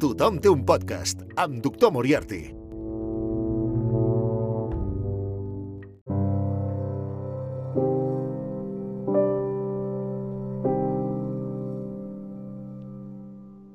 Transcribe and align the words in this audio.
Tothom 0.00 0.38
té 0.40 0.48
un 0.48 0.62
podcast 0.64 1.18
amb 1.42 1.58
Doctor 1.60 1.90
Moriarty. 1.92 2.38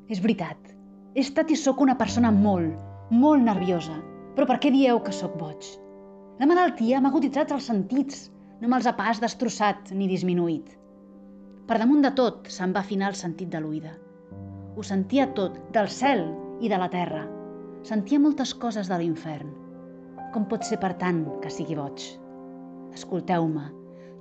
És 0.10 0.24
veritat. 0.24 0.58
He 1.14 1.22
estat 1.22 1.54
i 1.54 1.60
sóc 1.62 1.84
una 1.86 1.94
persona 2.00 2.32
molt, 2.34 2.74
molt 3.12 3.46
nerviosa. 3.46 4.00
Però 4.34 4.48
per 4.50 4.58
què 4.64 4.72
dieu 4.74 5.04
que 5.06 5.14
sóc 5.14 5.36
boig? 5.38 5.70
La 6.42 6.50
malaltia 6.50 7.04
m'ha 7.04 7.14
aguditzat 7.14 7.54
els 7.54 7.70
sentits, 7.70 8.32
no 8.64 8.74
me'ls 8.74 8.90
ha 8.90 8.96
pas 8.98 9.22
destrossat 9.22 9.94
ni 9.94 10.10
disminuït. 10.10 10.74
Per 11.70 11.78
damunt 11.78 12.02
de 12.02 12.16
tot 12.18 12.50
se'm 12.58 12.74
va 12.74 12.82
afinar 12.82 13.14
el 13.14 13.22
sentit 13.22 13.54
de 13.54 13.62
l'oïda. 13.62 13.94
Ho 14.76 14.84
sentia 14.84 15.30
tot, 15.38 15.56
del 15.72 15.88
cel 15.88 16.26
i 16.60 16.68
de 16.72 16.80
la 16.80 16.90
terra. 16.92 17.24
Sentia 17.88 18.20
moltes 18.20 18.52
coses 18.60 18.90
de 18.92 18.98
l'infern. 19.00 19.54
Com 20.34 20.48
pot 20.52 20.66
ser 20.68 20.80
per 20.82 20.92
tant 21.00 21.22
que 21.44 21.52
sigui 21.54 21.78
boig? 21.80 22.04
Escolteu-me 22.96 23.70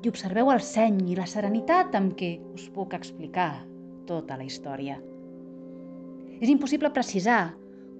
i 0.04 0.10
observeu 0.12 0.52
el 0.52 0.62
seny 0.62 1.00
i 1.10 1.16
la 1.18 1.26
serenitat 1.26 1.94
amb 1.98 2.14
què 2.18 2.36
us 2.54 2.68
puc 2.76 2.94
explicar 2.94 3.64
tota 4.06 4.36
la 4.38 4.46
història. 4.46 5.00
És 6.38 6.50
impossible 6.52 6.92
precisar 6.94 7.54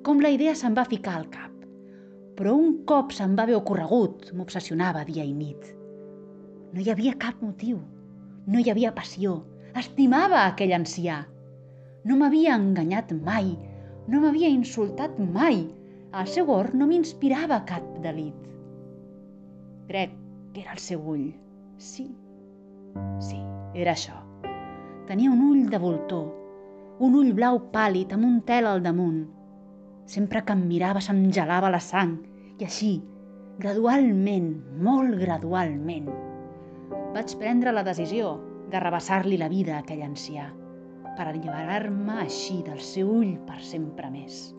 com 0.07 0.21
la 0.21 0.31
idea 0.37 0.55
se'm 0.55 0.79
va 0.79 0.87
ficar 0.87 1.17
al 1.19 1.27
cap, 1.33 1.51
però 2.39 2.55
un 2.55 2.85
cop 2.87 3.11
se'm 3.17 3.35
va 3.39 3.49
haver 3.49 3.57
ocorregut 3.59 4.31
m'obsessionava 4.37 5.07
dia 5.11 5.25
i 5.25 5.33
nit. 5.35 5.71
No 6.75 6.83
hi 6.83 6.91
havia 6.93 7.19
cap 7.19 7.41
motiu, 7.43 7.81
no 8.47 8.61
hi 8.61 8.71
havia 8.71 8.95
passió, 8.95 9.41
estimava 9.75 10.45
aquell 10.45 10.75
ancià. 10.77 11.23
No 12.05 12.19
m'havia 12.21 12.53
enganyat 12.61 13.13
mai, 13.25 13.47
no 14.13 14.19
m'havia 14.21 14.51
insultat 14.53 15.15
mai, 15.37 15.63
el 16.21 16.27
seu 16.29 16.51
or 16.53 16.67
no 16.77 16.85
m'inspirava 16.91 17.63
cap 17.71 17.85
delit. 18.05 18.41
Crec 19.89 20.11
que 20.53 20.61
era 20.61 20.75
el 20.77 20.83
seu 20.85 21.07
ull. 21.15 21.31
Sí, 21.81 22.05
sí, 23.25 23.39
era 23.73 23.95
això. 23.95 24.19
Tenia 25.09 25.33
un 25.33 25.41
ull 25.47 25.63
de 25.73 25.81
voltor, 25.81 26.27
un 27.07 27.17
ull 27.21 27.33
blau 27.39 27.57
pàl·lid 27.73 28.13
amb 28.17 28.29
un 28.29 28.37
tel 28.51 28.69
al 28.69 28.85
damunt. 28.85 29.23
Sempre 30.05 30.43
que 30.45 30.53
em 30.53 30.67
mirava 30.69 31.01
se'm 31.07 31.23
gelava 31.33 31.71
la 31.73 31.81
sang 31.81 32.19
i 32.59 32.67
així, 32.69 32.99
gradualment, 33.65 34.51
molt 34.91 35.17
gradualment, 35.23 36.13
vaig 37.17 37.35
prendre 37.41 37.73
la 37.73 37.87
decisió 37.89 38.35
de 38.69 38.85
rebassar-li 38.85 39.41
la 39.41 39.49
vida 39.49 39.79
a 39.79 39.81
aquell 39.81 40.05
ancià 40.05 40.51
per 41.19 41.29
alliberar-me 41.31 42.19
així 42.25 42.61
del 42.67 42.81
seu 42.83 43.11
ull 43.21 43.35
per 43.49 43.61
sempre 43.63 44.11
més. 44.13 44.53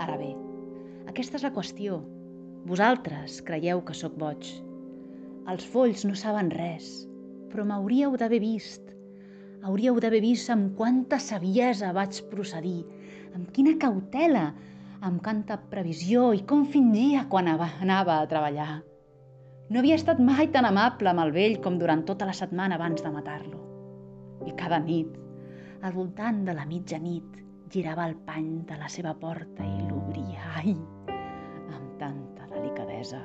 Ara 0.00 0.16
bé, 0.20 0.30
aquesta 1.10 1.38
és 1.40 1.44
la 1.46 1.52
qüestió. 1.54 2.00
Vosaltres 2.70 3.40
creieu 3.46 3.82
que 3.84 3.96
sóc 3.96 4.16
boig. 4.20 4.46
Els 5.50 5.64
folls 5.72 6.04
no 6.08 6.16
saben 6.18 6.50
res, 6.54 6.90
però 7.52 7.64
m'hauríeu 7.66 8.16
d'haver 8.20 8.40
vist. 8.42 8.92
Hauríeu 9.66 9.98
d'haver 10.00 10.20
vist 10.24 10.52
amb 10.52 10.76
quanta 10.78 11.18
saviesa 11.20 11.92
vaig 11.96 12.20
procedir, 12.32 12.84
amb 13.34 13.50
quina 13.56 13.76
cautela, 13.80 14.50
amb 15.00 15.22
quanta 15.24 15.56
previsió 15.72 16.30
i 16.36 16.44
com 16.48 16.66
fingia 16.68 17.26
quan 17.32 17.48
anava 17.48 18.20
a 18.20 18.28
treballar. 18.28 18.82
No 19.70 19.80
havia 19.80 19.96
estat 20.00 20.20
mai 20.20 20.48
tan 20.54 20.66
amable 20.68 21.10
amb 21.10 21.24
el 21.24 21.34
vell 21.36 21.60
com 21.64 21.78
durant 21.78 22.04
tota 22.06 22.28
la 22.28 22.36
setmana 22.36 22.80
abans 22.80 23.04
de 23.04 23.12
matar-lo. 23.14 23.69
I 24.46 24.54
cada 24.56 24.78
nit, 24.80 25.16
al 25.84 25.92
voltant 25.92 26.44
de 26.46 26.54
la 26.56 26.64
mitjanit, 26.68 27.36
girava 27.70 28.06
el 28.08 28.16
pany 28.26 28.64
de 28.68 28.78
la 28.80 28.88
seva 28.88 29.12
porta 29.20 29.66
i 29.66 29.84
l'obria, 29.88 30.46
ai, 30.60 30.74
amb 31.76 31.92
tanta 32.00 32.48
delicadesa. 32.50 33.20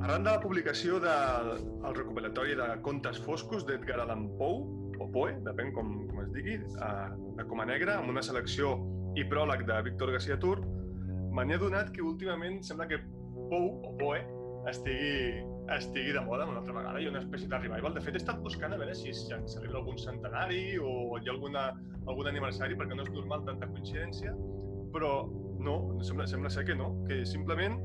Arran 0.00 0.26
de 0.26 0.30
la 0.34 0.40
publicació 0.42 0.98
del 1.00 1.54
el 1.86 1.94
recopilatori 1.96 2.58
de 2.58 2.68
contes 2.82 3.22
foscos 3.24 3.64
d'Edgar 3.68 4.02
Allan 4.02 4.26
Poe, 4.38 4.60
o 5.00 5.06
Poe, 5.14 5.38
depèn 5.46 5.72
com, 5.76 5.94
com 6.10 6.24
es 6.26 6.34
digui, 6.34 6.58
a, 6.82 6.90
a 7.14 7.46
Coma 7.48 7.64
Negra, 7.70 8.00
amb 8.02 8.12
una 8.12 8.22
selecció 8.26 8.74
i 9.16 9.24
pròleg 9.30 9.64
de 9.66 9.78
Víctor 9.86 10.12
García 10.14 10.36
Tur, 10.42 10.58
me 11.30 11.46
n'he 11.46 11.56
adonat 11.58 11.90
que 11.94 12.02
últimament 12.02 12.60
sembla 12.66 12.88
que 12.90 12.98
Poe, 13.50 13.70
o 13.86 13.94
Poe, 13.98 14.20
estigui, 14.70 15.42
estigui 15.76 16.12
de 16.12 16.22
moda 16.26 16.46
una 16.46 16.60
altra 16.60 16.74
vegada. 16.74 16.98
Ha 16.98 17.10
una 17.10 17.22
espècie 17.22 17.48
de 17.48 17.58
revival. 17.58 17.94
De 17.94 18.02
fet, 18.04 18.16
he 18.16 18.22
estat 18.22 18.40
buscant 18.44 18.74
a 18.74 18.78
veure 18.80 18.94
si 18.94 19.10
es 19.14 19.22
celebra 19.26 19.80
algun 19.80 19.98
centenari 19.98 20.78
o 20.78 21.18
hi 21.18 21.28
ha 21.28 21.34
alguna, 21.34 21.68
algun 22.06 22.30
aniversari, 22.30 22.78
perquè 22.78 22.98
no 22.98 23.06
és 23.06 23.12
normal 23.14 23.44
tanta 23.48 23.68
coincidència, 23.70 24.34
però 24.94 25.14
no, 25.60 25.76
sembla, 26.06 26.26
sembla 26.30 26.50
ser 26.52 26.66
que 26.68 26.76
no, 26.76 26.92
que 27.08 27.22
simplement 27.28 27.78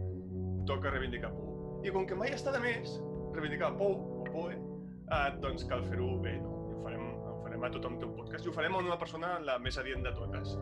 toca 0.69 0.93
reivindicar 0.93 1.33
Poe. 1.35 1.81
I 1.85 1.93
com 1.93 2.07
que 2.09 2.17
mai 2.17 2.33
està 2.33 2.53
de 2.55 2.61
més 2.63 2.97
reivindicar 3.35 3.75
Poe 3.79 3.97
o 4.21 4.29
Poe, 4.31 4.55
eh, 4.55 5.27
doncs 5.43 5.67
cal 5.69 5.85
fer-ho 5.89 6.15
bé, 6.23 6.37
no? 6.41 6.55
I 6.69 6.77
ho 6.77 6.85
farem, 6.85 7.11
ho 7.29 7.37
farem 7.43 7.67
a 7.67 7.73
tothom 7.75 7.99
té 8.01 8.09
un 8.09 8.15
podcast 8.17 8.45
i 8.45 8.51
ho 8.51 8.55
farem 8.55 8.77
amb 8.77 8.89
una 8.89 8.99
persona 9.01 9.35
la 9.45 9.59
més 9.61 9.77
adient 9.81 10.05
de 10.05 10.13
totes, 10.17 10.55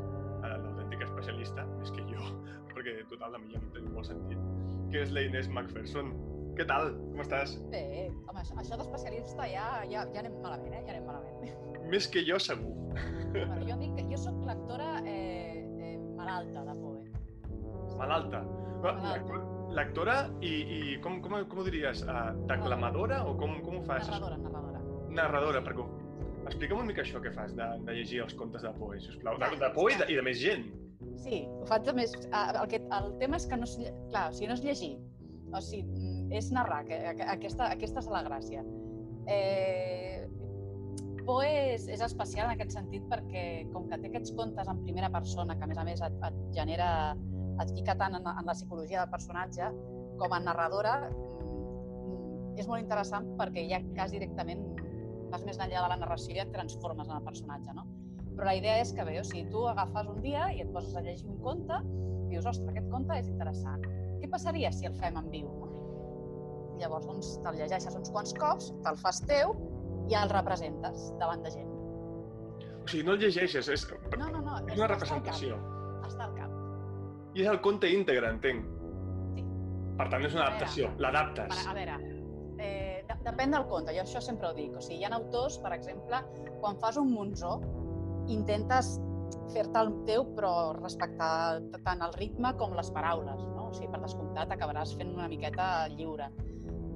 eh, 0.43 0.55
l'autèntic 0.65 1.05
especialista, 1.07 1.65
més 1.79 1.93
que 1.95 2.05
jo, 2.11 2.27
perquè 2.83 3.07
total, 3.07 3.31
la 3.31 3.39
millor 3.39 3.63
no 3.63 3.71
té 3.71 3.81
molt 3.87 4.09
sentit, 4.09 4.39
que 4.91 5.03
és 5.03 5.11
la 5.15 5.23
Inés 5.23 5.47
Macpherson. 5.51 6.11
Què 6.53 6.65
tal? 6.69 6.91
Com 7.13 7.21
estàs? 7.23 7.55
Bé, 7.71 8.11
home, 8.27 8.41
això, 8.43 8.57
això 8.61 8.77
d'especialista 8.77 9.47
ja, 9.49 9.63
ja, 9.89 10.03
ja 10.13 10.21
anem 10.21 10.35
malament, 10.43 10.75
eh? 10.75 10.81
Ja 10.85 10.93
anem 10.93 11.07
malament. 11.09 11.87
Més 11.89 12.07
que 12.11 12.21
jo, 12.27 12.37
segur. 12.43 12.73
bueno, 13.33 13.63
jo 13.65 13.79
dic 13.79 13.95
que 13.97 14.05
jo 14.11 14.19
sóc 14.21 14.37
lectora 14.45 14.91
eh, 15.01 15.63
eh, 15.63 15.95
malalta 16.19 16.67
de 16.67 16.75
Poe. 16.83 17.01
Malalta. 17.97 18.43
Malalta. 18.83 19.41
Lectora 19.73 20.17
i, 20.45 20.53
i 20.61 20.79
com, 21.01 21.17
com, 21.23 21.39
com 21.49 21.63
ho 21.63 21.65
diries? 21.65 22.03
Uh, 22.05 22.35
declamadora 22.51 23.23
o 23.25 23.33
com, 23.39 23.57
com 23.65 23.79
ho 23.79 23.83
fas? 23.87 24.05
Narradora, 24.11 24.37
narradora. 24.43 24.83
Narradora, 25.17 25.65
perquè 25.65 25.87
explica'm 26.51 26.83
una 26.83 26.91
mica 26.91 27.01
això 27.01 27.23
que 27.23 27.31
fas 27.33 27.55
de, 27.57 27.71
de 27.87 27.97
llegir 27.97 28.21
els 28.27 28.37
contes 28.37 28.61
de 28.67 28.75
Poe, 28.77 29.01
sisplau. 29.01 29.41
De, 29.41 29.49
de 29.57 29.73
Poe 29.73 29.95
i 29.95 30.01
de, 30.03 30.11
i 30.13 30.21
de 30.21 30.27
més 30.29 30.37
gent. 30.43 30.67
Sí, 31.21 31.43
ho 31.47 31.65
faig 31.69 31.89
més... 31.95 32.13
El, 32.27 32.61
que, 32.71 32.79
el 32.97 33.11
tema 33.21 33.39
és 33.39 33.47
que 33.49 33.59
no 33.59 33.67
és... 33.69 33.75
Clar, 34.11 34.29
o 34.31 34.35
sigui, 34.35 34.49
no 34.49 34.57
és 34.57 34.63
llegir, 34.65 34.93
o 35.53 35.61
sigui, 35.63 35.85
mm, 35.87 36.31
és 36.39 36.49
narrar, 36.55 36.83
que, 36.87 36.99
que 37.19 37.27
aquesta, 37.35 37.69
aquesta 37.75 38.03
és 38.03 38.09
la 38.11 38.23
gràcia. 38.25 38.63
Eh, 39.31 40.23
Poe 41.23 41.47
és, 41.47 41.85
és 41.87 42.01
especial 42.03 42.49
en 42.49 42.57
aquest 42.57 42.73
sentit 42.75 43.03
perquè, 43.07 43.43
com 43.71 43.85
que 43.87 43.99
té 44.01 44.09
aquests 44.09 44.33
contes 44.35 44.67
en 44.67 44.81
primera 44.83 45.07
persona, 45.13 45.55
que 45.55 45.63
a 45.63 45.69
més 45.71 45.79
a 45.79 45.85
més 45.87 46.03
et, 46.03 46.17
et 46.27 46.39
genera, 46.57 46.89
et 47.63 47.71
fica 47.77 47.95
tant 47.99 48.17
en, 48.19 48.27
en 48.27 48.49
la 48.49 48.55
psicologia 48.57 49.05
del 49.05 49.13
personatge, 49.13 49.69
com 50.19 50.35
a 50.35 50.41
narradora, 50.43 50.97
mm, 51.07 52.57
és 52.59 52.67
molt 52.67 52.83
interessant 52.83 53.31
perquè 53.39 53.63
ja 53.69 53.79
quasi 53.93 54.19
directament 54.19 54.65
vas 55.31 55.45
més 55.47 55.57
enllà 55.57 55.79
de 55.79 55.89
la 55.95 56.01
narració 56.03 56.35
i 56.35 56.43
et 56.43 56.51
transformes 56.53 57.07
en 57.07 57.15
el 57.15 57.23
personatge, 57.25 57.73
no? 57.77 57.87
Però 58.33 58.47
la 58.47 58.55
idea 58.57 58.79
és 58.81 58.93
que 58.97 59.03
bé, 59.05 59.19
o 59.19 59.23
sigui, 59.27 59.45
tu 59.51 59.65
agafes 59.69 60.07
un 60.09 60.21
dia 60.23 60.47
i 60.55 60.61
et 60.63 60.71
poses 60.73 60.95
a 60.97 61.01
llegir 61.05 61.27
un 61.29 61.37
conte 61.43 61.77
i 61.83 62.33
dius, 62.33 62.47
ostres, 62.49 62.69
aquest 62.71 62.89
conte 62.89 63.17
és 63.19 63.27
interessant. 63.29 63.83
Què 64.21 64.29
passaria 64.31 64.71
si 64.73 64.87
el 64.89 64.95
fem 64.97 65.17
en 65.19 65.27
viu? 65.29 65.51
Llavors, 66.81 67.05
doncs, 67.05 67.35
te'l 67.43 67.59
llegeixes 67.61 67.95
uns 67.99 68.09
quants 68.11 68.33
cops, 68.41 68.71
te'l 68.85 68.97
fas 68.97 69.19
teu 69.29 69.53
i 70.09 70.15
el 70.17 70.31
representes 70.33 71.11
davant 71.21 71.43
de 71.45 71.51
gent. 71.53 71.69
O 72.83 72.87
sigui, 72.89 73.03
no 73.07 73.13
el 73.13 73.21
llegeixes, 73.21 73.69
és, 73.69 73.85
No, 74.17 74.29
no, 74.33 74.41
no. 74.41 74.57
és 74.67 74.79
una 74.79 74.89
representació. 74.91 75.59
cap, 75.59 76.07
Està 76.09 76.25
al 76.25 76.33
cap. 76.35 76.57
I 77.37 77.41
és 77.45 77.47
el 77.53 77.61
conte 77.61 77.89
íntegre, 77.89 78.29
entenc. 78.33 78.65
Sí. 79.37 79.45
Per 79.97 80.09
tant, 80.09 80.25
és 80.25 80.33
una 80.33 80.47
adaptació. 80.49 80.89
L'adaptes. 80.97 81.61
a 81.69 81.73
veure, 81.77 81.95
eh, 82.57 83.05
de, 83.07 83.15
depèn 83.29 83.51
del 83.55 83.65
conte, 83.69 83.93
jo 83.95 84.01
això 84.03 84.19
sempre 84.21 84.49
ho 84.49 84.53
dic. 84.57 84.75
O 84.75 84.81
sigui, 84.81 84.99
hi 84.99 85.05
ha 85.05 85.13
autors, 85.15 85.59
per 85.63 85.71
exemple, 85.77 86.19
quan 86.59 86.77
fas 86.81 86.97
un 86.97 87.13
monzó, 87.13 87.59
intentes 88.31 88.95
fer-te 89.53 89.81
el 89.81 89.91
teu, 90.07 90.25
però 90.37 90.53
respectar 90.77 91.61
tant 91.85 92.01
el 92.05 92.13
ritme 92.17 92.53
com 92.59 92.75
les 92.77 92.89
paraules, 92.93 93.43
no? 93.53 93.69
O 93.69 93.75
sigui, 93.75 93.91
per 93.93 94.01
descomptat, 94.03 94.53
acabaràs 94.53 94.95
fent 94.97 95.13
una 95.15 95.29
miqueta 95.31 95.87
lliure. 95.93 96.29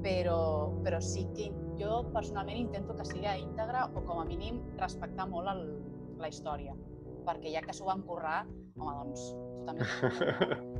Però, 0.06 0.40
però 0.86 1.00
sí 1.02 1.26
que 1.36 1.50
jo 1.80 2.04
personalment 2.14 2.60
intento 2.62 2.96
que 2.96 3.06
sigui 3.10 3.34
íntegre 3.42 3.88
o 3.94 4.04
com 4.06 4.22
a 4.22 4.26
mínim 4.30 4.62
respectar 4.80 5.26
molt 5.30 5.52
el, 5.52 5.64
la 6.22 6.30
història. 6.32 6.78
Perquè 7.28 7.52
ja 7.52 7.64
que 7.66 7.76
s'ho 7.76 7.90
van 7.90 8.06
currar, 8.08 8.44
home, 8.78 8.94
doncs, 9.02 9.30
tu 9.58 9.66
també 9.68 9.88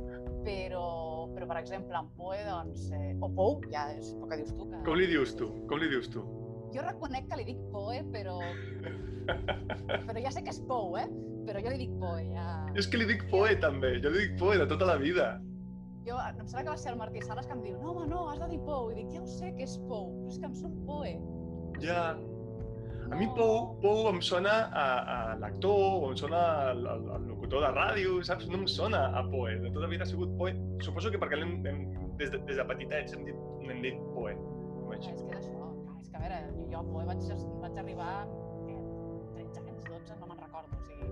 però, 0.48 1.28
però, 1.34 1.48
per 1.50 1.58
exemple, 1.60 1.98
en 1.98 2.08
Poe, 2.16 2.38
doncs, 2.46 2.88
eh, 2.96 3.14
o 3.20 3.28
Pou, 3.28 3.58
ja 3.72 3.88
és 3.98 4.14
el 4.14 4.28
que 4.30 4.40
dius 4.40 4.54
tu. 4.54 4.68
Que... 4.70 4.84
Com 4.86 5.00
li 5.00 5.08
dius 5.10 5.34
tu? 5.36 5.50
Com 5.68 5.82
li 5.82 5.90
dius 5.92 6.08
tu? 6.14 6.24
Jo 6.74 6.84
reconec 6.84 7.28
que 7.30 7.40
li 7.40 7.48
dic 7.52 7.60
Poe, 7.72 8.02
però... 8.14 8.38
però 10.08 10.20
ja 10.20 10.32
sé 10.32 10.44
que 10.44 10.52
és 10.54 10.60
Pou, 10.68 10.96
eh? 11.00 11.06
Però 11.48 11.60
jo 11.64 11.72
li 11.72 11.84
dic 11.86 11.92
Poe, 12.00 12.24
ja... 12.34 12.48
És 12.78 12.88
que 12.90 13.00
li 13.00 13.08
dic 13.08 13.24
Poe, 13.32 13.54
també. 13.62 13.96
Jo 14.04 14.12
li 14.12 14.26
dic 14.26 14.38
Poe 14.40 14.58
de 14.60 14.68
tota 14.70 14.88
la 14.88 14.98
vida. 15.00 15.36
jo, 16.08 16.16
em 16.16 16.46
sembla 16.48 16.64
que 16.64 16.70
va 16.70 16.80
ser 16.80 16.92
el 16.92 16.98
Martí 16.98 17.20
Sales 17.20 17.46
que 17.46 17.52
em 17.52 17.62
diu 17.62 17.76
no, 17.82 17.92
home, 17.92 18.06
no, 18.08 18.24
has 18.30 18.40
de 18.40 18.48
dir 18.54 18.60
Pou. 18.64 18.90
I 18.92 18.98
dic, 19.00 19.12
ja 19.14 19.22
ho 19.22 19.28
sé 19.28 19.52
que 19.56 19.66
és 19.66 19.76
Pou, 19.88 20.10
però 20.16 20.32
és 20.32 20.40
que 20.40 20.48
em 20.48 20.56
surt 20.56 20.78
Poe. 20.88 21.14
Ja. 21.84 22.02
A 23.08 23.16
mi 23.16 23.28
Pou, 23.36 23.74
Pou 23.82 24.08
em 24.10 24.20
sona 24.24 24.56
a, 24.68 24.86
a 25.14 25.18
l'actor, 25.42 25.84
o 26.02 26.10
em 26.12 26.16
sona 26.20 26.42
al, 26.72 26.82
al, 26.94 27.06
al 27.16 27.28
locutor 27.30 27.64
de 27.64 27.72
ràdio, 27.76 28.18
saps? 28.28 28.48
No 28.52 28.62
em 28.62 28.66
sona 28.72 29.06
a 29.16 29.24
Poe. 29.32 29.56
De 29.62 29.72
tota 29.72 29.86
la 29.86 29.92
vida 29.92 30.08
ha 30.08 30.10
sigut 30.10 30.34
Poe. 30.40 30.56
Suposo 30.84 31.12
que 31.12 31.20
perquè 31.20 31.40
hem, 31.40 31.56
hem, 31.68 31.86
des, 32.20 32.32
de, 32.34 32.42
des 32.48 32.60
de 32.60 32.68
petitets 32.72 33.16
hem 33.16 33.24
dit, 33.28 33.46
hem 33.68 33.84
dit 33.84 34.04
Poe. 34.16 34.36
Clar, 34.88 35.00
és 35.00 35.24
que 35.24 35.40
això. 35.40 35.57
A 36.18 36.20
veure, 36.20 36.38
jo 36.72 36.80
vaig, 37.06 37.20
vaig 37.62 37.76
arribar 37.78 38.12
què, 38.66 38.76
13 39.36 39.60
anys, 39.62 39.84
12, 39.86 40.16
no 40.18 40.26
me'n 40.26 40.40
recordo. 40.42 40.78
O 40.78 40.86
sigui, 40.88 41.10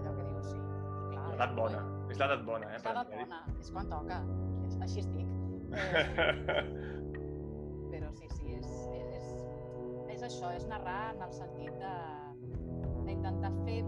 allò 0.00 0.14
que 0.16 0.24
dius, 0.26 0.48
sí. 0.48 0.56
I 0.58 1.12
clar, 1.12 1.26
L'edat 1.30 1.54
bona. 1.58 1.82
És 2.10 2.18
l'edat 2.18 2.42
bona, 2.48 2.70
eh? 2.72 2.80
És 2.80 2.88
l'edat 2.88 3.12
bona, 3.14 3.38
és 3.62 3.70
quan 3.76 3.92
toca. 3.92 4.18
És, 4.66 4.74
així 4.88 5.04
estic. 5.04 5.30
Eh, 5.78 6.58
però 7.92 8.10
sí, 8.18 8.26
sí, 8.34 8.56
és, 8.58 8.72
és, 8.98 9.30
és 10.16 10.26
això, 10.26 10.50
és 10.58 10.66
narrar 10.72 10.98
en 11.14 11.22
el 11.28 11.36
sentit 11.38 11.78
d'intentar 13.06 13.52
fer 13.62 13.78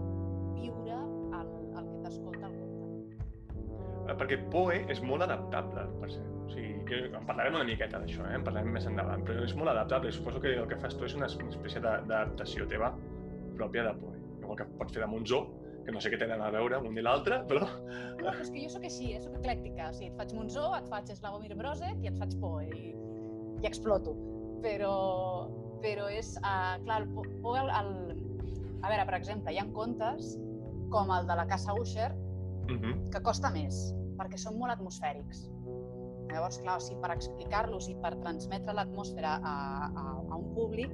viure 0.55 1.01
el, 1.41 1.51
el 1.81 1.91
que 1.91 1.99
t'escolta. 2.07 2.53
Eh, 2.55 2.64
perquè 4.13 4.37
Poe 4.53 4.83
és 4.91 5.01
molt 5.01 5.25
adaptable, 5.25 5.87
per 6.01 6.11
ser. 6.13 6.23
O 6.45 6.49
sigui, 6.53 6.75
que 6.85 6.99
en 7.09 7.25
parlarem 7.25 7.55
una 7.57 7.65
miqueta 7.65 7.97
d'això, 8.01 8.27
eh? 8.29 8.35
en 8.37 8.43
parlarem 8.45 8.69
més 8.75 8.85
endavant, 8.85 9.23
però 9.25 9.43
és 9.43 9.55
molt 9.57 9.71
adaptable. 9.73 10.11
Suposo 10.13 10.41
que 10.43 10.53
el 10.53 10.67
que 10.69 10.77
fas 10.77 10.93
tu 10.97 11.07
és 11.07 11.15
una 11.17 11.25
espècie 11.31 11.81
d'adaptació 11.81 12.67
teva 12.69 12.91
pròpia 13.57 13.87
de 13.87 13.93
Poe. 13.97 14.19
Igual 14.43 14.59
que 14.59 14.67
pots 14.77 14.93
fer 14.93 15.01
de 15.01 15.09
Monzó, 15.09 15.39
que 15.85 15.93
no 15.93 16.01
sé 16.01 16.11
què 16.13 16.19
tenen 16.21 16.41
a 16.41 16.51
veure 16.53 16.77
un 16.85 16.97
i 16.97 17.01
l'altre, 17.01 17.39
però... 17.49 17.65
No, 18.21 18.31
és 18.41 18.51
que 18.53 18.61
jo 18.61 18.69
sóc 18.73 18.85
així, 18.85 19.11
eh? 19.15 19.21
sóc 19.23 19.39
eclèctica. 19.39 19.89
O 19.89 19.97
sigui, 19.97 20.11
et 20.11 20.19
faig 20.21 20.33
Monzó, 20.37 20.67
et 20.77 20.89
faig 20.91 21.09
Slavomir 21.17 21.57
Brozek 21.57 22.01
i 22.05 22.11
et 22.11 22.17
faig 22.21 22.37
Poe 22.41 22.65
i, 22.69 22.93
i 23.61 23.69
exploto. 23.69 24.13
Però, 24.65 24.93
però 25.81 26.07
és... 26.13 26.35
Uh, 26.41 26.77
clar, 26.85 27.01
el 27.01 27.09
Po- 27.13 27.25
Poe... 27.41 27.65
El... 27.65 27.91
A 28.85 28.91
veure, 28.91 29.05
per 29.07 29.17
exemple, 29.17 29.53
hi 29.53 29.57
ha 29.61 29.65
contes 29.73 30.35
com 30.93 31.09
el 31.13 31.25
de 31.25 31.37
la 31.37 31.47
Casa 31.49 31.73
Usher, 31.73 32.11
Uh 32.65 32.79
-huh. 32.81 33.09
que 33.11 33.21
costa 33.21 33.51
més, 33.51 33.93
perquè 34.17 34.37
són 34.37 34.57
molt 34.57 34.73
atmosfèrics. 34.73 35.49
Llavors, 36.31 36.57
clar, 36.57 36.77
o 36.77 36.79
sigui, 36.79 36.99
per 37.01 37.11
explicar-los 37.11 37.89
i 37.89 37.95
per 38.01 38.15
transmetre 38.15 38.73
l'atmosfera 38.73 39.39
a, 39.43 39.55
a, 39.95 40.05
a 40.31 40.35
un 40.35 40.53
públic, 40.55 40.91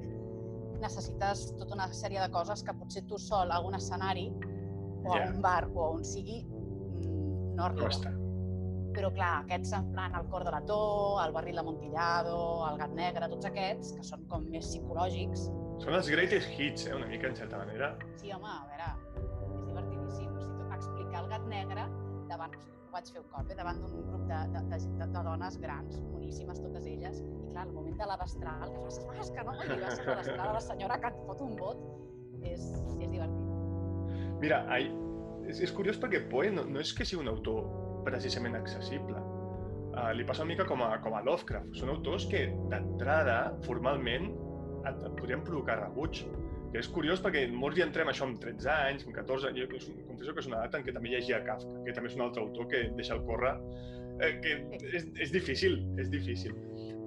necessites 0.82 1.56
tota 1.58 1.76
una 1.76 1.88
sèrie 1.94 2.20
de 2.22 2.30
coses 2.34 2.64
que 2.64 2.74
potser 2.74 3.06
tu 3.08 3.18
sol 3.18 3.52
a 3.52 3.60
un 3.60 3.76
escenari 3.76 4.34
o 5.06 5.16
Ja. 5.16 5.28
a 5.28 5.34
un 5.34 5.42
bar 5.42 5.70
o 5.74 5.92
on 5.92 6.04
sigui 6.04 6.44
mm, 6.46 7.56
no 7.56 7.64
arriba. 7.66 7.86
Costa. 7.86 8.12
Però 8.92 9.10
clar, 9.14 9.44
aquests 9.46 9.72
en 9.74 9.92
plan 9.94 10.14
el 10.16 10.28
cor 10.28 10.44
de 10.44 10.52
la 10.52 10.62
Tó, 10.66 11.24
el 11.26 11.32
barril 11.32 11.56
de 11.56 11.64
Montillado, 11.64 12.68
el 12.70 12.78
gat 12.78 12.92
negre, 12.92 13.30
tots 13.30 13.46
aquests, 13.46 13.94
que 13.94 14.04
són 14.04 14.26
com 14.28 14.44
més 14.50 14.66
psicològics, 14.66 15.50
Són 15.82 15.96
els 15.98 16.10
greatest 16.14 16.60
hits, 16.60 16.86
eh? 16.86 16.94
una 16.94 17.08
mica, 17.08 17.28
en 17.28 17.36
certa 17.36 17.58
manera. 17.58 17.98
Sí, 18.16 18.32
home, 18.32 18.46
a 18.46 18.68
veure, 18.70 18.90
gat 21.32 21.48
negre 21.52 21.88
davant, 22.30 22.56
ho 22.56 22.94
vaig 22.94 23.12
fer 23.14 23.22
un 23.22 23.28
cop, 23.32 23.50
eh, 23.50 23.58
davant 23.60 23.80
d'un 23.82 24.08
grup 24.08 24.24
de, 24.30 24.40
de, 24.54 24.64
de, 24.72 24.80
de, 25.00 25.08
de 25.16 25.24
dones 25.28 25.58
grans, 25.64 26.00
boníssimes 26.12 26.60
totes 26.64 26.88
elles, 26.92 27.22
i 27.24 27.52
clar, 27.52 27.68
el 27.68 27.76
moment 27.76 27.98
de 28.00 28.10
la 28.10 28.18
destral, 28.22 28.66
que 28.72 28.84
fas, 28.86 29.00
ah, 29.04 29.20
és 29.24 29.32
que 29.36 29.46
no, 29.48 29.56
vas 29.56 29.64
a 29.64 30.08
la 30.08 30.18
destral 30.20 30.48
de 30.48 30.56
la 30.58 30.64
senyora 30.68 31.00
que 31.04 31.12
et 31.12 31.22
fot 31.28 31.46
un 31.48 31.56
vot, 31.60 31.86
és, 32.42 32.68
és 33.00 33.12
divertit. 33.12 33.48
Mira, 34.42 34.64
ai, 34.74 34.90
és, 35.48 35.62
és 35.68 35.74
curiós 35.76 36.00
perquè 36.02 36.24
Poe 36.32 36.52
no, 36.54 36.66
no 36.68 36.82
és 36.82 36.94
que 36.98 37.08
sigui 37.08 37.22
un 37.24 37.32
autor 37.32 37.68
precisament 38.08 38.58
accessible. 38.58 39.20
Uh, 39.92 40.12
li 40.16 40.24
passa 40.26 40.46
una 40.46 40.54
mica 40.54 40.66
com 40.66 40.82
a, 40.86 40.94
com 41.04 41.18
a 41.18 41.22
Lovecraft. 41.26 41.76
Són 41.78 41.92
autors 41.94 42.26
que, 42.32 42.46
d'entrada, 42.72 43.38
formalment, 43.68 44.32
et, 44.88 45.04
et 45.04 45.12
podrien 45.20 45.44
provocar 45.46 45.78
rebuig. 45.82 46.24
Que 46.72 46.80
és 46.80 46.88
curiós 46.88 47.20
perquè 47.24 47.46
molts 47.52 47.80
hi 47.80 47.84
entrem 47.84 48.08
això 48.08 48.28
amb 48.28 48.40
13 48.44 48.70
anys, 48.74 49.08
amb 49.08 49.16
14 49.18 49.50
anys. 49.50 49.60
Jo 49.60 49.80
és 49.80 49.88
confesso 50.08 50.36
que 50.36 50.44
és 50.44 50.52
una 50.52 50.62
edat 50.62 50.78
en 50.80 50.86
què 50.86 50.94
també 50.96 51.12
llegia 51.12 51.42
Kafka, 51.48 51.82
que 51.86 51.96
també 51.98 52.12
és 52.12 52.16
un 52.16 52.26
altre 52.28 52.46
autor 52.46 52.70
que 52.72 52.86
deixa 53.00 53.18
el 53.18 53.26
córrer, 53.28 53.56
eh, 54.22 54.34
que 54.44 54.56
és, 54.92 55.10
és 55.28 55.34
difícil, 55.36 55.82
és 56.00 56.12
difícil. 56.14 56.56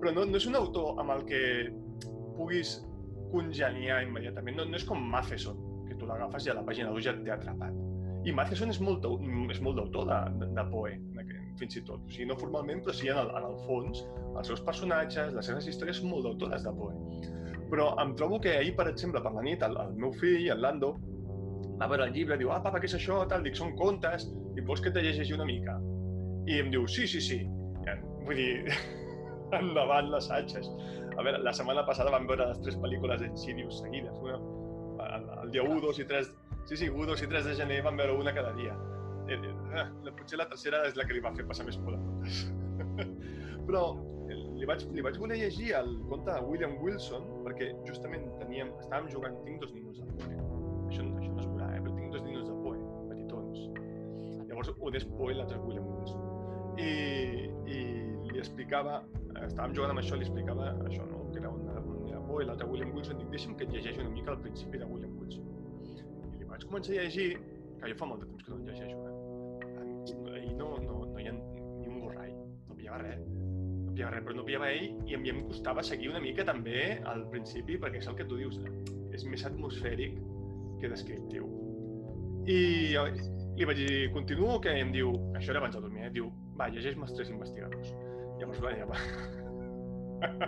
Però 0.03 0.13
no, 0.13 0.27
no 0.29 0.41
és 0.41 0.49
un 0.51 0.59
autor 0.61 1.01
amb 1.01 1.17
el 1.17 1.25
que 1.31 1.41
puguis 2.37 2.77
congeniar 3.33 4.03
immediatament. 4.05 4.61
No, 4.61 4.69
no 4.69 4.79
és 4.79 4.85
com 4.87 5.01
Matheson, 5.15 5.59
que 5.89 5.97
tu 5.99 6.09
l'agafes 6.11 6.47
i 6.47 6.53
a 6.53 6.59
la 6.59 6.67
pàgina 6.67 6.93
2 6.93 7.07
ja 7.09 7.17
t'he 7.17 7.33
atrapat. 7.35 7.81
I 8.25 8.33
Matheson 8.33 8.73
és 8.73 8.81
molt, 8.81 9.05
és 9.53 9.61
molt 9.65 9.81
d'autor 9.81 10.07
de, 10.09 10.21
de, 10.41 10.51
de 10.57 10.65
Poe, 10.71 10.95
fins 11.61 11.77
i 11.79 11.83
tot. 11.87 12.05
O 12.05 12.13
sigui, 12.13 12.29
no 12.31 12.37
formalment, 12.41 12.81
però 12.85 12.95
sí 12.97 13.11
en 13.13 13.21
el, 13.21 13.33
en 13.37 13.49
el 13.51 13.57
fons. 13.67 14.05
Els 14.35 14.49
seus 14.51 14.63
personatges, 14.65 15.35
les 15.37 15.51
seves 15.51 15.69
històries 15.71 16.01
són 16.01 16.13
molt 16.15 16.29
d'autores 16.29 16.65
de 16.65 16.73
Poe. 16.79 16.95
Però 17.75 17.89
em 17.99 18.13
trobo 18.15 18.39
que 18.39 18.53
ahir, 18.55 18.77
per 18.79 18.87
exemple, 18.87 19.19
per 19.25 19.33
la 19.35 19.43
nit, 19.43 19.63
el, 19.67 19.75
el 19.83 19.97
meu 19.99 20.13
fill, 20.15 20.47
el 20.53 20.61
Lando, 20.63 20.93
va 21.81 21.89
veure 21.91 22.07
el 22.07 22.13
llibre, 22.15 22.37
diu, 22.39 22.53
ah, 22.55 22.61
papa, 22.63 22.79
què 22.79 22.87
és 22.87 22.95
això? 22.95 23.17
Tal, 23.27 23.43
dic, 23.43 23.57
són 23.59 23.75
contes, 23.81 24.29
i 24.55 24.63
vols 24.69 24.83
que 24.85 24.93
te 24.95 25.03
llegeixi 25.03 25.35
una 25.35 25.47
mica? 25.49 25.75
I 26.47 26.61
em 26.63 26.71
diu, 26.71 26.87
sí, 26.87 27.09
sí, 27.11 27.23
sí. 27.25 27.41
Ja, 27.83 27.97
vull 28.29 28.39
dir, 28.39 28.77
endavant 29.59 30.13
les 30.13 30.31
atxes. 30.39 30.71
A 31.19 31.27
veure, 31.27 31.43
la 31.43 31.55
setmana 31.57 31.83
passada 31.89 32.15
vam 32.15 32.31
veure 32.31 32.47
les 32.53 32.63
tres 32.63 32.79
pel·lícules 32.79 33.23
d'Insidious 33.25 33.83
seguides. 33.83 34.23
Una, 34.23 34.39
el, 35.11 35.29
el 35.43 35.55
dia 35.57 35.67
1, 35.67 35.83
2 35.83 36.03
i 36.05 36.09
3... 36.15 36.33
Sí, 36.71 36.79
sí, 36.79 36.89
1, 36.89 37.11
2 37.11 37.27
i 37.27 37.31
3 37.35 37.51
de 37.51 37.59
gener 37.59 37.83
vam 37.85 37.99
veure 37.99 38.15
una 38.23 38.33
cada 38.39 38.55
dia. 38.57 38.79
Eh, 39.27 39.37
eh, 39.37 39.85
la, 40.07 40.15
potser 40.15 40.39
la 40.39 40.47
tercera 40.49 40.85
és 40.89 40.95
la 40.95 41.05
que 41.09 41.17
li 41.17 41.23
va 41.25 41.35
fer 41.35 41.45
passar 41.49 41.67
més 41.67 41.77
por 41.83 41.97
de 41.97 42.01
totes. 42.07 42.45
Però 43.69 43.83
eh, 43.91 44.24
li 44.59 44.69
vaig, 44.69 44.85
li 44.95 45.03
vaig 45.05 45.19
voler 45.19 45.39
llegir 45.41 45.73
el 45.79 45.91
conte 46.11 46.31
de 46.31 46.43
William 46.47 46.77
Wilson 46.83 47.27
perquè 47.47 47.71
justament 47.89 48.27
teníem, 48.41 48.71
estàvem 48.83 49.11
jugant, 49.13 49.37
tinc 49.47 49.63
dos 49.63 49.73
ninos 49.75 49.99
de 49.99 50.07
Poe. 50.15 50.37
Això, 50.91 51.05
això 51.05 51.33
no 51.33 51.43
es 51.43 51.49
veurà, 51.49 51.71
eh? 51.75 51.81
però 51.83 51.95
tinc 51.97 52.15
dos 52.15 52.25
ninos 52.27 52.47
de 52.49 52.55
Poe, 52.63 52.79
petitons. 53.11 53.65
Llavors, 54.51 54.71
un 54.79 54.99
és 55.01 55.07
Poe 55.17 55.35
i 55.35 55.39
l'altre 55.39 55.59
és 55.59 55.67
William 55.67 55.89
Wilson. 55.91 56.31
I, 56.85 56.91
I 57.71 57.79
li 58.31 58.43
explicava, 58.43 59.01
estàvem 59.43 59.75
jugant 59.77 59.95
amb 59.95 60.03
això, 60.03 60.19
li 60.19 60.27
explicava 60.27 60.71
això, 60.89 61.07
no? 61.11 61.25
que 61.33 61.43
era 61.43 61.51
un, 61.51 61.67
un 61.97 62.09
era 62.11 62.23
Poe 62.29 62.45
i 62.45 62.49
l'altre 62.49 62.69
William 62.71 62.95
Wilson, 62.95 63.19
dic, 63.23 63.33
deixa'm 63.35 63.59
que 63.59 63.67
et 63.69 63.75
llegeixi 63.75 64.03
una 64.05 64.15
mica 64.15 64.35
al 64.35 64.41
principi 64.45 64.83
de 64.83 64.91
William 64.91 65.19
Wilson. 65.19 65.51
I 66.31 66.43
li 66.43 66.51
vaig 66.53 66.69
començar 66.69 66.95
a 66.95 67.03
llegir, 67.03 67.33
que 67.81 67.91
jo 67.91 67.99
fa 67.99 68.11
molt 68.13 68.23
de 68.23 68.31
temps 68.31 68.47
que 68.47 68.55
no 68.55 68.63
en 68.63 68.69
llegeixo, 68.71 69.03
eh? 69.03 69.21
I 70.45 70.53
no, 70.59 70.75
no, 70.85 71.01
no 71.11 71.19
hi 71.19 71.27
ha 71.31 71.33
ni 71.35 71.89
un 71.89 72.01
borrall, 72.03 72.35
no 72.69 72.77
pillava 72.77 73.01
res, 73.03 73.23
no 73.95 74.45
pillava 74.45 74.71
ell 74.73 74.91
i 75.07 75.15
a 75.15 75.19
mi 75.19 75.31
em 75.31 75.45
costava 75.49 75.83
seguir 75.83 76.11
una 76.11 76.21
mica 76.21 76.45
també 76.45 77.01
al 77.07 77.27
principi, 77.31 77.79
perquè 77.79 78.01
és 78.03 78.09
el 78.11 78.17
que 78.19 78.27
tu 78.27 78.37
dius, 78.37 78.59
eh? 78.59 78.73
és 79.15 79.25
més 79.25 79.45
atmosfèric 79.47 80.19
que 80.81 80.91
descriptiu. 80.91 81.47
I 82.47 82.59
li 83.57 83.65
vaig 83.65 83.79
dir, 83.79 84.11
continuo, 84.13 84.59
que 84.61 84.75
em 84.81 84.91
diu, 84.93 85.15
això 85.39 85.55
era 85.55 85.63
abans 85.63 85.77
de 85.77 85.81
dormir, 85.81 86.09
eh? 86.09 86.13
diu, 86.13 86.31
va, 86.59 86.69
llegeix-me 86.69 87.07
els 87.07 87.15
tres 87.15 87.31
investigadors. 87.31 87.95
Llavors, 88.41 88.61
va, 88.61 88.75
ja 88.75 88.89
va. 88.91 88.99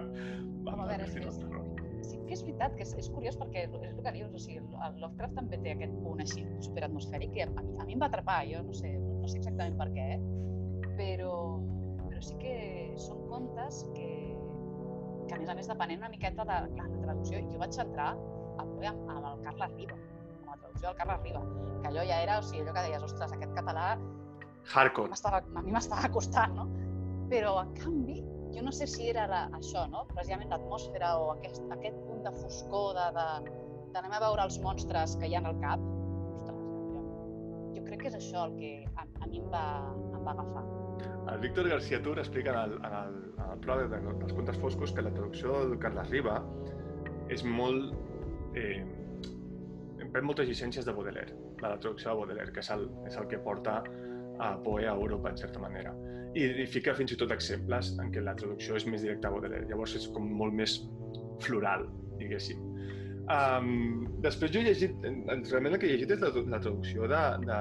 va, 0.66 0.72
Home, 0.72 0.82
a 0.82 0.88
veure, 0.90 1.06
terror. 1.06 1.70
sí 2.02 2.18
que 2.26 2.34
és 2.34 2.42
veritat 2.42 2.74
que 2.76 2.84
és, 2.84 2.92
és 2.98 3.08
curiós 3.14 3.36
perquè 3.38 3.66
és 3.66 3.74
el 3.94 4.02
que 4.02 4.12
dius, 4.16 4.32
o 4.34 4.40
sigui, 4.42 4.58
el 4.58 4.98
Lovecraft 5.02 5.36
també 5.38 5.60
té 5.62 5.74
aquest 5.76 5.94
punt 6.02 6.22
així 6.24 6.42
superatmosfèric 6.64 7.38
i 7.38 7.44
a, 7.44 7.48
mi, 7.54 7.76
a 7.78 7.86
mi 7.86 7.96
em 7.96 8.02
va 8.02 8.10
atrapar, 8.10 8.40
jo 8.50 8.62
no 8.66 8.74
sé, 8.74 8.92
no 8.98 9.30
sé 9.30 9.38
exactament 9.40 9.78
per 9.78 9.88
què, 9.94 10.08
però, 10.98 11.32
però 12.16 12.24
sí 12.24 12.36
que 12.40 12.52
són 12.96 13.18
contes 13.28 13.82
que, 13.92 14.06
que 15.28 15.34
a 15.36 15.38
més 15.38 15.50
a 15.52 15.54
més 15.58 15.66
depenent 15.68 16.00
una 16.00 16.08
miqueta 16.08 16.46
de 16.48 16.54
clar, 16.72 16.86
la 16.88 17.00
traducció, 17.02 17.42
jo 17.50 17.58
vaig 17.60 17.76
entrar 17.82 18.06
amb, 18.62 18.70
amb 18.86 19.10
el 19.18 19.42
Carles 19.44 19.74
Riba, 19.76 19.98
amb 19.98 20.46
la 20.48 20.56
traducció 20.62 20.86
del 20.86 20.96
Carles 21.02 21.20
Riba, 21.26 21.42
que 21.82 21.90
allò 21.90 22.06
ja 22.08 22.22
era, 22.24 22.38
o 22.40 22.46
sigui, 22.46 22.62
allò 22.62 22.76
que 22.78 22.86
deies, 22.86 23.04
ostres, 23.04 23.34
aquest 23.36 23.52
català 23.58 23.90
Hardcore. 24.72 25.20
a 25.28 25.62
mi 25.66 25.76
m'estava 25.76 26.08
costant, 26.14 26.56
no? 26.56 26.66
Però, 27.28 27.52
en 27.60 27.76
canvi, 27.82 28.22
jo 28.56 28.64
no 28.64 28.72
sé 28.72 28.88
si 28.88 29.10
era 29.12 29.28
la, 29.28 29.44
això, 29.60 29.84
no? 29.92 30.06
precisament 30.14 30.48
l'atmosfera 30.54 31.18
o 31.20 31.30
aquest, 31.36 31.60
aquest 31.76 32.00
punt 32.08 32.24
de 32.24 32.32
foscor, 32.40 32.96
de, 32.96 33.06
de, 33.18 33.56
d'anem 33.92 34.16
a 34.16 34.24
veure 34.24 34.48
els 34.48 34.56
monstres 34.64 35.18
que 35.20 35.28
hi 35.28 35.36
ha 35.36 35.44
al 35.44 35.60
cap, 35.60 35.84
ostres, 36.40 36.64
jo, 36.96 37.06
jo 37.76 37.86
crec 37.90 38.06
que 38.06 38.12
és 38.14 38.20
això 38.22 38.48
el 38.48 38.56
que 38.56 38.76
a, 38.94 39.04
a 39.04 39.28
mi 39.28 39.44
em 39.44 39.52
va, 39.52 39.66
va 40.26 40.34
agafar. 40.34 40.64
El 41.32 41.40
Víctor 41.42 41.68
García 41.68 42.02
Tur 42.02 42.18
explica 42.18 42.52
en 42.52 42.58
el, 42.58 42.76
en 42.86 42.94
el, 43.00 43.16
en 43.36 43.50
el 43.52 43.62
pròleg 43.64 43.90
de, 43.92 44.00
dels 44.22 44.34
contes 44.34 44.58
foscos 44.62 44.92
que 44.94 45.02
la 45.02 45.12
traducció 45.14 45.58
del 45.64 45.78
Carles 45.82 46.10
Riba 46.12 46.36
és 47.34 47.42
molt... 47.44 47.94
Eh, 48.56 48.78
pren 50.12 50.24
moltes 50.24 50.46
llicències 50.48 50.86
de 50.86 50.94
Baudelaire, 50.96 51.34
de 51.60 51.66
la 51.66 51.78
traducció 51.82 52.12
de 52.12 52.20
Baudelaire, 52.20 52.52
que 52.54 52.62
és 52.62 52.70
el, 52.72 52.86
és 53.08 53.16
el 53.20 53.26
que 53.28 53.40
porta 53.42 53.80
a 54.38 54.52
Poe 54.62 54.86
a 54.86 54.94
Europa, 54.94 55.32
en 55.32 55.40
certa 55.40 55.60
manera. 55.60 55.92
I, 56.36 56.46
I 56.62 56.66
fica 56.70 56.94
fins 56.96 57.12
i 57.12 57.18
tot 57.20 57.32
exemples 57.34 57.94
en 58.00 58.12
què 58.14 58.22
la 58.24 58.36
traducció 58.38 58.78
és 58.78 58.86
més 58.88 59.04
directa 59.04 59.28
a 59.28 59.34
Baudelaire. 59.34 59.66
Llavors 59.68 59.96
és 59.98 60.06
com 60.14 60.30
molt 60.40 60.56
més 60.56 60.78
floral, 61.44 61.88
diguéssim. 62.20 62.62
Um, 63.26 64.06
després 64.22 64.52
jo 64.54 64.62
he 64.62 64.68
llegit, 64.68 64.92
realment 65.02 65.74
el 65.74 65.80
que 65.82 65.88
he 65.88 65.94
llegit 65.96 66.12
és 66.14 66.20
la, 66.22 66.30
la 66.54 66.60
traducció 66.62 67.08
de, 67.10 67.22
de 67.42 67.56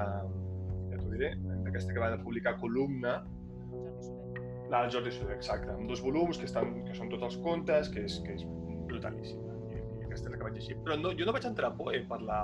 ja 0.92 1.00
t'ho 1.00 1.08
diré, 1.10 1.32
d'aquesta 1.76 1.92
que 1.92 2.00
va 2.00 2.16
publicar 2.24 2.56
Columna. 2.60 3.18
La 4.70 4.80
del 4.82 4.90
Jordi 4.90 5.12
Soler, 5.14 5.36
exacte, 5.36 5.68
amb 5.70 5.86
dos 5.90 6.00
volums 6.02 6.38
que, 6.40 6.48
estan, 6.48 6.80
que 6.88 6.94
són 6.96 7.10
tots 7.12 7.22
els 7.28 7.36
contes, 7.44 7.90
que 7.92 8.02
és, 8.08 8.16
que 8.26 8.34
és 8.34 8.42
brutalíssima. 8.88 9.54
I, 9.70 9.78
i 10.00 10.06
aquesta 10.08 10.26
és 10.26 10.32
la 10.32 10.38
que 10.40 10.46
vaig 10.48 10.56
llegir. 10.58 10.78
Però 10.82 10.96
no, 10.98 11.12
jo 11.14 11.28
no 11.28 11.34
vaig 11.36 11.46
entrar 11.46 11.70
a 11.70 11.76
Poe 11.78 12.00
per 12.08 12.18
la, 12.26 12.40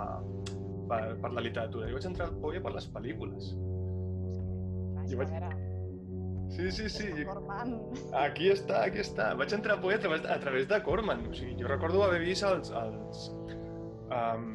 per, 0.91 1.01
per 1.25 1.33
la 1.35 1.43
literatura, 1.43 1.89
jo 1.91 1.99
vaig 1.99 2.07
entrar 2.13 2.29
a 2.31 2.37
Poe 2.45 2.61
per 2.63 2.75
les 2.77 2.87
pel·lícules. 2.95 3.51
Jo 5.11 5.19
vaig- 5.19 5.35
Sí, 6.53 6.67
sí, 6.71 6.85
sí. 6.93 7.07
Corman. 7.25 7.79
Aquí 8.21 8.51
està, 8.53 8.83
aquí 8.85 9.01
està. 9.01 9.31
Vaig 9.41 9.55
entrar 9.57 9.79
a 9.79 9.81
Poe 9.81 9.95
a 9.97 10.01
través, 10.05 10.27
a 10.29 10.37
través 10.39 10.69
de 10.69 10.83
Corman. 10.85 11.25
O 11.31 11.35
sigui, 11.35 11.57
jo 11.59 11.67
recordo 11.71 12.05
haver 12.05 12.21
vist 12.21 12.45
els, 12.45 12.69
els, 12.77 13.23
um, 14.13 14.51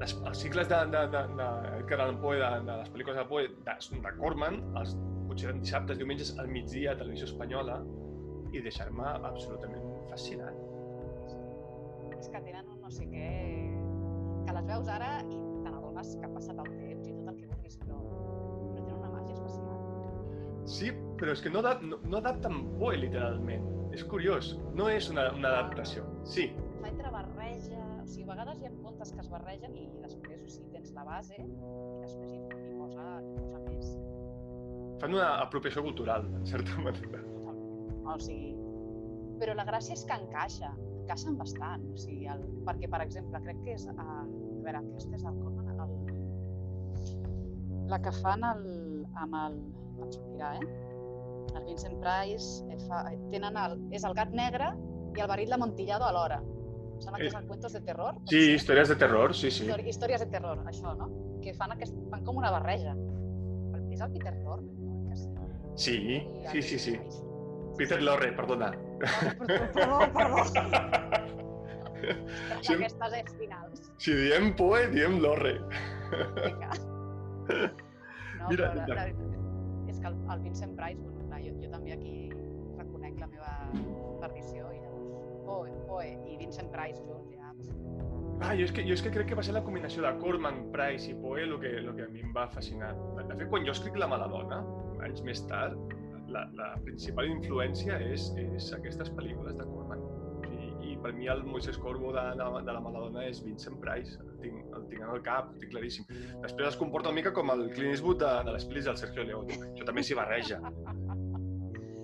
les, 0.00 0.14
els 0.30 0.38
cicles 0.42 0.68
de, 0.70 0.78
de, 0.94 1.02
de, 1.12 1.22
de 1.38 1.48
Edgar 1.80 2.00
Allan 2.00 2.20
Poe, 2.22 2.38
de, 2.40 2.50
de 2.66 2.76
les 2.82 2.90
pel·lícules 2.94 3.18
de 3.20 3.24
Poe, 3.28 3.48
de, 3.68 3.74
de 4.06 4.12
Corman, 4.18 4.60
els, 4.80 4.94
potser 5.28 5.50
eren 5.50 5.60
dissabtes, 5.62 5.98
diumenges, 6.00 6.32
al 6.42 6.48
migdia 6.50 6.94
a 6.94 6.98
Televisió 7.00 7.28
Espanyola, 7.28 7.80
i 8.50 8.62
deixar-me 8.64 9.06
absolutament 9.28 9.84
fascinat. 10.10 10.56
És 12.18 12.28
que 12.28 12.40
tenen 12.44 12.66
un 12.68 12.80
no 12.82 12.90
sé 12.92 13.06
què... 13.08 13.28
Que 14.48 14.54
les 14.56 14.66
veus 14.66 14.88
ara 14.90 15.10
i 15.28 15.36
te 15.36 15.70
n'adones 15.70 16.14
que 16.18 16.26
ha 16.26 16.30
passat 16.32 16.58
el 16.58 16.70
temps 16.72 17.06
i 17.06 17.12
tot 17.14 17.28
el 17.30 17.36
que 17.36 17.46
vulguis, 17.52 17.76
però, 17.84 17.98
però 18.00 18.86
tenen 18.88 18.96
una 18.96 19.10
màgia 19.12 19.36
especial. 19.36 20.66
Sí, 20.70 20.90
però 21.20 21.36
és 21.36 21.44
que 21.44 21.52
no, 21.52 21.62
adap- 21.62 21.84
no, 21.86 22.00
no 22.10 22.18
adapten 22.18 22.58
Poe, 22.80 22.96
literalment. 22.98 23.68
És 23.94 24.02
curiós, 24.06 24.52
no 24.78 24.88
és 24.90 25.08
una, 25.12 25.28
una 25.36 25.52
adaptació. 25.54 26.04
Sí, 26.24 26.48
Fa 26.80 26.88
entre 26.90 27.10
barreja... 27.14 27.84
O 28.10 28.12
sigui, 28.12 28.24
a 28.26 28.32
vegades 28.32 28.58
hi 28.58 28.66
ha 28.66 28.70
contes 28.82 29.12
que 29.14 29.20
es 29.22 29.28
barregen 29.30 29.74
i, 29.78 29.84
després, 30.02 30.40
o 30.42 30.48
sigui, 30.50 30.70
tens 30.74 30.90
la 30.96 31.04
base 31.06 31.36
i 31.38 31.44
després 32.02 32.32
hi, 32.34 32.40
hi, 32.42 32.72
posa, 32.74 33.04
hi 33.22 33.34
posa 33.36 33.60
més. 33.68 33.92
fan 34.98 35.14
una 35.14 35.28
apropiació 35.44 35.84
cultural, 35.86 36.26
en 36.40 36.48
certa 36.52 36.74
manera. 36.82 37.22
O 38.10 38.18
sigui, 38.18 38.50
però 39.38 39.54
la 39.54 39.64
gràcia 39.70 39.94
és 39.94 40.02
que 40.10 40.18
encaixa, 40.24 40.72
encaixen 41.04 41.38
bastant. 41.38 41.86
O 41.94 41.96
sigui, 42.02 42.26
el, 42.34 42.42
perquè, 42.66 42.90
per 42.90 43.00
exemple, 43.06 43.44
crec 43.46 43.62
que 43.62 43.78
és... 43.78 43.86
El, 43.94 44.02
a 44.02 44.26
veure, 44.66 44.82
aquesta 44.82 45.14
és 45.16 45.22
del 45.28 45.38
Corman, 45.44 45.70
el, 45.86 45.90
la 47.94 48.02
que 48.02 48.18
fan 48.18 48.42
el, 48.52 48.62
amb 49.22 49.42
el... 49.46 49.60
Em 50.00 50.10
sortirà, 50.18 50.56
eh? 50.58 50.66
El 51.54 51.62
Vincent 51.70 51.98
Price 52.02 52.66
eh, 52.66 52.82
fa, 52.88 53.04
eh, 53.12 53.18
tenen 53.30 53.54
el, 53.68 53.78
és 53.94 54.02
el 54.02 54.18
gat 54.18 54.34
negre 54.34 54.74
i 55.14 55.22
el 55.22 55.30
verit 55.30 55.54
l'amontillado 55.54 56.10
alhora. 56.10 56.42
Em 57.00 57.04
Sembla 57.06 57.18
que 57.18 57.26
el 57.38 57.46
Cuentos 57.48 57.72
de 57.72 57.80
Terror. 57.80 58.14
Sí, 58.28 58.40
ser? 58.44 58.54
històries 58.58 58.88
de 58.92 58.96
terror, 59.00 59.32
sí, 59.34 59.50
sí. 59.50 59.64
Històries 59.88 60.20
de 60.20 60.26
terror, 60.28 60.58
això, 60.68 60.92
no? 60.98 61.06
Que 61.40 61.54
fan, 61.56 61.72
aquest, 61.72 61.94
fan 62.12 62.24
com 62.26 62.36
una 62.36 62.50
barreja. 62.52 62.92
És 63.90 64.02
el 64.04 64.12
Peter 64.12 64.34
Lorre, 64.44 64.66
no? 64.76 64.98
Que 65.08 65.16
sí. 65.16 65.30
Sí, 66.52 66.62
sí, 66.62 66.62
sí, 66.62 66.78
sí. 66.78 67.22
Peter 67.78 68.02
Lorre, 68.02 68.32
perdona. 68.36 68.70
Perdó, 69.00 69.98
perdó, 70.12 70.44
perdó. 70.52 71.40
Sí. 72.60 72.72
Aquestes 72.74 73.12
és 73.22 73.34
finals. 73.38 73.82
Si 74.00 74.12
diem 74.16 74.52
Poe, 74.56 74.86
diem 74.92 75.18
Lorre. 75.24 75.56
Vinga. 76.44 76.70
No, 78.40 78.48
Mira, 78.48 78.70
però 78.72 78.86
la, 78.88 78.94
la- 78.94 79.90
és 79.90 79.98
que 80.00 80.06
el, 80.08 80.14
el 80.32 80.40
Vincent 80.40 80.70
Price, 80.78 80.96
bueno, 81.02 81.26
clar, 81.28 81.40
jo, 81.44 81.50
jo 81.60 81.68
també 81.74 81.92
aquí 81.92 82.12
reconec 82.78 83.18
la 83.20 83.26
meva 83.28 83.50
perdició 84.22 84.70
i 84.72 84.78
llavors 84.78 84.89
Poe, 85.50 85.76
Poe 85.90 86.10
i 86.30 86.38
Vincent 86.38 86.70
Price 86.70 87.02
junts 87.02 87.34
ja... 87.34 87.50
Ah, 88.40 88.54
jo 88.56 88.64
és, 88.64 88.72
que, 88.72 88.82
jo 88.86 88.94
és 88.96 89.02
que 89.04 89.10
crec 89.12 89.28
que 89.28 89.36
va 89.36 89.42
ser 89.44 89.52
la 89.52 89.60
combinació 89.66 90.00
de 90.06 90.10
Corman, 90.22 90.62
Price 90.72 91.10
i 91.10 91.16
Poe 91.20 91.42
el 91.44 91.58
que, 91.60 91.74
lo 91.84 91.92
que 91.96 92.06
a 92.06 92.12
mi 92.12 92.22
em 92.24 92.30
va 92.36 92.46
fascinar. 92.54 92.94
De 93.18 93.26
fet, 93.34 93.48
quan 93.52 93.66
jo 93.66 93.74
escric 93.76 93.98
La 94.00 94.08
mala 94.08 94.30
dona, 94.32 94.62
anys 95.04 95.20
més 95.26 95.42
tard, 95.50 95.76
la, 96.32 96.46
la 96.56 96.70
principal 96.86 97.28
influència 97.28 97.98
és, 98.06 98.30
és 98.40 98.70
aquestes 98.76 99.12
pel·lícules 99.18 99.58
de 99.58 99.66
Corman. 99.68 100.06
Sigui, 100.46 100.70
I 100.88 100.96
per 101.04 101.12
mi 101.18 101.28
el 101.32 101.42
Moisés 101.44 101.76
Corbo 101.82 102.14
de, 102.16 102.24
de, 102.38 102.48
de 102.66 102.76
La 102.76 102.82
mala 102.84 103.04
dona 103.04 103.26
és 103.28 103.42
Vincent 103.44 103.76
Price, 103.82 104.16
el 104.24 104.32
tinc, 104.44 104.62
el 104.78 104.88
tinc 104.92 105.04
en 105.04 105.12
el 105.18 105.22
cap, 105.26 105.52
ho 105.52 105.60
tinc 105.60 105.74
claríssim. 105.74 106.08
Després 106.46 106.72
es 106.72 106.80
comporta 106.80 107.12
una 107.12 107.20
mica 107.20 107.34
com 107.36 107.52
el 107.52 107.66
Clint 107.74 107.92
Eastwood 107.92 108.22
de, 108.24 108.32
de 108.48 108.56
les 108.56 108.66
pel·lis 108.70 108.88
del 108.88 108.98
Sergio 109.02 109.26
Leone. 109.26 109.60
Això 109.72 109.90
també 109.90 110.06
s'hi 110.06 110.16
barreja. 110.18 110.62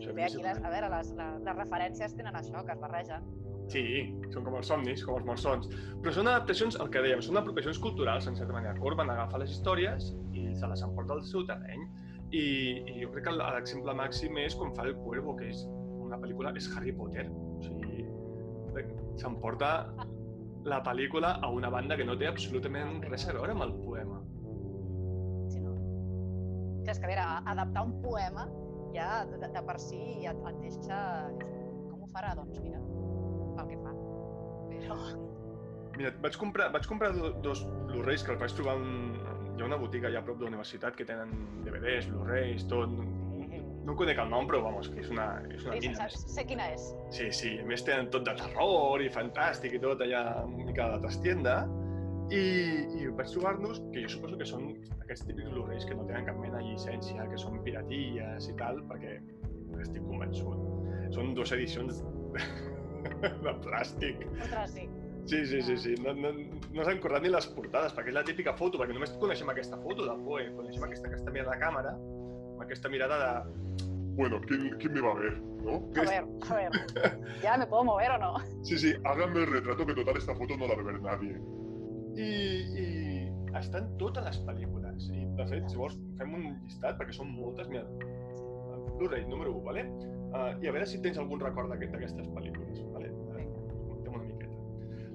Això 0.06 0.14
Bé, 0.14 0.22
aquí, 0.22 0.38
les, 0.38 0.58
a 0.62 0.70
veure, 0.70 0.88
les, 0.92 1.08
les, 1.18 1.38
les 1.42 1.56
referències 1.58 2.12
tenen 2.14 2.36
això, 2.38 2.60
que 2.62 2.74
es 2.76 2.78
barregen. 2.78 3.24
Sí, 3.72 3.82
són 4.30 4.44
com 4.46 4.54
els 4.54 4.68
somnis, 4.70 5.00
com 5.02 5.16
els 5.18 5.24
malsons. 5.26 5.70
Però 6.02 6.12
són 6.14 6.28
adaptacions, 6.30 6.76
el 6.82 6.90
que 6.94 7.00
dèiem, 7.02 7.22
són 7.26 7.40
apropiacions 7.40 7.80
culturals, 7.82 8.28
en 8.30 8.36
certa 8.38 8.54
manera. 8.54 8.76
Corban 8.78 9.10
agafa 9.10 9.40
les 9.42 9.56
històries 9.56 10.12
i 10.30 10.44
se 10.54 10.68
les 10.70 10.84
emporta 10.86 11.16
al 11.16 11.24
seu 11.26 11.42
terreny. 11.48 11.82
I, 12.30 12.44
i 12.86 13.00
jo 13.00 13.10
crec 13.16 13.26
que 13.26 13.32
l'exemple 13.34 13.94
màxim 13.98 14.38
és 14.44 14.54
com 14.58 14.70
fa 14.76 14.84
El 14.86 14.94
Cuervo, 15.00 15.34
que 15.40 15.48
és 15.50 15.64
una 16.06 16.20
pel·lícula, 16.22 16.52
és 16.54 16.68
Harry 16.76 16.94
Potter. 16.94 17.24
O 17.26 17.58
sigui, 17.64 18.06
s'emporta 19.18 19.72
la 20.70 20.78
pel·lícula 20.86 21.32
a 21.42 21.50
una 21.50 21.72
banda 21.74 21.98
que 21.98 22.06
no 22.06 22.14
té 22.18 22.30
absolutament 22.30 23.02
res 23.10 23.26
a 23.26 23.34
veure 23.34 23.58
amb 23.58 23.66
el 23.66 23.74
poema. 23.82 24.20
Si 25.50 25.64
no... 25.66 25.74
És 26.86 27.02
que 27.02 27.10
a 27.10 27.10
veure, 27.10 27.26
adaptar 27.56 27.84
un 27.90 27.98
poema 28.06 28.46
ja 28.96 29.24
de, 29.28 29.38
de 29.44 29.62
per 29.68 29.78
si 29.82 30.00
ja 30.24 30.32
et, 30.34 30.42
et 30.50 30.60
deixa... 30.64 30.98
Com 31.90 32.02
ho 32.06 32.10
farà? 32.14 32.34
Doncs 32.38 32.60
mira, 32.64 32.80
pel 33.56 33.70
que 33.72 33.78
fa. 33.84 33.94
Però... 34.72 34.98
Mira, 35.96 36.10
vaig 36.20 36.34
comprar, 36.36 36.66
vaig 36.74 36.84
comprar 36.90 37.12
do- 37.16 37.30
dos 37.44 37.62
Blu-rays 37.88 38.24
que 38.26 38.34
els 38.34 38.40
vaig 38.42 38.52
trobar 38.58 38.74
en... 38.80 38.90
Hi 39.56 39.62
ha 39.64 39.68
una 39.70 39.78
botiga 39.80 40.10
allà 40.10 40.20
a 40.20 40.24
prop 40.26 40.36
de 40.36 40.44
la 40.44 40.50
universitat 40.52 40.96
que 40.98 41.06
tenen 41.08 41.30
DVDs, 41.64 42.10
Blu-rays, 42.12 42.66
tot... 42.68 42.92
No 43.86 43.94
conec 43.94 44.18
el 44.18 44.26
nom, 44.28 44.48
però 44.50 44.58
vamos, 44.64 44.88
que 44.90 44.98
és 45.00 45.08
una, 45.14 45.24
és 45.46 45.62
una 45.64 45.76
Sí, 45.78 45.88
mina. 45.92 46.08
sé, 46.10 46.18
sé 46.34 46.42
quina 46.44 46.64
és. 46.74 46.88
Sí, 47.14 47.28
sí, 47.32 47.52
a 47.62 47.64
més 47.70 47.84
tenen 47.86 48.08
tot 48.10 48.24
de 48.26 48.32
terror 48.36 49.00
i 49.04 49.06
fantàstic 49.14 49.76
i 49.78 49.80
tot 49.80 50.02
allà 50.02 50.22
una 50.42 50.64
mica 50.66 50.88
de 50.96 50.98
trastienda. 51.04 51.54
I, 52.26 52.42
i 52.98 53.08
vaig 53.14 53.30
trobar-nos, 53.30 53.80
que 53.92 54.02
jo 54.02 54.10
suposo 54.10 54.38
que 54.40 54.46
són 54.48 54.70
aquests 55.04 55.28
típics 55.28 55.50
Blu-rays 55.52 55.86
que 55.86 55.94
no 55.94 56.06
tenen 56.08 56.26
cap 56.26 56.38
mena 56.42 56.58
de 56.58 56.72
llicència, 56.72 57.26
que 57.30 57.38
són 57.38 57.60
piratilles 57.66 58.48
i 58.50 58.54
tal, 58.58 58.80
perquè 58.90 59.18
estic 59.84 60.02
convençut. 60.08 60.62
Són 61.14 61.34
dues 61.38 61.52
edicions 61.54 62.02
de 63.46 63.52
plàstic. 63.62 64.24
Ostres, 64.34 64.74
sí. 64.74 64.88
Sí, 65.26 65.44
sí, 65.46 65.60
sí, 65.62 65.76
sí. 65.76 65.94
No, 66.02 66.14
no, 66.14 66.30
no 66.74 66.84
s'han 66.86 67.00
currat 67.02 67.24
ni 67.24 67.30
les 67.34 67.46
portades, 67.54 67.94
perquè 67.94 68.12
és 68.12 68.18
la 68.18 68.22
típica 68.26 68.54
foto, 68.58 68.78
perquè 68.78 68.94
només 68.94 69.14
coneixem 69.22 69.50
aquesta 69.50 69.78
foto 69.82 70.06
del 70.06 70.22
Poe, 70.22 70.46
coneixem 70.54 70.86
aquesta, 70.86 71.10
aquesta 71.10 71.34
mirada 71.34 71.54
de 71.54 71.62
càmera, 71.62 71.94
amb 71.96 72.62
aquesta 72.66 72.90
mirada 72.92 73.18
de... 73.22 73.86
Bueno, 74.16 74.40
¿quién, 74.46 74.70
quién 74.80 74.94
me 74.94 75.02
va 75.02 75.10
a 75.12 75.18
ver? 75.18 75.34
¿No? 75.66 75.74
A 76.00 76.04
ver, 76.08 76.24
a 76.48 76.54
ver. 76.54 77.18
¿Ya 77.42 77.56
me 77.58 77.66
puedo 77.66 77.84
mover 77.84 78.12
o 78.12 78.18
no? 78.18 78.38
Sí, 78.62 78.78
sí, 78.78 78.94
háganme 79.04 79.40
el 79.40 79.50
retrato 79.50 79.84
que 79.84 79.94
total 79.94 80.16
esta 80.16 80.34
foto 80.34 80.56
no 80.56 80.66
la 80.68 80.74
va 80.74 80.80
a 80.80 80.84
ver 80.84 81.02
nadie. 81.02 81.40
I, 82.16 82.26
i 82.82 82.86
estan 83.58 83.90
totes 84.00 84.24
les 84.24 84.38
pel·lícules. 84.46 85.08
I, 85.12 85.24
de 85.38 85.46
fet, 85.50 85.66
si 85.70 85.76
vols, 85.80 85.96
fem 86.18 86.34
un 86.38 86.46
llistat, 86.64 86.96
perquè 87.00 87.12
són 87.16 87.30
moltes. 87.36 87.68
Mira, 87.72 87.84
el 88.76 88.84
Blu-ray 88.98 89.26
número 89.28 89.52
1, 89.58 89.64
vale? 89.66 89.82
Uh, 90.26 90.52
I 90.62 90.68
a 90.68 90.72
veure 90.74 90.86
si 90.88 91.00
tens 91.04 91.18
algun 91.22 91.40
record 91.40 91.70
d'aquest- 91.72 91.92
d'aquestes 91.94 92.28
pel·lícules. 92.34 92.80
Vale? 92.94 93.10
Vinga. 93.36 93.60
Contem 93.88 94.14
una 94.14 94.24
miqueta. 94.24 94.56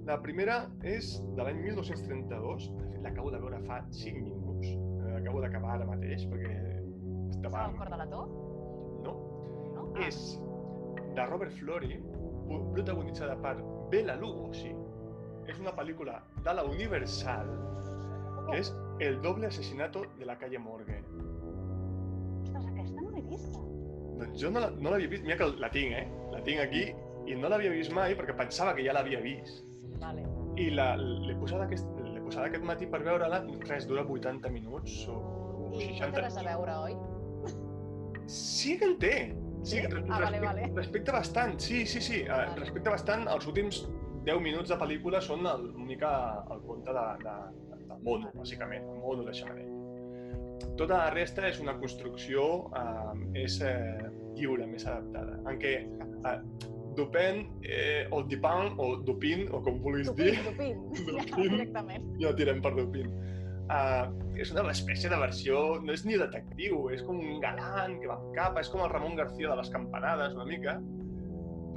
La 0.08 0.20
primera 0.22 0.60
és 0.84 1.12
de 1.36 1.44
l'any 1.44 1.60
1932. 1.66 2.70
De 2.78 2.88
fet, 2.92 3.02
l'acabo 3.04 3.32
de 3.34 3.40
veure 3.44 3.60
fa 3.68 3.82
5 3.90 4.22
minuts. 4.22 4.68
Eh, 4.68 5.12
L'acabo 5.12 5.42
d'acabar 5.44 5.76
ara 5.76 5.86
mateix, 5.86 6.24
perquè 6.32 6.54
estava... 7.30 7.32
Estava 7.32 7.66
al 7.66 7.76
cor 7.78 7.90
de 7.92 7.98
la 8.00 8.06
to? 8.10 8.22
No, 9.04 9.14
No? 9.76 9.84
és 10.08 10.18
de 11.16 11.26
Robert 11.26 11.52
Flori, 11.58 11.98
pro- 12.48 12.64
protagonitzada 12.74 13.36
per 13.42 13.58
Bela 13.92 14.16
Lugosi. 14.16 14.72
És 15.48 15.60
una 15.60 15.72
pel·lícula 15.76 16.20
de 16.46 16.54
la 16.54 16.64
Universal, 16.64 17.48
que 18.50 18.60
és 18.60 18.74
El 19.02 19.22
doble 19.22 19.48
asesinato 19.48 20.04
de 20.20 20.26
la 20.26 20.36
calle 20.38 20.60
Morgue. 20.60 21.00
Ostres, 22.44 22.66
aquesta 22.68 23.02
no 23.02 23.10
l'he 23.10 23.22
vista. 23.26 23.60
Doncs 24.22 24.42
jo 24.42 24.52
no 24.52 24.60
la- 24.60 24.70
no 24.72 24.92
vist, 24.98 25.24
mira 25.24 25.38
que 25.38 25.48
la 25.60 25.70
tinc, 25.72 25.92
eh? 25.98 26.08
La 26.32 26.44
tinc 26.44 26.60
aquí, 26.62 26.84
i 27.26 27.36
no 27.36 27.50
l'havia 27.50 27.72
vist 27.72 27.92
mai 27.92 28.14
perquè 28.16 28.36
pensava 28.38 28.76
que 28.76 28.84
ja 28.86 28.94
l'havia 28.94 29.20
vist. 29.22 29.64
Vale. 30.00 30.24
I 30.58 30.70
la- 30.70 30.96
l'he 30.98 31.36
posada, 31.36 31.66
aquest, 31.66 31.88
posada 32.24 32.48
aquest 32.48 32.64
matí 32.64 32.86
per 32.88 33.02
veure-la, 33.04 33.42
res, 33.68 33.88
dura 33.88 34.04
80 34.06 34.50
minuts 34.50 35.08
o, 35.10 35.14
o 35.14 35.72
I 35.74 35.74
no 35.74 35.80
té 35.80 35.88
60. 35.98 36.22
res 36.22 36.38
a 36.38 36.44
veure, 36.44 36.76
oi? 36.78 36.96
Sí 38.28 38.78
que 38.78 38.86
en 38.86 38.98
té. 39.00 39.16
Sí, 39.64 39.78
Sí? 39.78 39.80
Ah, 40.10 40.20
vale, 40.20 40.40
respecte, 40.40 40.46
vale. 40.46 40.72
respecte 40.76 41.12
bastant, 41.12 41.60
sí, 41.60 41.86
sí, 41.86 42.02
sí. 42.02 42.24
Vale. 42.28 42.52
Uh, 42.52 42.56
respecte 42.60 42.90
bastant, 42.90 43.28
els 43.28 43.46
últims 43.48 43.84
10 44.26 44.42
minuts 44.44 44.70
de 44.70 44.78
pel·lícula 44.78 45.22
són 45.24 45.48
mica 45.88 46.12
el 46.54 46.62
conte 46.68 46.94
de, 46.94 47.06
de, 47.24 47.38
del 47.90 48.04
mono, 48.06 48.30
bàsicament, 48.38 48.86
el 48.86 49.00
mono 49.02 49.26
de 49.26 49.34
Xamanell. 49.34 49.72
Tota 50.78 50.98
la 50.98 51.10
resta 51.14 51.48
és 51.50 51.58
una 51.62 51.74
construcció 51.82 52.44
uh, 52.70 53.16
és 53.38 53.58
uh, 53.66 54.12
lliure, 54.38 54.68
més 54.70 54.86
adaptada, 54.86 55.40
en 55.50 55.58
què 55.62 55.74
uh, 56.22 56.38
Dupin, 56.96 57.46
eh, 57.64 58.08
o 58.12 58.22
Dupin, 58.28 58.74
o 58.78 58.88
Dupin, 59.08 59.46
o 59.56 59.62
com 59.64 59.80
vulguis 59.82 60.10
Dupin, 60.12 60.36
dir, 60.36 60.42
Dupin. 60.46 60.82
Ja, 61.08 61.24
Dupin. 61.24 61.54
directament. 61.56 62.10
ja 62.22 62.34
tirem 62.38 62.62
per 62.64 62.74
Dupin. 62.78 63.14
Uh, 63.72 64.12
és 64.36 64.52
una 64.52 64.66
espècie 64.74 65.10
de 65.10 65.18
versió, 65.18 65.62
no 65.82 65.96
és 65.96 66.04
ni 66.06 66.18
detectiu, 66.20 66.90
és 66.92 67.02
com 67.08 67.22
un 67.24 67.40
galant 67.42 67.96
que 68.02 68.10
va 68.12 68.18
amb 68.20 68.36
capa, 68.36 68.62
és 68.62 68.70
com 68.74 68.84
el 68.84 68.92
Ramon 68.92 69.16
García 69.16 69.50
de 69.54 69.58
les 69.62 69.72
campanades, 69.72 70.36
una 70.36 70.48
mica, 70.50 70.76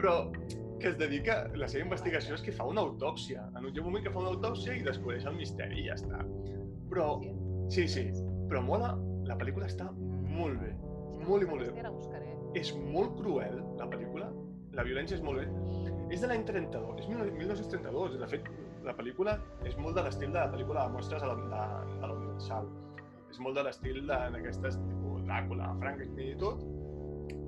però 0.00 0.16
que 0.80 0.90
es 0.90 0.98
dedica, 0.98 1.36
la 1.58 1.68
seva 1.70 1.84
investigació 1.86 2.36
és 2.36 2.42
que 2.44 2.54
fa 2.54 2.66
una 2.68 2.82
autòpsia. 2.84 3.46
En 3.58 3.68
un, 3.68 3.80
moment 3.86 4.04
que 4.04 4.12
fa 4.12 4.22
una 4.22 4.32
autòpsia 4.34 4.76
i 4.76 4.84
descobreix 4.86 5.26
el 5.30 5.36
misteri 5.38 5.82
i 5.82 5.86
ja 5.88 5.98
està. 5.98 6.22
Però, 6.90 7.08
sí, 7.72 7.86
sí, 7.88 8.08
però 8.50 8.62
mola, 8.64 8.94
la 9.28 9.38
pel·lícula 9.40 9.68
està 9.70 9.88
molt 9.94 10.60
bé, 10.60 10.74
molt 11.24 11.46
i 11.46 11.50
molt 11.50 11.64
bé. 11.64 11.86
És 12.58 12.74
molt 12.78 13.16
cruel, 13.18 13.58
la 13.80 13.88
pel·lícula, 13.90 14.28
la 14.74 14.84
violència 14.86 15.18
és 15.18 15.24
molt 15.24 15.42
bé. 15.42 15.48
És 16.14 16.22
de 16.22 16.30
l'any 16.30 16.44
32, 16.46 17.00
és 17.02 17.08
1932, 17.10 18.18
de 18.20 18.30
fet, 18.30 18.50
la 18.84 18.94
pel·lícula 18.96 19.38
és 19.66 19.76
molt 19.80 19.96
de 19.96 20.04
l'estil 20.04 20.30
de 20.34 20.40
la 20.40 20.50
pel·lícula 20.52 20.84
de 20.86 20.98
mostres 20.98 21.22
de 21.24 21.30
la, 21.30 21.36
de, 21.40 21.94
de 21.94 22.06
la 22.06 22.16
Universal. 22.18 22.68
És 23.32 23.40
molt 23.42 23.56
de 23.58 23.64
l'estil 23.66 24.04
d'aquestes, 24.06 24.76
tipus 24.84 25.24
Dràcula, 25.26 25.72
Frankenstein 25.80 26.34
i 26.34 26.40
tot. 26.42 26.60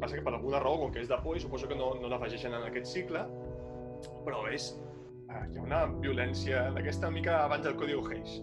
Passa 0.00 0.18
que 0.18 0.24
per 0.24 0.34
alguna 0.34 0.60
raó, 0.60 0.78
com 0.82 0.92
que 0.92 1.00
és 1.04 1.08
de 1.08 1.16
por, 1.22 1.38
suposo 1.40 1.68
que 1.70 1.78
no, 1.78 1.94
no 2.00 2.10
l'afegeixen 2.12 2.54
en 2.56 2.66
aquest 2.68 2.90
cicle, 2.92 3.22
però 4.26 4.44
és... 4.52 4.72
eh, 5.30 5.42
Hi 5.52 5.58
ha 5.58 5.64
una 5.64 5.80
violència 6.02 6.66
d'aquesta 6.76 7.10
mica 7.10 7.40
abans 7.44 7.64
del 7.64 7.76
Código 7.80 8.04
Hayes. 8.10 8.38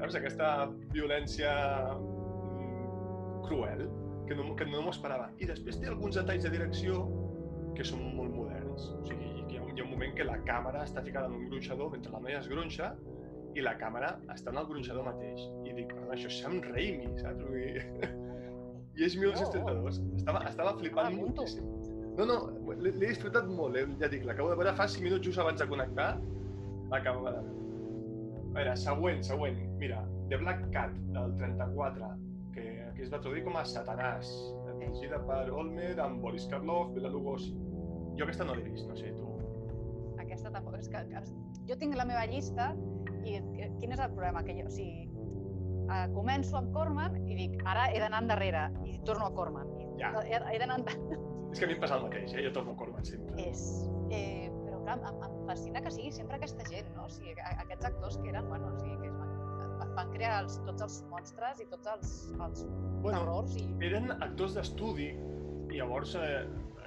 Saps? 0.00 0.18
Aquesta 0.18 0.52
violència 0.92 1.52
mm, 1.96 3.42
cruel, 3.46 3.86
que 4.28 4.36
no, 4.38 4.54
que 4.56 4.66
no 4.68 4.82
m'ho 4.84 4.92
esperava. 4.94 5.30
I 5.38 5.48
després 5.50 5.80
té 5.80 5.88
alguns 5.90 6.18
detalls 6.20 6.44
de 6.46 6.52
direcció 6.54 7.04
que 7.76 7.86
són 7.88 8.04
molt 8.16 8.34
moderns. 8.34 8.90
O 8.98 9.04
sigui, 9.08 9.30
hi 9.48 9.58
ha, 9.58 9.64
un, 9.64 9.72
hi 9.76 9.80
ha 9.80 9.86
un 9.86 9.92
moment 9.94 10.14
que 10.16 10.26
la 10.28 10.38
càmera 10.48 10.84
està 10.86 11.04
ficada 11.04 11.30
en 11.30 11.38
un 11.40 11.48
gronxador 11.50 11.92
mentre 11.94 12.12
la 12.12 12.20
noia 12.24 12.40
es 12.42 12.50
gronxa 12.52 12.92
i 13.56 13.64
la 13.64 13.74
càmera 13.80 14.14
està 14.32 14.52
en 14.52 14.60
el 14.62 14.68
gronxador 14.68 15.08
mateix. 15.08 15.46
I 15.68 15.74
dic, 15.76 15.92
això 16.12 16.28
és 16.30 16.42
Sam 16.42 16.60
Raimi, 16.68 17.08
saps? 17.20 17.48
Dir... 17.52 18.20
I 18.98 19.04
és 19.06 19.14
1932. 19.16 20.00
Estava, 20.18 20.42
estava 20.48 20.74
flipant 20.78 21.06
Ah, 21.08 21.16
moltíssim. 21.16 21.64
No, 22.18 22.26
no, 22.28 22.36
l'he 22.76 22.92
disfrutat 23.00 23.46
molt, 23.48 23.76
eh? 23.80 23.86
ja 24.02 24.08
dic, 24.12 24.24
l'acabo 24.28 24.50
de 24.50 24.56
veure 24.60 24.74
fa 24.76 24.84
5 24.86 25.00
minuts 25.06 25.24
just 25.24 25.38
abans 25.40 25.58
de 25.62 25.66
connectar, 25.70 26.10
l'acabo 26.92 27.24
de 27.24 27.30
veure. 27.32 27.54
A 28.50 28.54
veure, 28.58 28.74
següent, 28.76 29.22
següent. 29.24 29.56
Mira, 29.80 30.02
The 30.28 30.36
Black 30.42 30.66
Cat, 30.74 30.92
del 31.14 31.32
34, 31.38 32.10
que 32.52 32.66
aquí 32.90 33.02
es 33.06 33.12
va 33.12 33.18
traduir 33.24 33.44
com 33.46 33.56
a 33.56 33.64
Satanàs, 33.64 34.28
dirigida 34.82 35.22
per 35.24 35.46
Olmer, 35.56 35.94
amb 36.04 36.20
Boris 36.20 36.44
Karloff, 36.50 36.92
Bela 36.92 37.08
Lugosi. 37.08 37.54
Jo 38.18 38.26
aquesta 38.26 38.44
no 38.44 38.54
l'he 38.58 38.66
vist, 38.68 38.84
no 38.90 38.96
sé, 38.98 39.14
tu. 39.16 39.30
Aquesta 40.20 40.50
tampoc. 40.52 40.76
És 40.82 40.88
que, 40.92 41.00
que, 41.08 41.22
jo 41.70 41.76
tinc 41.80 41.96
la 41.96 42.04
meva 42.04 42.26
llista 42.26 42.74
i 43.24 43.38
que- 43.56 43.70
quin 43.80 43.92
és 43.96 44.00
el 44.04 44.10
problema? 44.12 44.42
Que 44.44 44.52
jo, 44.60 44.66
o 44.66 44.70
sigui, 44.70 45.08
eh, 45.92 46.06
començo 46.14 46.56
amb 46.58 46.72
Corman 46.74 47.16
i 47.28 47.34
dic, 47.36 47.60
ara 47.68 47.88
he 47.92 48.00
d'anar 48.00 48.22
endarrere 48.24 48.66
i 48.88 48.98
torno 49.04 49.26
a 49.28 49.32
Corman. 49.36 49.68
I 49.78 50.00
Ja. 50.00 50.12
he, 50.24 50.38
he 50.54 50.58
d'anar 50.58 50.78
endarrere. 50.80 51.20
És 51.52 51.58
que 51.60 51.66
a 51.66 51.68
mi 51.68 51.74
em 51.74 51.80
passa 51.82 51.96
el 51.98 52.02
mateix, 52.06 52.32
eh? 52.32 52.42
jo 52.46 52.52
torno 52.56 52.72
a 52.72 52.76
Corman 52.80 53.04
sempre. 53.04 53.36
És, 53.44 53.62
eh, 54.10 54.48
però 54.64 54.78
clar, 54.86 54.96
em, 55.04 55.18
em 55.28 55.46
fascina 55.46 55.82
que 55.84 55.90
sigui 55.92 56.10
sempre 56.16 56.36
aquesta 56.38 56.64
gent, 56.70 56.88
no? 56.96 57.04
O 57.04 57.10
sigui, 57.12 57.34
aquests 57.58 57.84
actors 57.90 58.16
que 58.22 58.30
eren, 58.32 58.48
bueno, 58.48 58.70
o 58.72 58.78
sigui, 58.80 58.96
que 59.02 59.08
es 59.10 59.18
van, 59.18 59.94
van- 59.96 60.10
crear 60.14 60.38
els, 60.42 60.56
tots 60.64 60.82
els 60.82 60.96
monstres 61.10 61.60
i 61.60 61.66
tots 61.68 61.86
els, 61.92 62.12
els 62.40 62.64
Bueno, 63.02 63.18
terrors 63.18 63.56
i... 63.60 63.66
eren 63.84 64.10
actors 64.22 64.54
d'estudi 64.56 65.10
i 65.12 65.76
llavors 65.76 66.14
eh, 66.16 66.46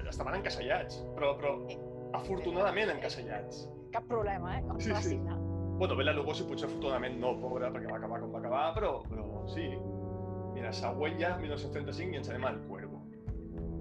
estaven 0.10 0.40
encasellats, 0.42 1.04
però, 1.16 1.36
però 1.38 1.54
Eh, 1.70 1.78
afortunadament 2.18 2.90
encasellats. 2.94 3.66
Cap 3.92 4.06
problema, 4.08 4.58
eh? 4.58 4.64
Em 4.64 4.80
Sí, 4.80 4.86
sí. 4.90 4.94
fascina. 4.94 5.38
Bueno, 5.80 5.96
Bela 5.96 6.14
Lugosi 6.16 6.46
potser 6.48 6.70
afortunadament 6.70 7.18
no, 7.20 7.34
pobra, 7.42 7.72
perquè 7.74 7.90
va 7.92 7.98
acabar 8.00 8.22
com 8.22 8.32
va 8.32 8.40
acabar, 8.40 8.66
però, 8.78 8.92
però 9.10 9.44
sí. 9.52 9.68
Mira, 10.56 10.72
ja, 10.72 11.36
1935, 11.42 12.14
i 12.14 12.20
ens 12.22 12.30
anem 12.32 12.46
al 12.48 12.62
Cuervo. 12.70 13.02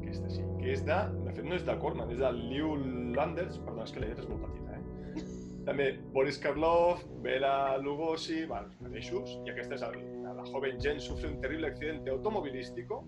Aquesta 0.00 0.30
sí, 0.30 0.42
que 0.58 0.72
és 0.74 0.82
de... 0.86 0.98
De 1.24 1.44
no 1.46 1.54
és 1.54 1.64
de 1.66 1.74
Corman, 1.82 2.10
és 2.10 2.18
de 2.18 2.30
Liu 2.34 2.74
Landers, 3.14 3.58
perdó, 3.66 3.82
és 3.86 3.94
que 3.94 4.02
la 4.02 4.10
lletra 4.10 4.24
és 4.24 4.30
molt 4.30 4.44
petita, 4.46 4.74
eh? 4.74 5.24
També 5.66 5.86
Boris 6.14 6.38
Karloff, 6.42 7.02
Bela 7.24 7.76
Lugosi, 7.82 8.44
va, 8.50 8.64
els 8.66 8.74
mateixos, 8.84 9.38
i 9.46 9.54
aquesta 9.54 9.78
és 9.78 9.86
el, 9.86 9.96
la 10.44 10.44
joven 10.50 10.80
Jen 10.82 11.00
sufre 11.00 11.30
un 11.30 11.40
terrible 11.40 11.68
accidente 11.68 12.10
automovilístico 12.10 13.04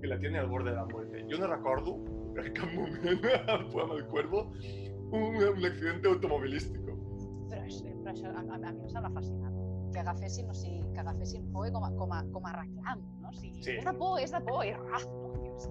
que 0.00 0.06
la 0.06 0.18
tiene 0.18 0.38
al 0.38 0.48
borde 0.48 0.70
de 0.70 0.76
la 0.76 0.86
muerte. 0.86 1.24
Jo 1.30 1.38
no 1.38 1.46
recordo 1.46 1.98
en 2.38 2.52
cap 2.54 2.72
moment 2.72 3.24
al 3.48 3.66
poema 3.72 3.94
El 3.94 4.06
Cuervo 4.06 4.52
un, 5.10 5.36
un 5.36 5.64
accidente 5.64 6.08
automovilístico. 6.08 6.87
Però, 8.08 8.14
però 8.14 8.14
això 8.14 8.28
a, 8.32 8.40
a, 8.40 8.68
a 8.68 8.72
mi 8.72 8.84
em 8.84 8.88
sembla 8.92 9.10
fascinant. 9.12 9.56
Que 9.92 10.00
agafessin, 10.02 10.48
o 10.50 10.54
sigui, 10.54 10.82
que 10.94 11.00
agafessin 11.00 11.46
Poe 11.52 11.70
com 11.72 11.84
a, 11.84 11.90
com 11.96 12.12
a, 12.12 12.22
com 12.32 12.46
a 12.46 12.52
reclam, 12.56 13.02
no? 13.22 13.28
O 13.28 13.32
sigui, 13.36 13.62
Sí. 13.64 13.72
és 13.78 13.84
de 13.84 13.92
por, 13.98 14.18
és 14.20 14.32
de 14.32 14.40
por, 14.44 14.64
i 14.64 14.72
ras, 14.72 15.06
no? 15.08 15.32
Dius, 15.42 15.68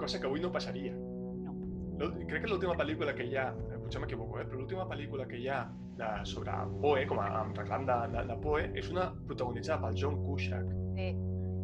cosa 0.00 0.20
que 0.20 0.26
avui 0.26 0.40
no 0.40 0.50
passaria. 0.52 0.92
No. 0.96 1.54
Crec 2.26 2.42
que 2.44 2.48
l'última 2.50 2.74
pel·lícula 2.76 3.14
que 3.14 3.26
hi 3.28 3.36
ha, 3.36 3.50
eh, 3.52 3.78
potser 3.82 4.00
m'equivoco, 4.00 4.40
eh, 4.40 4.46
però 4.48 4.60
l'última 4.60 4.86
pel·lícula 4.88 5.26
que 5.28 5.36
hi 5.40 5.48
ha 5.48 5.60
de, 6.00 6.08
sobre 6.24 6.52
Poe, 6.80 7.06
com 7.06 7.20
a 7.20 7.28
amb 7.42 7.56
reclam 7.60 7.84
de, 7.86 7.98
de, 8.16 8.24
de 8.32 8.36
Poe, 8.40 8.70
és 8.80 8.88
una 8.90 9.10
protagonitzada 9.28 9.80
pel 9.86 9.96
John 10.00 10.20
Cusack, 10.24 10.68
Sí. 10.96 11.10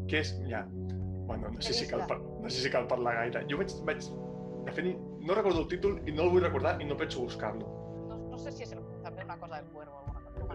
que 0.08 0.20
és, 0.20 0.34
ja, 0.48 0.66
bueno, 1.26 1.48
no 1.50 1.60
sé, 1.60 1.72
si 1.72 1.88
cal, 1.88 2.04
no 2.08 2.48
sé 2.48 2.60
si 2.62 2.70
cal 2.70 2.86
parlar 2.86 3.14
gaire. 3.22 3.46
Jo 3.50 3.56
vaig, 3.58 3.72
vaig, 3.88 4.04
de 4.66 4.72
fet, 4.72 4.92
no 5.26 5.34
recordo 5.34 5.60
el 5.64 5.68
títol 5.68 6.00
i 6.06 6.12
no 6.12 6.22
el 6.28 6.30
vull 6.30 6.42
recordar 6.44 6.76
i 6.80 6.84
no 6.86 6.96
penso 6.96 7.20
buscar-lo. 7.24 7.66
No, 8.08 8.18
no 8.30 8.38
sé 8.38 8.52
si 8.52 8.62
és 8.62 8.72
el, 8.76 8.84
també 9.02 9.24
una 9.24 9.36
cosa 9.40 9.56
del 9.56 9.66
cuervo 9.72 10.04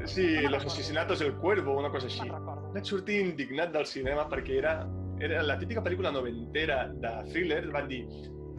Sí, 0.05 0.35
no 0.43 0.49
Los 0.49 0.65
asesinatos 0.65 1.19
del 1.19 1.35
cuervo, 1.35 1.77
una 1.77 1.91
cosa 1.91 2.07
així. 2.07 2.27
Vaig 2.73 2.87
sortir 2.87 3.19
indignat 3.21 3.73
del 3.75 3.85
cinema 3.85 4.25
perquè 4.31 4.57
era, 4.57 4.73
era 5.21 5.41
la 5.45 5.57
típica 5.59 5.83
pel·lícula 5.83 6.11
noventera 6.11 6.85
de 7.03 7.11
thriller, 7.31 7.63
van 7.73 7.89
dir 7.91 8.01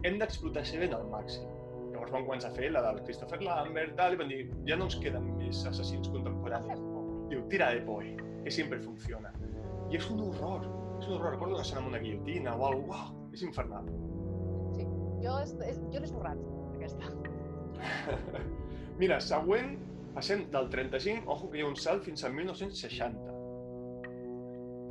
hem 0.07 0.19
d'explotar 0.19 0.65
Seven 0.67 0.95
al 0.95 1.05
màxim. 1.11 1.49
Llavors 1.93 2.13
van 2.15 2.25
començar 2.27 2.51
a 2.51 2.55
fer 2.57 2.71
la 2.73 2.81
del 2.87 3.01
Christopher 3.07 3.41
Lambert, 3.43 3.95
tal, 3.99 4.15
i 4.15 4.21
van 4.21 4.31
dir 4.31 4.39
ja 4.69 4.77
no 4.79 4.87
ens 4.89 4.97
queden 5.03 5.29
més 5.37 5.63
assassins 5.69 6.09
contemporanis. 6.13 6.81
Diu, 7.31 7.43
tira 7.51 7.69
de 7.73 7.83
Poe, 7.87 8.15
que 8.43 8.51
sempre 8.51 8.81
funciona. 8.83 9.31
I 9.91 9.99
és 9.99 10.09
un 10.11 10.23
horror, 10.25 10.65
és 10.99 11.07
un 11.07 11.17
horror. 11.17 11.35
Recordo 11.35 11.55
una 11.57 11.63
escena 11.65 11.83
amb 11.83 11.93
una 11.93 12.01
guillotina 12.03 12.55
o 12.57 12.67
alguna 12.67 12.97
cosa, 12.97 13.29
és 13.33 13.45
infernal. 13.47 13.87
Sí. 14.75 14.87
Jo, 15.23 15.37
és, 15.39 15.55
és, 15.69 15.79
jo 15.93 16.01
l'he 16.01 16.09
esborrat, 16.09 16.43
aquesta. 16.75 17.13
Mira, 19.01 19.19
següent, 19.23 19.77
passem 20.13 20.45
del 20.53 20.69
35, 20.69 21.29
ojo 21.31 21.49
que 21.49 21.59
hi 21.59 21.63
ha 21.63 21.69
un 21.69 21.77
salt 21.79 22.03
fins 22.05 22.23
al 22.23 22.33
1960, 22.37 23.37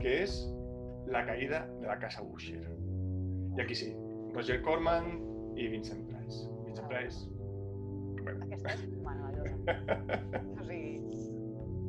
que 0.02 0.16
és 0.24 0.38
la 1.12 1.24
caïda 1.26 1.64
de 1.80 1.86
la 1.86 1.98
casa 2.02 2.22
Usher. 2.22 2.62
I 3.56 3.60
aquí 3.62 3.76
sí, 3.76 3.92
Roger 4.34 4.60
Corman 4.64 5.12
i 5.56 5.68
Vincent 5.72 6.06
Price. 6.08 6.48
Vincent 6.66 6.88
Price. 6.88 7.28
Bueno, 8.22 8.46
Aquesta 8.46 8.74
és 8.76 8.86
meravellosa. 9.04 9.52
O 10.62 10.64
sigui, 10.66 11.02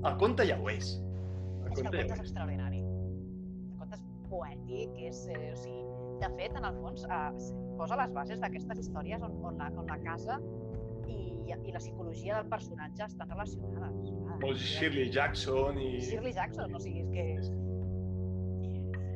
el 0.04 0.18
conte 0.20 0.46
ja 0.50 0.58
ho 0.60 0.70
és. 0.72 0.96
El 0.98 1.70
és 1.70 1.78
que 1.78 1.86
el 1.86 1.88
conte 1.88 1.98
ja 1.98 2.04
conte 2.04 2.04
és 2.04 2.12
és. 2.12 2.24
extraordinari. 2.26 2.82
El 2.84 3.78
conte 3.80 4.00
és 4.00 4.04
poètic, 4.30 4.98
és, 5.10 5.22
eh, 5.32 5.52
o 5.54 5.60
sigui, 5.62 5.84
de 6.24 6.30
fet, 6.38 6.58
en 6.60 6.68
el 6.68 6.82
fons, 6.82 7.06
eh, 7.06 7.54
posa 7.80 7.98
les 8.02 8.14
bases 8.18 8.42
d'aquestes 8.44 8.84
històries 8.84 9.24
on, 9.26 9.38
on, 9.46 9.58
la, 9.62 9.70
on 9.80 9.90
la 9.90 10.00
casa 10.04 10.40
i, 11.48 11.54
i 11.54 11.76
la 11.76 11.82
psicologia 11.82 12.40
del 12.40 12.50
personatge 12.52 13.06
estan 13.10 13.30
relacionades. 13.30 14.10
Ah, 14.30 14.40
Molt 14.42 14.64
Shirley 14.64 15.12
Jackson 15.12 15.80
i... 15.82 15.92
Shirley 16.02 16.34
Jackson, 16.36 16.74
o 16.74 16.82
sigui, 16.82 17.04
és 17.04 17.12
que, 17.14 17.28
és 17.38 17.52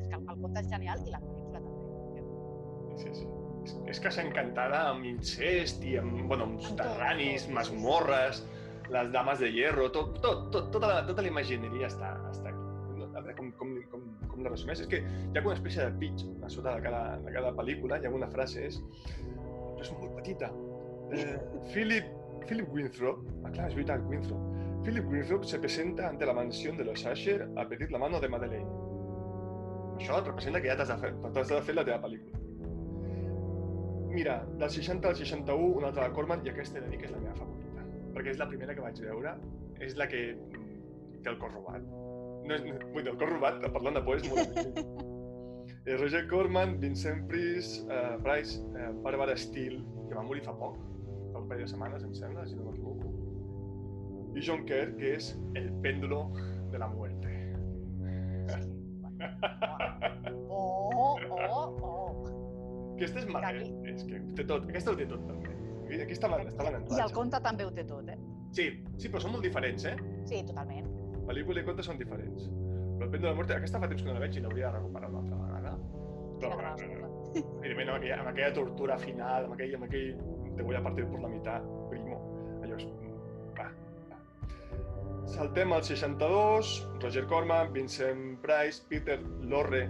que 0.08 0.16
el, 0.16 0.22
el 0.22 0.38
conte 0.44 0.62
és 0.62 0.70
genial 0.70 1.04
i 1.06 1.14
la 1.14 1.22
pel·lícula 1.24 1.64
també. 1.64 2.96
Sí, 3.02 3.14
sí. 3.22 3.26
És, 3.64 3.74
és 3.94 4.00
casa 4.04 4.22
encantada 4.24 4.84
amb 4.92 5.08
incest 5.08 5.82
i 5.84 5.98
amb, 6.00 6.22
bueno, 6.30 6.48
amb 6.48 6.62
sí, 6.62 7.52
masmorres, 7.52 8.44
les 8.88 9.12
dames 9.12 9.38
de 9.38 9.50
hierro, 9.52 9.90
tot, 9.92 10.16
tot, 10.22 10.48
tot, 10.52 10.70
tota, 10.72 10.86
la, 10.88 11.02
tota 11.06 11.24
la 11.24 11.32
imagineria 11.32 11.90
està, 11.90 12.14
està 12.30 12.52
aquí. 12.52 12.64
A 13.08 13.20
veure, 13.20 13.34
com, 13.34 13.48
com, 13.58 13.70
com, 13.90 14.02
com 14.30 14.44
la 14.46 14.52
resumeix? 14.52 14.84
És 14.84 14.88
que 14.90 15.00
hi 15.02 15.38
ha 15.38 15.42
una 15.42 15.56
espècie 15.56 15.82
de 15.82 15.94
pitch 15.98 16.44
a 16.46 16.50
sota 16.52 16.76
de 16.76 16.84
cada, 16.84 17.02
de 17.24 17.32
cada 17.34 17.50
pel·lícula, 17.56 17.98
hi 17.98 18.06
ha 18.06 18.12
una 18.14 18.28
frase, 18.30 18.68
és, 18.68 18.78
però 19.18 19.82
és 19.82 19.90
molt 19.98 20.14
petita. 20.20 20.52
Eh, 21.16 21.34
Philip, 21.72 22.12
Philip 22.48 22.68
Winthrop, 22.72 23.24
ah 23.44 23.52
clar, 23.52 23.68
és 23.68 23.76
veritat, 23.76 24.04
Winthrop. 24.08 24.44
Philip 24.86 25.08
Winthrop 25.12 25.44
se 25.44 25.58
presenta 25.60 26.08
ante 26.08 26.26
la 26.26 26.32
mansión 26.32 26.76
de 26.78 26.84
los 26.84 27.04
Asher 27.06 27.48
a 27.56 27.68
pedir 27.68 27.90
la 27.92 27.98
mano 27.98 28.20
de 28.20 28.28
Madeleine. 28.28 28.70
Això 29.98 30.20
et 30.20 30.30
representa 30.30 30.62
que 30.62 30.70
ja 30.70 30.76
t'has 30.78 30.92
de 30.94 30.96
fer, 31.02 31.10
de 31.36 31.62
fer 31.66 31.74
la 31.76 31.84
teva 31.84 31.98
pel·lícula. 32.06 32.40
Mira, 34.14 34.38
del 34.56 34.70
60 34.70 35.08
al 35.08 35.16
61, 35.16 35.76
una 35.82 35.90
altra 35.90 36.08
de 36.08 36.14
Corman, 36.16 36.46
i 36.46 36.52
aquesta 36.54 36.78
he 36.78 36.86
de 36.86 36.92
dir 36.94 37.02
que 37.02 37.10
és 37.10 37.12
la 37.12 37.20
meva 37.20 37.36
favorita. 37.36 37.84
Perquè 38.16 38.32
és 38.32 38.40
la 38.40 38.48
primera 38.48 38.74
que 38.74 38.86
vaig 38.86 39.02
veure, 39.04 39.34
és 39.84 39.98
la 40.00 40.08
que 40.08 40.22
mm, 40.32 41.20
té 41.22 41.34
el 41.34 41.38
cor 41.42 41.52
robat. 41.52 41.84
No 42.48 42.56
és, 42.56 42.64
vull 42.64 43.04
dir, 43.04 43.12
el 43.12 43.20
cor 43.20 43.34
robat, 43.34 43.60
parlant 43.76 44.00
de 44.00 44.04
por, 44.06 44.16
és 44.16 44.30
molt 44.32 45.18
Eh, 45.88 45.96
Roger 45.96 46.26
Corman, 46.28 46.78
Vincent 46.80 47.26
Price, 47.28 47.84
eh, 47.88 48.16
Price 48.24 48.58
eh, 48.76 48.88
Barbara 49.04 49.36
Steele, 49.36 49.78
que 50.08 50.16
va 50.16 50.24
morir 50.24 50.42
fa 50.44 50.52
poc, 50.56 50.76
fa 51.38 51.44
un 51.44 51.48
parell 51.48 51.64
de 51.64 51.70
setmanes, 51.70 52.04
em 52.04 52.14
sembla, 52.14 52.44
si 52.46 52.56
no 52.56 52.66
m'equivoco. 52.66 53.12
I 54.34 54.42
John 54.44 54.64
Kerr, 54.66 54.94
que 54.98 55.14
és 55.16 55.30
el 55.58 55.70
péndulo 55.82 56.30
de 56.72 56.78
la 56.78 56.88
muerte. 56.88 57.34
Oh, 60.48 61.18
oh, 61.30 61.76
oh. 61.82 62.94
Aquesta 62.96 63.20
és 63.20 63.26
maca, 63.30 63.50
Aquí. 63.52 63.68
és 63.86 64.04
que 64.06 64.18
ho 64.18 64.34
té 64.34 64.44
tot. 64.46 64.64
Aquesta 64.70 64.92
ho 64.92 64.98
té 64.98 65.06
tot, 65.06 65.22
també. 65.28 65.54
Aquí, 65.88 66.14
està, 66.14 66.30
està 66.42 66.64
ben 66.66 66.86
I 66.92 67.02
el 67.02 67.12
conte 67.14 67.40
també 67.44 67.66
ho 67.66 67.70
té 67.74 67.84
tot, 67.86 68.08
eh? 68.10 68.18
Sí, 68.56 68.66
sí, 68.98 69.08
però 69.08 69.22
són 69.22 69.36
molt 69.36 69.46
diferents, 69.46 69.84
eh? 69.88 69.94
Sí, 70.28 70.42
totalment. 70.48 70.88
Pel·lícula 71.28 71.62
i 71.62 71.68
conte 71.68 71.84
són 71.86 72.00
diferents. 72.00 72.48
Però 72.98 73.06
el 73.06 73.12
Pent 73.12 73.22
de 73.22 73.28
la 73.28 73.36
Muerte, 73.38 73.54
aquesta 73.56 73.80
fa 73.80 73.88
temps 73.90 74.02
que 74.02 74.10
no 74.10 74.16
la 74.16 74.24
veig 74.24 74.36
i 74.36 74.42
l'hauria 74.42 74.72
de 74.72 74.78
recuperar 74.78 75.10
una 75.12 75.22
altra 75.22 75.38
vegada. 75.44 75.76
Però, 76.42 76.58
gràcia. 76.58 76.88
evidentment, 77.38 77.88
amb 77.88 77.96
aquella, 77.98 78.18
amb 78.22 78.32
aquella 78.32 78.52
tortura 78.56 78.98
final, 78.98 79.46
amb 79.46 79.56
aquell, 79.56 79.74
amb 79.78 79.86
aquell 79.88 80.10
te 80.58 80.64
voy 80.64 80.74
a 80.76 80.82
partir 80.82 81.06
por 81.06 81.20
la 81.20 81.28
mitad, 81.28 81.62
primo. 81.88 82.18
Allò 82.62 82.76
és... 82.76 82.84
Va, 83.56 83.68
va. 84.10 84.18
Saltem 85.30 85.72
al 85.72 85.84
62, 85.86 86.72
Roger 87.00 87.26
Corman, 87.30 87.72
Vincent 87.72 88.40
Price, 88.42 88.82
Peter 88.90 89.20
Lorre 89.46 89.84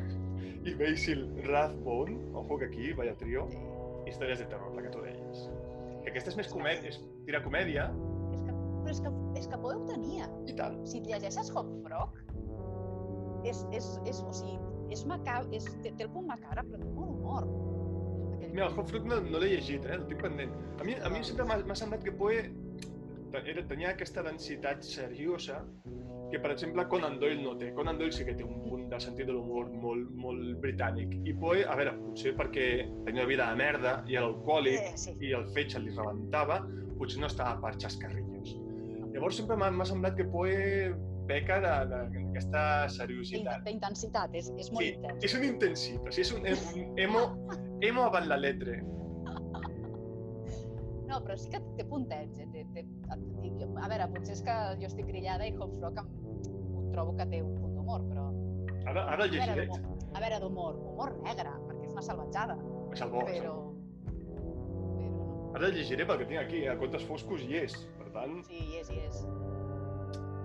i 0.68 0.74
Basil 0.76 1.24
Rathbone. 1.48 2.18
Ojo 2.34 2.58
que 2.58 2.66
aquí, 2.66 2.92
vaya 2.92 3.16
trio. 3.16 3.48
Històries 4.04 4.44
de 4.44 4.50
terror, 4.52 4.74
la 4.76 4.84
que 4.84 4.92
tu 4.92 5.00
deies. 5.00 5.46
Que 6.04 6.12
aquesta 6.12 6.34
és 6.34 6.36
més 6.36 6.52
comèdia, 6.52 6.92
és 6.92 7.00
tira 7.24 7.40
comèdia, 7.40 7.88
És 8.34 8.42
que, 8.44 8.52
però 8.52 8.92
és 8.92 9.00
que, 9.00 9.12
és 9.40 9.48
que 9.48 9.60
Poe 9.62 9.78
ho 9.78 9.86
tenia. 9.88 10.28
i 10.44 10.56
tant. 10.58 10.82
Si 10.84 11.00
et 11.00 11.08
llegeixes 11.08 11.48
Hop 11.56 11.70
Frog, 11.86 12.18
és, 13.48 13.64
és, 13.72 13.88
és, 14.04 14.20
o 14.20 14.32
sigui, 14.36 14.58
és 14.92 15.06
macab, 15.08 15.48
és, 15.56 15.64
té, 15.80 15.94
té 15.96 16.04
el 16.04 16.12
punt 16.12 16.28
macabre, 16.28 16.66
però 16.68 16.82
té 16.82 16.92
molt 16.92 17.16
humor. 17.16 17.48
Mira, 18.52 18.66
el 18.68 18.78
Hot 18.78 18.88
Fruit 18.90 19.04
no, 19.04 19.20
no 19.20 19.38
l'he 19.38 19.48
llegit, 19.56 19.84
eh? 19.86 19.94
el 19.98 20.06
tinc 20.10 20.22
pendent. 20.22 20.52
A 20.80 20.84
mi, 20.84 20.94
a 20.94 21.10
mi 21.10 21.22
sempre 21.24 21.44
m'ha 21.46 21.76
semblat 21.78 22.02
que 22.04 22.12
Poe 22.12 22.38
era, 23.34 23.62
tenia 23.66 23.90
aquesta 23.94 24.22
densitat 24.22 24.82
seriosa 24.86 25.64
que, 26.30 26.38
per 26.40 26.50
exemple, 26.54 26.84
Conan 26.90 27.18
Doyle 27.20 27.42
no 27.42 27.56
té. 27.58 27.72
Conan 27.74 27.98
Doyle 27.98 28.12
sí 28.14 28.24
que 28.26 28.34
té 28.38 28.44
un 28.46 28.60
punt 28.68 28.88
de 28.90 28.98
sentit 29.02 29.26
de 29.28 29.32
l'humor 29.34 29.68
molt, 29.70 30.10
molt 30.18 30.58
britànic. 30.62 31.16
I 31.26 31.34
Poe, 31.38 31.64
a 31.66 31.74
veure, 31.78 31.96
potser 32.00 32.34
perquè 32.38 32.66
tenia 33.06 33.22
una 33.22 33.30
vida 33.30 33.48
de 33.50 33.56
merda 33.60 33.96
i 34.08 34.16
era 34.18 34.26
alcohòlic 34.30 34.78
Eh, 34.80 34.92
sí. 34.98 35.16
i 35.20 35.32
el 35.36 35.46
fetge 35.54 35.78
li 35.82 35.90
rebentava, 35.94 36.60
potser 36.98 37.20
no 37.22 37.26
estava 37.30 37.58
per 37.62 37.74
xascarrillos. 37.78 38.54
Llavors 39.14 39.36
sempre 39.38 39.56
m'ha 39.56 39.84
semblat 39.86 40.16
que 40.18 40.24
Poe 40.30 40.94
peca 41.28 41.60
d'aquesta 41.88 42.88
seriositat. 42.92 43.62
D'intensitat, 43.64 44.34
és, 44.36 44.50
és 44.60 44.70
molt 44.72 44.84
Sí, 44.84 44.90
intens. 44.96 45.24
és 45.24 45.34
un 45.38 45.44
intensit, 45.46 46.00
o 46.02 46.10
sigui, 46.12 46.24
és 46.26 46.32
un 46.34 46.46
em- 46.50 46.98
emo, 47.06 47.22
emo 47.88 48.04
avant 48.08 48.26
la 48.30 48.36
letre. 48.40 48.80
No, 51.08 51.18
però 51.22 51.36
sí 51.38 51.50
que 51.52 51.60
té 51.78 51.84
puntets. 51.86 52.38
Eh? 52.40 52.46
Té, 52.52 52.64
té, 52.74 52.82
et 53.14 53.24
dic, 53.42 53.58
jo, 53.60 53.68
a 53.78 53.88
veure, 53.92 54.06
potser 54.14 54.34
és 54.38 54.42
que 54.46 54.54
jo 54.80 54.88
estic 54.88 55.06
grillada 55.10 55.46
i 55.46 55.52
Hop 55.60 55.74
Frog 55.78 56.00
em, 56.00 56.08
ho 56.74 56.84
trobo 56.94 57.14
que 57.18 57.26
té 57.30 57.42
un 57.44 57.52
punt 57.60 57.76
d'humor, 57.76 58.06
però... 58.10 58.24
Ara, 58.90 59.04
ara 59.14 59.24
el 59.28 59.32
llegiré. 59.32 59.68
a 60.14 60.20
veure, 60.22 60.40
d'humor, 60.42 60.74
humor 60.92 61.14
negre, 61.24 61.52
perquè 61.68 61.86
és 61.88 61.92
una 61.94 62.02
salvatjada, 62.08 62.56
És 62.94 63.04
el 63.04 63.12
bo, 63.12 63.22
però... 63.28 63.36
Però 63.36 63.54
no. 63.54 63.70
Ara 65.54 65.68
el 65.70 65.76
llegiré 65.78 66.06
perquè 66.08 66.26
tinc 66.26 66.40
aquí, 66.40 66.64
a 66.66 66.74
Contes 66.80 67.04
Foscos 67.06 67.44
hi 67.46 67.60
és. 67.62 67.76
Per 68.00 68.08
tant, 68.16 68.40
Sí, 68.48 68.58
hi 68.58 68.80
és, 68.80 68.90
hi 68.90 68.98
és. 69.06 69.20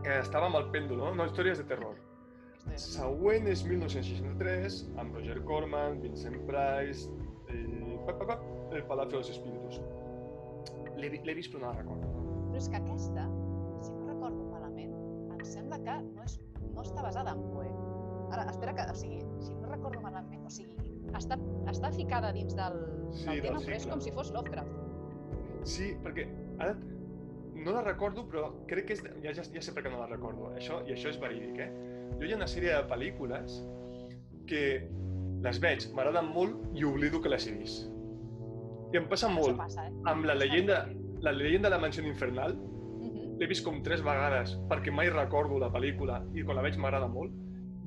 que 0.05 0.19
estava 0.21 0.47
amb 0.51 0.59
el 0.59 0.69
pèndol, 0.75 1.01
no? 1.01 1.09
No, 1.17 1.25
històries 1.31 1.57
de 1.63 1.65
terror. 1.71 1.97
Següent 2.77 3.47
és 3.49 3.63
1963, 3.65 4.83
amb 5.01 5.15
Roger 5.17 5.39
Corman, 5.47 5.97
Vincent 6.03 6.37
Price, 6.45 7.07
eh, 7.49 7.99
pa, 8.05 8.13
pa, 8.17 8.25
pa, 8.27 8.39
El 8.75 8.83
Palacio 8.85 9.11
de 9.11 9.17
los 9.17 9.29
Espíritus. 9.29 9.81
L'he 10.97 11.09
vi- 11.09 11.21
l'he 11.23 11.33
vist 11.33 11.53
però 11.53 11.61
no 11.65 11.71
la 11.73 11.77
recordo. 11.81 12.07
Però 12.49 12.57
és 12.57 12.67
que 12.69 12.77
aquesta, 12.77 13.25
si 13.81 13.91
no 13.93 14.07
recordo 14.07 14.43
malament, 14.51 14.93
em 15.31 15.45
sembla 15.45 15.79
que 15.79 15.95
no, 16.03 16.23
és, 16.23 16.39
no 16.73 16.81
està 16.83 17.01
basada 17.05 17.31
en 17.37 17.43
Poe. 17.53 17.69
Ara, 18.31 18.43
espera 18.51 18.73
que, 18.75 18.83
o 18.91 18.95
sigui, 18.95 19.21
si 19.41 19.53
no 19.55 19.69
recordo 19.71 20.01
malament, 20.01 20.43
o 20.45 20.49
sigui, 20.53 20.75
està, 21.17 21.37
està 21.71 21.91
ficada 21.95 22.31
dins 22.35 22.53
del, 22.55 22.77
Sí, 23.11 23.25
del 23.25 23.41
del 23.41 23.47
tema, 23.47 23.59
però 23.65 23.75
és 23.79 23.87
com 23.89 24.01
si 24.01 24.11
fos 24.11 24.31
Lovecraft. 24.35 24.75
Sí, 25.65 25.93
perquè 26.03 26.27
ara 26.59 26.75
no 27.59 27.71
la 27.75 27.81
recordo, 27.83 28.27
però 28.29 28.51
crec 28.67 28.85
que 28.87 28.93
és... 28.93 29.01
de- 29.03 29.15
Ja, 29.23 29.33
ja, 29.33 29.43
ja 29.43 29.61
sé 29.61 29.73
per 29.73 29.83
què 29.83 29.89
no 29.91 29.97
la 29.99 30.07
recordo. 30.07 30.51
Això, 30.55 30.83
I 30.87 30.93
això 30.93 31.09
és 31.09 31.17
verídic, 31.19 31.57
eh? 31.59 31.71
Jo 32.19 32.25
hi 32.27 32.33
ha 32.33 32.37
una 32.37 32.47
sèrie 32.47 32.75
de 32.75 32.83
pel·lícules 32.87 33.57
que 34.47 34.61
les 35.43 35.59
veig, 35.63 35.85
m'agraden 35.95 36.31
molt 36.33 36.55
i 36.75 36.83
oblido 36.83 37.21
que 37.21 37.29
les 37.29 37.47
he 37.47 37.53
vist. 37.55 37.87
I 38.93 38.97
em 38.97 39.07
passa 39.09 39.29
molt. 39.29 39.57
passa, 39.57 39.85
eh? 39.87 39.91
Amb 40.09 40.25
la 40.25 40.35
llegenda, 40.35 40.87
la 41.21 41.31
leyenda 41.31 41.69
de 41.69 41.75
la 41.75 41.81
mansió 41.81 42.03
infernal, 42.03 42.55
Mhm. 42.55 43.37
l'he 43.39 43.47
vist 43.47 43.63
com 43.63 43.81
tres 43.83 44.01
vegades 44.03 44.57
perquè 44.69 44.91
mai 44.91 45.09
recordo 45.09 45.59
la 45.59 45.69
pel·lícula 45.71 46.23
i 46.33 46.43
quan 46.43 46.55
la 46.57 46.61
veig 46.63 46.77
m'agrada 46.77 47.07
molt. 47.07 47.31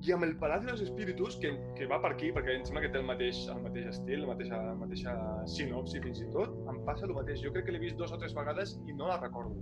I 0.04 0.12
amb 0.12 0.24
el 0.24 0.36
Palacio 0.36 0.68
dels 0.68 0.80
Espíritus, 0.82 1.36
que, 1.36 1.50
que 1.76 1.86
va 1.86 2.00
per 2.02 2.12
aquí, 2.12 2.32
perquè 2.32 2.56
em 2.56 2.64
sembla 2.64 2.80
que 2.82 2.88
té 2.88 2.98
el 2.98 3.04
mateix, 3.06 3.46
el 3.48 3.62
mateix 3.62 3.86
estil, 3.86 4.20
la 4.22 4.26
mateixa, 4.32 4.56
la 4.62 4.74
mateixa 4.74 5.12
sinopsi 5.46 6.00
fins 6.02 6.20
i 6.22 6.30
tot, 6.32 6.56
em 6.68 6.80
passa 6.84 7.06
el 7.06 7.14
mateix. 7.14 7.40
Jo 7.42 7.52
crec 7.52 7.66
que 7.66 7.72
l'he 7.72 7.78
vist 7.78 7.96
dos 7.96 8.10
o 8.12 8.18
tres 8.18 8.34
vegades 8.34 8.80
i 8.88 8.92
no 8.94 9.06
la 9.06 9.20
recordo. 9.20 9.54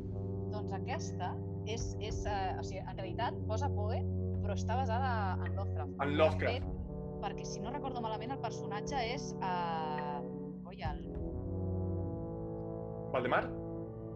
Doncs 0.50 0.72
aquesta 0.72 1.34
és, 1.66 1.94
és 2.00 2.24
eh, 2.26 2.56
o 2.58 2.62
sigui, 2.62 2.80
en 2.80 2.96
realitat 2.96 3.34
posa 3.46 3.68
Poe, 3.68 4.00
però 4.42 4.54
està 4.56 4.76
basada 4.76 5.36
en 5.44 5.54
Lovecraft. 5.56 5.92
En 6.00 6.16
Lovecraft. 6.16 6.64
fet, 6.64 6.64
perquè 7.22 7.44
si 7.46 7.60
no 7.62 7.72
recordo 7.74 8.02
malament, 8.04 8.34
el 8.34 8.42
personatge 8.42 9.00
és... 9.14 9.30
Eh, 9.40 10.20
coi, 10.66 10.80
el... 10.88 11.02
Valdemar? 13.14 13.44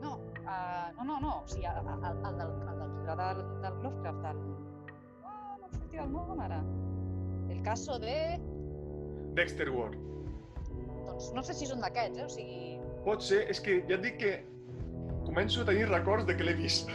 No, 0.03 0.17
uh, 0.45 0.89
no, 0.99 1.05
no, 1.09 1.19
no, 1.21 1.33
o 1.43 1.51
sigui, 1.51 1.67
el, 1.67 1.91
el, 1.95 2.07
el, 2.31 2.39
del, 2.41 2.55
el 2.71 2.81
del 2.81 2.97
llibre 2.97 3.17
del, 3.21 3.45
del 3.65 3.79
Lovecraft, 3.85 4.27
el... 4.31 4.43
Ah, 5.25 5.57
no 5.59 5.69
em 5.69 5.77
sortirà 5.77 6.07
el 6.07 6.13
nom 6.15 6.43
ara. 6.47 6.63
El 7.51 7.63
caso 7.67 7.99
de... 8.03 8.17
Dexter 9.35 9.69
Ward. 9.71 9.99
Doncs 11.05 11.31
no 11.37 11.43
sé 11.45 11.57
si 11.57 11.67
és 11.69 11.75
un 11.75 11.83
d'aquests, 11.85 12.19
eh? 12.19 12.27
O 12.27 12.33
sigui... 12.33 12.61
Pot 13.05 13.25
ser, 13.25 13.45
és 13.53 13.61
que 13.61 13.81
ja 13.89 13.99
et 13.99 14.05
dic 14.07 14.21
que 14.23 14.35
començo 15.25 15.63
a 15.63 15.69
tenir 15.69 15.89
records 15.91 16.25
de 16.29 16.37
que 16.39 16.47
l'he 16.47 16.55
vist. 16.57 16.89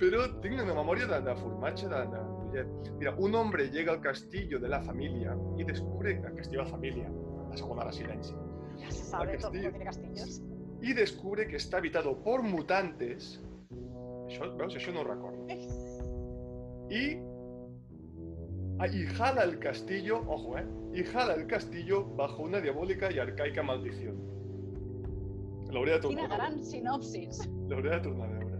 Però 0.00 0.26
tinc 0.42 0.58
una 0.58 0.74
memòria 0.76 1.06
de, 1.08 1.22
de 1.24 1.34
formatge 1.38 1.88
de, 1.88 2.02
de 2.12 2.20
Millet. 2.46 2.66
Mira, 2.98 3.14
un 3.18 3.34
hombre 3.34 3.68
llega 3.70 3.92
al 3.92 4.00
castillo 4.00 4.58
de 4.58 4.68
la 4.68 4.80
familia 4.82 5.36
y 5.58 5.64
descubre 5.64 6.12
el 6.12 6.34
castillo 6.34 6.60
de 6.60 6.64
la 6.64 6.70
familia, 6.70 7.10
la 7.50 7.56
segona 7.56 7.84
residència, 7.84 8.36
Ja 8.78 8.90
se 8.90 9.04
sabe, 9.04 9.32
El 9.34 9.38
tot 9.40 9.50
castillo. 9.52 9.64
no 9.64 9.70
tiene 9.70 9.84
castillos. 9.84 10.42
y 10.82 10.92
descubre 10.92 11.46
que 11.48 11.56
está 11.56 11.78
habitado 11.78 12.22
por 12.22 12.42
mutantes. 12.42 13.40
Això, 14.28 14.56
veus, 14.58 14.74
això 14.76 14.92
no 14.92 15.00
ho 15.00 15.04
recordo. 15.04 15.46
Y, 16.90 17.16
ah, 18.78 18.86
y 18.86 19.06
jala 19.16 19.44
el 19.44 19.58
castillo, 19.58 20.22
ojo, 20.28 20.58
eh, 20.58 20.66
y 20.94 21.04
jala 21.04 21.34
el 21.34 21.46
castillo 21.46 22.04
bajo 22.16 22.42
una 22.42 22.60
diabólica 22.60 23.10
y 23.12 23.18
arcaica 23.18 23.62
maldición. 23.62 24.16
L'hauré 25.70 25.92
de 25.92 25.98
tornar 26.00 26.24
Quina 26.24 26.34
a 26.34 26.38
veure. 26.38 26.52
gran 26.54 26.64
sinopsis. 26.64 27.48
L'hauré 27.68 27.90
de 27.90 28.00
tornar 28.00 28.28
a 28.28 28.38
veure. 28.38 28.56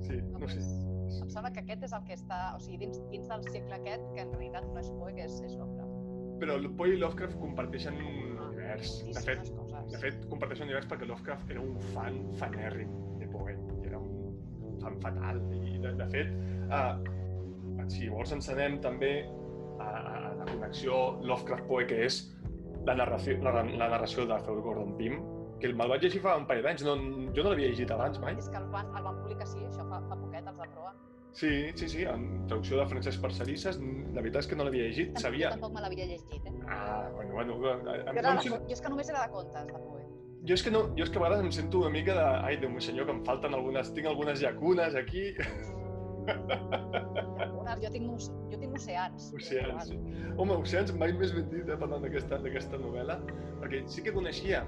Sí, 0.00 0.16
No, 0.32 0.38
no 0.38 0.48
sé. 0.48 0.60
Em 1.08 1.30
sembla 1.32 1.52
que 1.54 1.62
aquest 1.64 1.86
és 1.88 1.94
el 1.96 2.04
que 2.06 2.16
està, 2.18 2.40
o 2.56 2.62
sigui, 2.62 2.78
dins, 2.84 3.00
dins 3.12 3.28
del 3.30 3.44
segle 3.48 3.78
aquest, 3.78 4.04
que 4.14 4.24
en 4.24 4.34
realitat 4.34 4.68
no 4.68 4.80
és 4.82 4.90
Poe, 5.00 5.14
que 5.16 5.24
és, 5.24 5.38
és 5.46 5.56
Lovecraft. 5.56 5.94
Però 6.42 6.56
el 6.60 6.68
Poe 6.78 6.94
i 6.94 7.00
Lovecraft 7.00 7.38
comparteixen 7.42 7.98
un 7.98 8.38
univers. 8.68 8.98
De 9.14 9.22
fet, 9.24 9.52
coses. 9.56 9.92
de 9.92 9.98
fet, 9.98 10.26
comparteixen 10.30 10.66
un 10.66 10.72
univers 10.72 10.88
perquè 10.90 11.08
Lovecraft 11.08 11.50
era 11.54 11.62
un 11.62 11.78
fan 11.94 12.20
fanèrrim 12.40 12.92
de 13.20 13.30
Poe. 13.32 13.56
I 13.56 13.88
era 13.90 14.00
un 14.00 14.78
fan 14.82 15.00
fatal. 15.02 15.40
I, 15.58 15.78
de, 15.82 15.94
de 15.98 16.08
fet, 16.12 16.34
uh, 16.68 17.88
si 17.88 18.10
vols 18.12 18.34
ens 18.36 18.50
anem 18.52 18.78
també 18.84 19.12
a, 19.80 19.88
a 19.88 20.20
la 20.36 20.46
connexió 20.50 21.18
Lovecraft-Poe, 21.24 21.88
que 21.88 22.04
és 22.06 22.22
la 22.86 22.94
narració, 22.98 23.38
la, 23.44 23.62
la 23.64 23.90
narració 23.96 24.26
d'Arthur 24.28 24.60
Gordon 24.62 24.94
Pym, 24.98 25.18
que 25.58 25.72
me'l 25.74 25.90
vaig 25.90 26.04
llegir 26.06 26.22
fa 26.22 26.36
un 26.38 26.46
parell 26.48 26.68
d'anys. 26.68 26.84
No, 26.86 26.94
jo 27.34 27.44
no 27.44 27.52
l'havia 27.52 27.72
llegit 27.72 27.90
abans 27.94 28.20
mai. 28.22 28.36
És 28.38 28.50
que 28.52 28.60
el 28.60 28.68
van, 28.74 28.90
el 28.94 29.06
van 29.06 29.18
publicar, 29.22 29.48
sí, 29.50 29.64
això 29.66 29.86
fa, 29.88 30.00
fa 30.06 30.14
de 30.14 30.20
proa. 30.20 30.27
Sí, 31.38 31.50
sí, 31.78 31.86
sí, 31.92 32.02
en 32.02 32.24
traducció 32.50 32.80
de 32.80 32.86
Francesc 32.90 33.20
Parcerisses, 33.22 33.76
la 33.78 34.22
veritat 34.24 34.42
és 34.42 34.48
que 34.50 34.56
no 34.58 34.64
l'havia 34.66 34.88
llegit, 34.88 35.12
Tampoc, 35.12 35.22
sabia... 35.22 35.50
Jo 35.52 35.54
tampoc 35.54 35.74
me 35.76 35.82
l'havia 35.84 36.06
llegit, 36.10 36.46
eh? 36.50 36.54
Ah, 36.66 37.04
bueno, 37.14 37.34
bueno, 37.36 37.54
em, 37.54 37.60
Jo, 37.60 37.92
em, 37.94 38.18
era, 38.18 38.32
em, 38.32 38.40
jo 38.48 38.58
és 38.74 38.82
que 38.82 38.90
només 38.90 39.12
era 39.12 39.22
de 39.22 39.30
contes, 39.36 39.68
de 39.68 39.82
Poe. 39.84 40.02
jo 40.48 40.56
és 40.56 40.64
que 40.66 40.72
no, 40.74 40.80
jo 40.98 41.06
és 41.06 41.12
que 41.14 41.20
a 41.20 41.22
vegades 41.22 41.44
em 41.46 41.52
sento 41.54 41.84
una 41.84 41.92
mica 41.94 42.16
de... 42.18 42.24
Ai, 42.48 42.56
Déu 42.58 42.72
meu 42.74 42.82
senyor, 42.82 43.06
que 43.06 43.14
em 43.14 43.22
falten 43.28 43.54
algunes... 43.54 43.92
Tinc 43.94 44.10
algunes 44.10 44.42
llacunes 44.42 44.98
aquí. 44.98 45.28
Algunes, 46.28 47.78
jo 47.84 47.90
tinc, 47.94 48.26
jo 48.50 48.58
tinc 48.58 48.74
oceans. 48.74 49.30
Oceans. 49.38 49.88
sí. 49.92 49.96
Home, 50.36 50.58
Oceans 50.58 50.92
mai 50.98 51.14
més 51.16 51.32
ben 51.36 51.46
dit, 51.52 51.64
eh, 51.70 51.78
parlant 51.80 52.02
d'aquesta 52.04 52.42
d'aquesta 52.42 52.82
novel·la, 52.82 53.20
perquè 53.62 53.84
sí 53.88 54.02
que 54.04 54.12
coneixia 54.16 54.64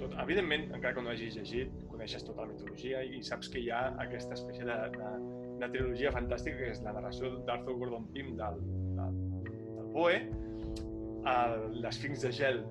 tot. 0.00 0.16
Evidentment, 0.24 0.70
encara 0.74 0.94
que 0.96 1.04
no 1.04 1.12
hagis 1.12 1.36
llegit, 1.38 1.70
coneixes 1.92 2.24
tota 2.26 2.42
la 2.46 2.50
mitologia 2.50 3.04
i 3.06 3.22
saps 3.22 3.52
que 3.52 3.60
hi 3.62 3.70
ha 3.70 3.84
aquesta 4.02 4.34
espècie 4.38 4.66
de, 4.66 4.78
de, 4.96 5.12
de 5.60 5.68
trilogia 5.70 6.12
fantàstica 6.14 6.58
que 6.58 6.70
és 6.74 6.82
la 6.84 6.94
narració 6.96 7.30
d'Arthur 7.46 7.76
Gordon 7.82 8.08
Pym 8.14 8.34
del, 8.40 8.60
del, 8.98 9.20
del 9.76 9.90
Poe, 9.94 10.18
l'Esfinx 11.80 12.24
de 12.26 12.32
gel 12.34 12.64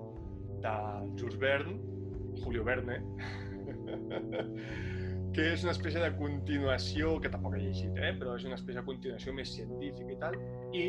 de 0.64 0.74
Jules 1.20 1.38
Verne, 1.40 1.78
Julio 2.44 2.64
Verne, 2.64 3.00
que 5.34 5.48
és 5.56 5.64
una 5.66 5.74
espècie 5.74 6.02
de 6.02 6.12
continuació, 6.20 7.18
que 7.22 7.32
tampoc 7.34 7.58
he 7.58 7.64
llegit, 7.64 7.98
eh? 7.98 8.14
però 8.20 8.36
és 8.38 8.46
una 8.46 8.58
espècie 8.60 8.80
de 8.82 8.86
continuació 8.88 9.34
més 9.34 9.52
científica 9.56 10.14
i 10.14 10.18
tal, 10.22 10.38
i 10.78 10.86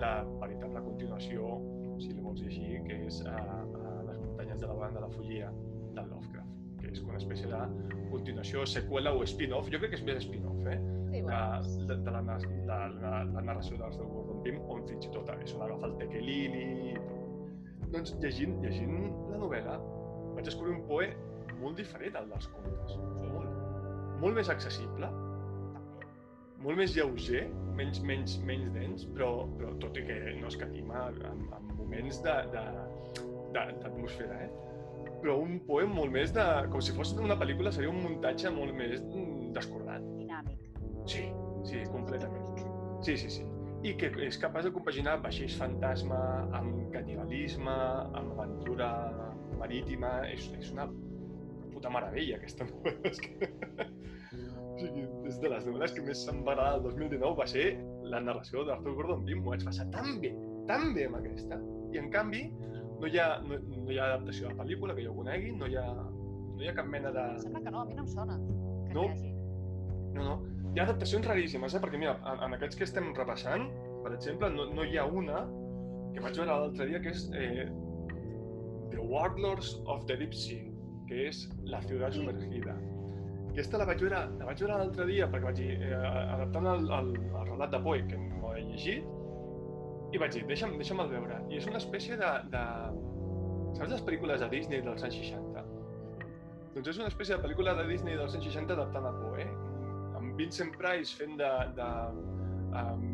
la 0.00 0.14
veritable 0.40 0.82
continuació, 0.86 1.58
si 2.00 2.14
la 2.14 2.24
vols 2.24 2.40
llegir, 2.42 2.80
que 2.88 3.02
és 3.06 3.20
a, 3.28 3.36
a 3.36 3.94
les 4.08 4.18
muntanyes 4.22 4.62
de 4.62 4.70
la 4.70 4.78
banda 4.80 5.00
de 5.00 5.06
la 5.06 5.12
Follia 5.12 5.52
del 5.94 6.08
Lovecraft, 6.10 6.56
que 6.80 6.90
és 6.90 7.04
una 7.04 7.20
espècie 7.20 7.50
de 7.50 7.60
continuació, 8.10 8.64
seqüela 8.66 9.12
o 9.14 9.22
spin-off, 9.28 9.70
jo 9.70 9.82
crec 9.82 9.94
que 9.94 10.00
és 10.00 10.06
més 10.08 10.24
spin-off, 10.24 10.64
eh? 10.72 10.80
De, 11.14 11.84
de, 11.86 11.96
de, 12.02 12.10
la, 12.10 12.38
de 12.42 12.64
la, 12.66 13.20
la 13.30 13.42
narració 13.46 13.78
d'Arthur 13.78 14.08
Gordon 14.10 14.40
Pym, 14.46 14.58
on 14.70 14.82
fins 14.88 15.06
i 15.06 15.12
tot 15.14 15.30
això 15.34 15.60
l'agafa 15.60 15.90
el 15.90 15.94
Tekelili 16.00 16.64
i 16.90 16.96
tot. 16.96 17.12
Doncs 17.94 18.16
llegint, 18.22 18.56
llegint 18.64 18.96
la 19.30 19.38
novel·la 19.38 19.76
vaig 20.34 20.48
descobrir 20.48 20.74
un 20.74 20.82
poe 20.88 21.12
molt 21.60 21.78
diferent 21.78 22.18
al 22.18 22.26
dels 22.32 22.48
contes. 22.50 22.96
Molt, 23.30 23.54
molt 24.22 24.40
més 24.40 24.50
accessible, 24.50 25.10
molt 26.64 26.80
més 26.80 26.94
lleuger, 26.96 27.44
menys, 27.78 28.00
menys, 28.08 28.38
menys 28.48 28.70
dens, 28.74 29.04
però, 29.14 29.30
però 29.58 29.74
tot 29.82 29.98
i 30.00 30.04
que 30.08 30.16
no 30.40 30.48
escatima 30.48 31.08
en, 31.12 31.42
en 31.58 31.66
moments 31.76 32.22
d'atmosfera, 32.24 34.38
eh? 34.46 34.50
Però 35.20 35.36
un 35.40 35.58
poem 35.68 35.92
molt 35.96 36.12
més 36.12 36.32
de... 36.36 36.44
Com 36.72 36.82
si 36.84 36.92
fos 36.96 37.12
una 37.20 37.36
pel·lícula, 37.40 37.72
seria 37.72 37.92
un 37.92 38.00
muntatge 38.02 38.50
molt 38.52 38.74
més 38.76 39.00
descordat. 39.56 40.04
Sí, 41.06 41.24
sí, 41.68 41.82
completament. 41.92 42.62
Sí, 43.04 43.16
sí, 43.20 43.30
sí. 43.30 43.44
I 43.84 43.92
que 44.00 44.08
és 44.24 44.38
capaç 44.40 44.64
de 44.64 44.72
compaginar 44.72 45.18
vaixells 45.20 45.58
fantasma 45.60 46.18
amb 46.56 46.86
canibalisme, 46.94 47.74
amb 48.16 48.38
aventura 48.38 48.88
marítima. 49.60 50.22
És, 50.32 50.46
és 50.56 50.70
una 50.72 50.86
puta 51.74 51.90
meravella, 51.92 52.38
aquesta 52.38 52.64
novel·la. 52.70 53.10
És 53.10 53.20
que... 53.20 53.50
o 54.64 54.78
sigui, 54.80 55.04
és 55.28 55.36
de 55.42 55.50
les 55.52 55.66
novel·les 55.68 55.92
que 55.94 56.04
més 56.06 56.24
se'm 56.24 56.40
va 56.46 56.54
agradar 56.56 56.78
el 56.78 56.86
2019 56.88 57.36
va 57.42 57.46
ser 57.50 57.66
la 58.08 58.22
narració 58.24 58.64
d'Arthur 58.64 58.96
Gordon 58.96 59.26
Pym. 59.28 59.42
M'ho 59.44 59.52
vaig 59.52 59.66
passar 59.68 59.86
tan 59.92 60.16
bé, 60.24 60.32
tan 60.70 60.94
bé 60.96 61.04
amb 61.10 61.20
aquesta. 61.20 61.60
I 61.92 62.00
en 62.00 62.08
canvi, 62.14 62.46
no 63.02 63.06
hi 63.10 63.20
ha, 63.20 63.28
no, 63.44 63.60
no 63.60 63.92
hi 63.92 64.00
ha 64.00 64.08
adaptació 64.14 64.48
de 64.48 64.56
pel·lícula 64.62 64.96
que 64.96 65.04
jo 65.04 65.12
conegui, 65.14 65.52
no 65.60 65.68
hi 65.68 65.76
ha, 65.76 65.84
no 65.92 66.58
hi 66.64 66.72
ha 66.72 66.74
cap 66.80 66.88
mena 66.88 67.12
de... 67.14 67.28
Em 67.36 67.44
sembla 67.44 67.62
que 67.68 67.74
no, 67.76 67.84
a 67.84 67.88
mi 67.90 67.94
no 68.00 68.06
em 68.06 68.10
sona 68.16 68.40
que 68.40 68.94
No. 68.96 69.04
n'hi 69.04 69.12
hagi. 69.12 69.32
No, 70.16 70.24
no. 70.24 70.36
Hi 70.74 70.80
ha 70.80 70.84
adaptacions 70.88 71.26
raríssimes, 71.28 71.74
eh? 71.76 71.80
Perquè 71.82 71.98
mira, 72.02 72.16
en, 72.26 72.40
en 72.42 72.54
aquests 72.56 72.74
que 72.78 72.82
estem 72.82 73.12
repassant, 73.14 73.68
per 74.02 74.10
exemple, 74.16 74.48
no, 74.50 74.64
no 74.74 74.82
hi 74.82 74.96
ha 74.98 75.04
una 75.06 75.44
que 76.14 76.22
vaig 76.22 76.38
veure 76.40 76.50
l'altre 76.50 76.86
dia 76.88 76.98
que 77.02 77.12
és 77.14 77.28
eh, 77.38 77.66
The 78.90 79.04
Warlords 79.12 79.76
of 79.86 80.02
the 80.08 80.16
Deep 80.18 80.34
Sea, 80.34 80.64
que 81.06 81.28
és 81.28 81.44
La 81.70 81.78
ciutat 81.84 82.16
sumergida. 82.16 82.74
Aquesta 83.52 83.78
la 83.78 83.86
vaig 83.86 84.02
veure, 84.02 84.24
la 84.40 84.48
vaig 84.48 84.64
veure 84.64 84.78
l'altre 84.80 85.06
dia 85.12 85.28
perquè 85.30 85.46
vaig 85.46 85.60
dir, 85.60 85.76
eh, 85.78 86.00
adaptant 86.34 86.66
el, 86.72 86.90
el, 86.96 87.12
el 87.22 87.46
relat 87.52 87.70
de 87.76 87.80
Poe, 87.84 88.00
que 88.10 88.18
no 88.24 88.50
he 88.56 88.64
llegit, 88.72 89.06
i 90.10 90.22
vaig 90.24 90.34
dir, 90.34 90.42
deixa'm, 90.48 90.74
deixa'm 90.80 91.04
el 91.04 91.12
veure. 91.12 91.38
I 91.54 91.60
és 91.60 91.68
una 91.70 91.78
espècie 91.78 92.18
de, 92.18 92.32
de... 92.50 92.64
Saps 93.78 93.94
les 93.94 94.02
pel·lícules 94.08 94.42
de 94.42 94.50
Disney 94.50 94.82
dels 94.82 95.06
anys 95.06 95.20
60? 95.22 95.62
Doncs 96.74 96.90
és 96.96 96.98
una 96.98 97.12
espècie 97.14 97.38
de 97.38 97.46
pel·lícula 97.46 97.76
de 97.78 97.86
Disney 97.92 98.18
dels 98.18 98.34
anys 98.34 98.50
60 98.50 98.74
adaptant 98.74 99.06
a 99.06 99.14
Poe, 99.20 99.46
amb 99.46 99.73
Vincent 100.36 100.72
Price 100.78 101.14
fent 101.14 101.36
de, 101.38 101.50
de 101.78 101.88
um, 102.80 103.04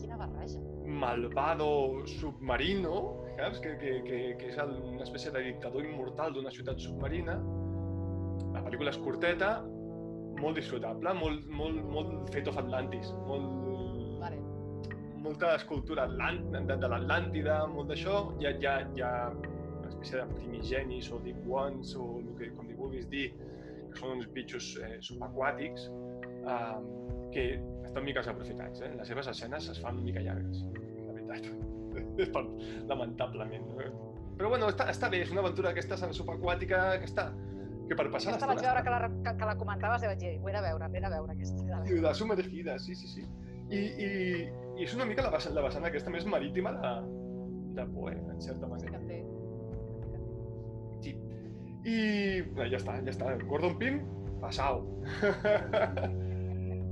Quina 0.00 0.16
barreja. 0.16 0.60
malvado 0.86 2.06
submarino, 2.06 3.26
saps? 3.36 3.60
Que, 3.60 3.76
que, 3.80 3.92
que, 4.06 4.20
que 4.40 4.48
és 4.52 4.56
una 4.64 5.04
espècie 5.04 5.32
de 5.34 5.42
dictador 5.50 5.84
immortal 5.84 6.32
d'una 6.34 6.52
ciutat 6.54 6.80
submarina. 6.80 7.36
La 8.54 8.64
pel·lícula 8.64 8.90
és 8.94 8.98
curteta, 9.04 9.50
molt 10.40 10.56
disfrutable, 10.56 11.12
molt, 11.20 11.46
molt, 11.52 11.84
molt 11.92 12.32
fet 12.34 12.48
of 12.48 12.58
Atlantis, 12.58 13.12
molt, 13.28 13.46
Vale. 14.22 14.40
molta 15.20 15.54
escultura 15.58 16.08
atlant, 16.08 16.40
de, 16.56 16.76
de 16.80 16.88
l'Atlàntida, 16.90 17.60
molt 17.70 17.92
d'això. 17.92 18.22
Hi 18.40 18.48
ha, 18.48 18.56
hi, 18.56 18.66
ha, 18.66 18.76
hi 18.96 19.04
ha 19.04 19.12
una 19.36 19.88
espècie 19.92 20.22
de 20.22 20.26
primigenis 20.34 21.12
o 21.12 21.20
deep 21.22 21.44
ones, 21.46 21.92
o 21.94 22.08
el 22.22 22.32
que, 22.40 22.50
com 22.56 22.66
li 22.72 22.78
vulguis 22.80 23.06
dir, 23.12 23.28
que 23.90 23.98
són 24.00 24.16
uns 24.18 24.28
bitxos 24.34 24.72
eh, 24.86 24.96
subaquàtics, 25.04 25.90
eh, 26.40 26.78
que 27.34 27.46
estan 27.84 28.06
miques 28.06 28.28
aprofitats. 28.30 28.82
Eh? 28.86 28.94
Les 28.98 29.08
seves 29.08 29.28
escenes 29.32 29.68
es 29.72 29.82
fan 29.82 29.98
una 29.98 30.06
mica 30.06 30.22
llargues, 30.24 30.64
la 31.06 31.12
veritat. 31.12 31.50
per, 32.34 32.44
lamentablement. 32.88 33.68
No? 33.74 34.10
Però 34.40 34.50
bueno, 34.54 34.70
està, 34.72 34.88
està 34.92 35.10
bé, 35.12 35.24
és 35.26 35.32
una 35.34 35.42
aventura 35.44 35.74
aquesta 35.74 35.98
subaquàtica 36.16 36.84
que 37.00 37.08
està 37.10 37.30
que 37.90 37.96
per 37.98 38.06
passar 38.14 38.30
Aquesta 38.30 38.46
vaig 38.46 38.60
l'estona 38.60 38.72
veure 38.78 38.82
que 38.86 38.92
la, 38.94 39.08
que, 39.26 39.32
que 39.40 39.46
la 39.48 39.54
comentaves 39.58 40.04
i 40.04 40.08
vaig 40.12 40.20
dir, 40.22 40.34
ho 40.38 40.48
he 40.48 40.52
de 40.54 40.62
veure, 40.62 40.88
l'he 40.92 41.00
de 41.02 41.10
veure 41.10 41.34
aquesta. 41.34 41.56
De 41.58 41.66
veure. 41.72 41.88
Ciudad 41.88 42.14
sumergida, 42.14 42.78
sí, 42.78 42.94
sí, 42.94 43.10
sí. 43.10 43.24
I, 43.70 43.80
i, 43.80 44.10
i 44.78 44.86
és 44.86 44.94
una 44.94 45.06
mica 45.10 45.24
la 45.26 45.32
vessant, 45.34 45.56
la 45.56 45.64
vessant 45.66 45.86
aquesta 45.88 46.12
més 46.14 46.26
marítima 46.30 46.72
de, 46.78 46.94
de 47.76 47.86
Poe, 47.90 48.14
en 48.14 48.40
certa 48.46 48.70
manera. 48.70 49.02
Sí. 49.08 49.18
Sí. 51.02 51.16
I 51.90 51.98
ja 52.70 52.78
està, 52.78 53.00
ja 53.02 53.14
està. 53.16 53.34
Gordon 53.50 53.76
Pym, 53.82 54.02
passau. 54.42 54.84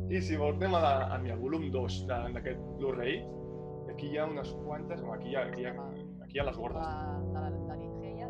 I 0.09 0.21
si 0.25 0.37
vols 0.41 0.57
anem 0.57 0.75
a, 0.75 0.81
la, 0.81 0.93
a 1.15 1.19
mi, 1.21 1.31
al 1.31 1.39
volum 1.43 1.67
2 1.73 1.99
de- 2.09 2.21
d'aquest 2.37 2.61
Blu-ray, 2.79 3.19
aquí 3.93 4.09
hi 4.13 4.19
ha 4.19 4.25
unes 4.27 4.53
quantes, 4.65 5.03
no, 5.05 5.13
aquí 5.13 5.29
hi 5.33 5.37
ha, 5.37 5.43
aquí 5.51 5.63
hi 5.63 5.67
ha, 5.69 5.75
aquí 6.25 6.39
hi 6.39 6.41
ha 6.41 6.47
les 6.49 6.57
gordes. 6.57 6.87
De, 7.35 7.43
de 7.69 7.77
l'Igeia. 7.83 8.29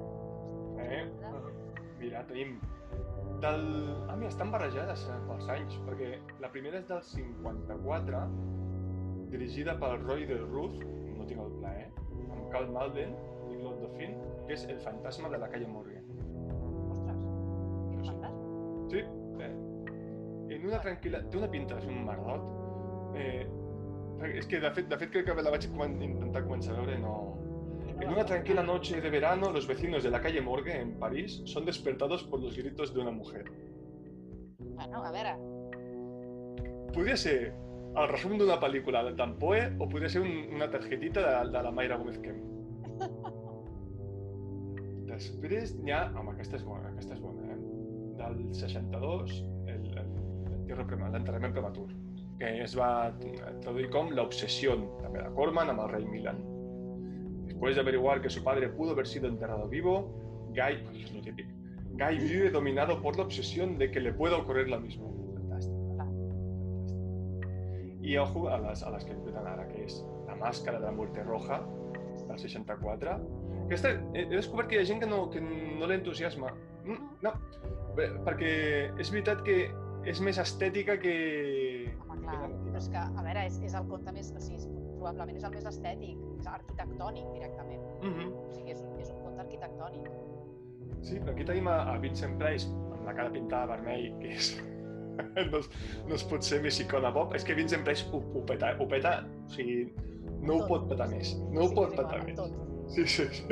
Eh? 0.82 1.04
Mira, 2.00 2.24
tenim 2.26 2.56
del... 3.42 3.64
Ah, 4.08 4.16
mira, 4.16 4.28
estan 4.32 4.50
barrejades 4.54 5.06
eh, 5.10 5.18
pels 5.28 5.48
anys, 5.54 5.78
perquè 5.86 6.12
la 6.42 6.50
primera 6.54 6.78
és 6.82 6.86
del 6.90 7.02
54, 7.02 8.24
dirigida 9.30 9.76
pel 9.78 9.98
Roy 10.06 10.26
de 10.26 10.38
Ruth, 10.46 10.78
no 11.18 11.26
tinc 11.30 11.42
el 11.44 11.52
plaer, 11.60 11.88
amb 12.32 12.46
Carl 12.54 12.70
Malden 12.74 13.14
i 13.52 13.58
Claude 13.60 13.82
Dauphin, 13.84 14.14
que 14.48 14.54
és 14.56 14.66
El 14.70 14.78
fantasma 14.82 15.30
de 15.30 15.38
la 15.42 15.50
calle 15.52 15.68
Morgue. 15.70 16.02
Ostres, 16.90 17.22
quin 17.90 18.02
Sí. 18.02 18.10
fantasma. 18.10 18.88
Sí, 18.90 19.02
eh, 19.44 19.52
en 20.58 20.66
una 20.66 20.80
tranquil·la... 20.82 21.22
Té 21.30 21.38
una 21.38 21.48
pinta, 21.50 21.78
és 21.78 21.86
un 21.88 22.04
merdot. 22.06 22.46
Eh, 23.18 23.44
és 24.34 24.48
que, 24.50 24.60
de 24.62 24.70
fet, 24.74 24.88
de 24.90 24.98
fet, 24.98 25.12
crec 25.14 25.28
que 25.28 25.36
la 25.38 25.52
vaig 25.54 25.68
intentar 25.68 26.42
començar 26.46 26.74
a 26.74 26.80
veure 26.80 26.98
no... 27.02 27.14
En 27.98 28.12
una 28.12 28.24
tranquila 28.24 28.62
noche 28.62 29.00
de 29.00 29.10
verano, 29.10 29.50
los 29.50 29.66
vecinos 29.66 30.04
de 30.04 30.10
la 30.10 30.20
calle 30.20 30.40
Morgue, 30.40 30.80
en 30.80 30.98
París, 31.00 31.42
son 31.46 31.64
despertados 31.64 32.22
por 32.22 32.40
los 32.40 32.56
gritos 32.56 32.94
de 32.94 33.00
una 33.00 33.10
mujer. 33.10 33.44
Bueno, 34.58 35.04
a 35.04 35.10
veure, 35.10 35.34
Podria 36.94 37.16
ser 37.16 37.52
el 37.98 38.08
resum 38.08 38.38
d'una 38.38 38.60
pel·lícula 38.62 39.02
de 39.04 39.12
Tampoe 39.18 39.74
o 39.78 39.88
podria 39.90 40.08
ser 40.08 40.22
un, 40.22 40.30
una 40.54 40.70
targetita 40.70 41.20
de, 41.24 41.50
de 41.52 41.62
la 41.66 41.72
Mayra 41.74 41.96
Gómez 42.00 42.18
Kemp. 42.22 42.40
Després 45.10 45.74
n'hi 45.82 45.92
ha... 45.92 46.06
Home, 46.14 46.30
aquesta 46.36 46.56
és 46.56 46.64
bona, 46.64 46.88
aquesta 46.94 47.14
és 47.16 47.22
bona, 47.22 47.42
eh? 47.50 47.58
Del 48.18 48.34
62, 48.54 49.42
l'enterrament 50.76 51.54
prematur, 51.54 51.88
que 52.38 52.62
es 52.62 52.76
va 52.78 53.12
traduir 53.62 53.88
com 53.90 54.10
La 54.14 54.22
obsesión, 54.22 54.86
també 55.02 55.22
de 55.24 55.32
Corman, 55.34 55.70
amb 55.72 55.84
el 55.84 55.90
rei 55.94 56.06
Milan. 56.06 56.42
Después 57.48 57.74
de 57.74 57.80
averiguar 57.80 58.20
que 58.20 58.30
su 58.30 58.44
padre 58.44 58.68
pudo 58.68 58.92
haber 58.92 59.06
sido 59.06 59.28
enterrado 59.28 59.68
vivo, 59.68 60.14
Guy, 60.50 60.82
pues 60.84 61.04
es 61.04 61.12
lo 61.12 61.20
típico, 61.22 61.50
Guy 61.98 62.18
vive 62.18 62.50
dominado 62.50 63.00
por 63.02 63.16
la 63.16 63.24
obsesión 63.24 63.78
de 63.78 63.90
que 63.90 64.00
le 64.00 64.12
pueda 64.12 64.36
ocurrir 64.36 64.68
lo 64.68 64.80
mismo. 64.80 65.12
Fantàstic. 65.34 65.74
clar. 65.94 66.08
I 68.02 68.16
ojo 68.16 68.48
a 68.48 68.58
les, 68.58 68.82
a 68.82 68.90
les 68.90 69.04
que 69.04 69.12
em 69.12 69.36
ara, 69.36 69.66
que 69.68 69.84
és 69.84 70.04
La 70.28 70.36
màscara 70.36 70.78
de 70.78 70.86
la 70.86 70.92
muerte 70.92 71.22
roja, 71.24 71.62
del 72.28 72.38
64. 72.38 73.16
Aquesta, 73.66 73.90
he, 74.14 74.22
he 74.22 74.36
descobert 74.36 74.68
que 74.70 74.80
hi 74.80 74.92
ha 74.92 74.98
que 75.00 75.08
no, 75.08 75.28
que 75.30 75.40
no 75.42 75.86
l'entusiasma. 75.86 76.52
Mm, 76.84 77.08
no, 77.24 77.32
perquè 77.96 78.52
és 79.00 79.10
veritat 79.10 79.42
que 79.46 79.58
és 80.06 80.20
més 80.20 80.38
estètica 80.38 80.96
que... 81.00 81.14
Home, 82.08 82.20
clar, 82.22 82.38
que 82.48 82.58
però 82.68 82.76
és 82.80 82.88
que, 82.92 82.98
a 82.98 83.22
veure, 83.24 83.44
és, 83.46 83.58
és 83.66 83.74
el 83.74 83.86
conte 83.90 84.12
més, 84.12 84.30
o 84.36 84.40
sigui, 84.40 84.56
és- 84.60 84.68
probablement 84.98 85.36
és 85.38 85.44
el 85.44 85.52
més 85.54 85.66
estètic, 85.70 86.22
és 86.40 86.46
arquitectònic 86.50 87.28
directament. 87.34 87.82
Mm 88.02 88.14
-hmm. 88.14 88.32
O 88.32 88.50
sigui, 88.54 88.70
és, 88.72 88.84
és 89.00 89.10
un 89.10 89.20
conte 89.22 89.40
arquitectònic. 89.40 90.10
Sí, 91.02 91.20
però 91.20 91.30
aquí 91.32 91.44
tenim 91.44 91.68
a, 91.68 91.76
a 91.94 91.98
Vincent 91.98 92.38
Price 92.38 92.66
amb 92.68 93.04
la 93.06 93.14
cara 93.14 93.30
pintada 93.30 93.66
vermell, 93.66 94.12
que 94.20 94.28
és... 94.34 94.62
no, 95.52 95.58
no 96.08 96.14
es 96.14 96.24
pot 96.24 96.42
ser 96.42 96.62
més 96.62 96.80
icona 96.80 97.12
pop. 97.12 97.34
És 97.34 97.44
que 97.44 97.54
Vincent 97.54 97.84
Price 97.84 98.06
ho, 98.12 98.18
ho, 98.34 98.44
peta, 98.44 98.76
ho 98.78 98.86
peta, 98.88 99.24
o 99.44 99.48
sigui, 99.48 99.92
no 100.40 100.54
ho 100.54 100.58
Tot. 100.58 100.68
pot 100.68 100.88
petar 100.88 101.08
més. 101.08 101.36
No 101.52 101.60
ho 101.64 101.68
Sí, 101.68 101.74
pot 101.74 101.90
sí, 101.90 101.96
petar 101.96 102.24
més. 102.24 102.36
Tot. 102.36 102.52
Sí, 102.88 103.06
sí, 103.06 103.24
sí. 103.30 103.44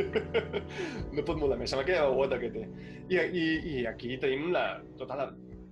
No 1.15 1.23
pot 1.25 1.37
molar 1.39 1.59
més, 1.59 1.73
amb 1.73 1.83
aquella 1.83 2.09
veueta 2.09 2.39
que 2.39 2.51
té. 2.51 2.69
I, 3.09 3.17
i, 3.17 3.45
i 3.73 3.87
aquí 3.87 4.17
tenim 4.19 4.51
la, 4.53 4.83
tota 4.99 5.17
la... 5.17 5.27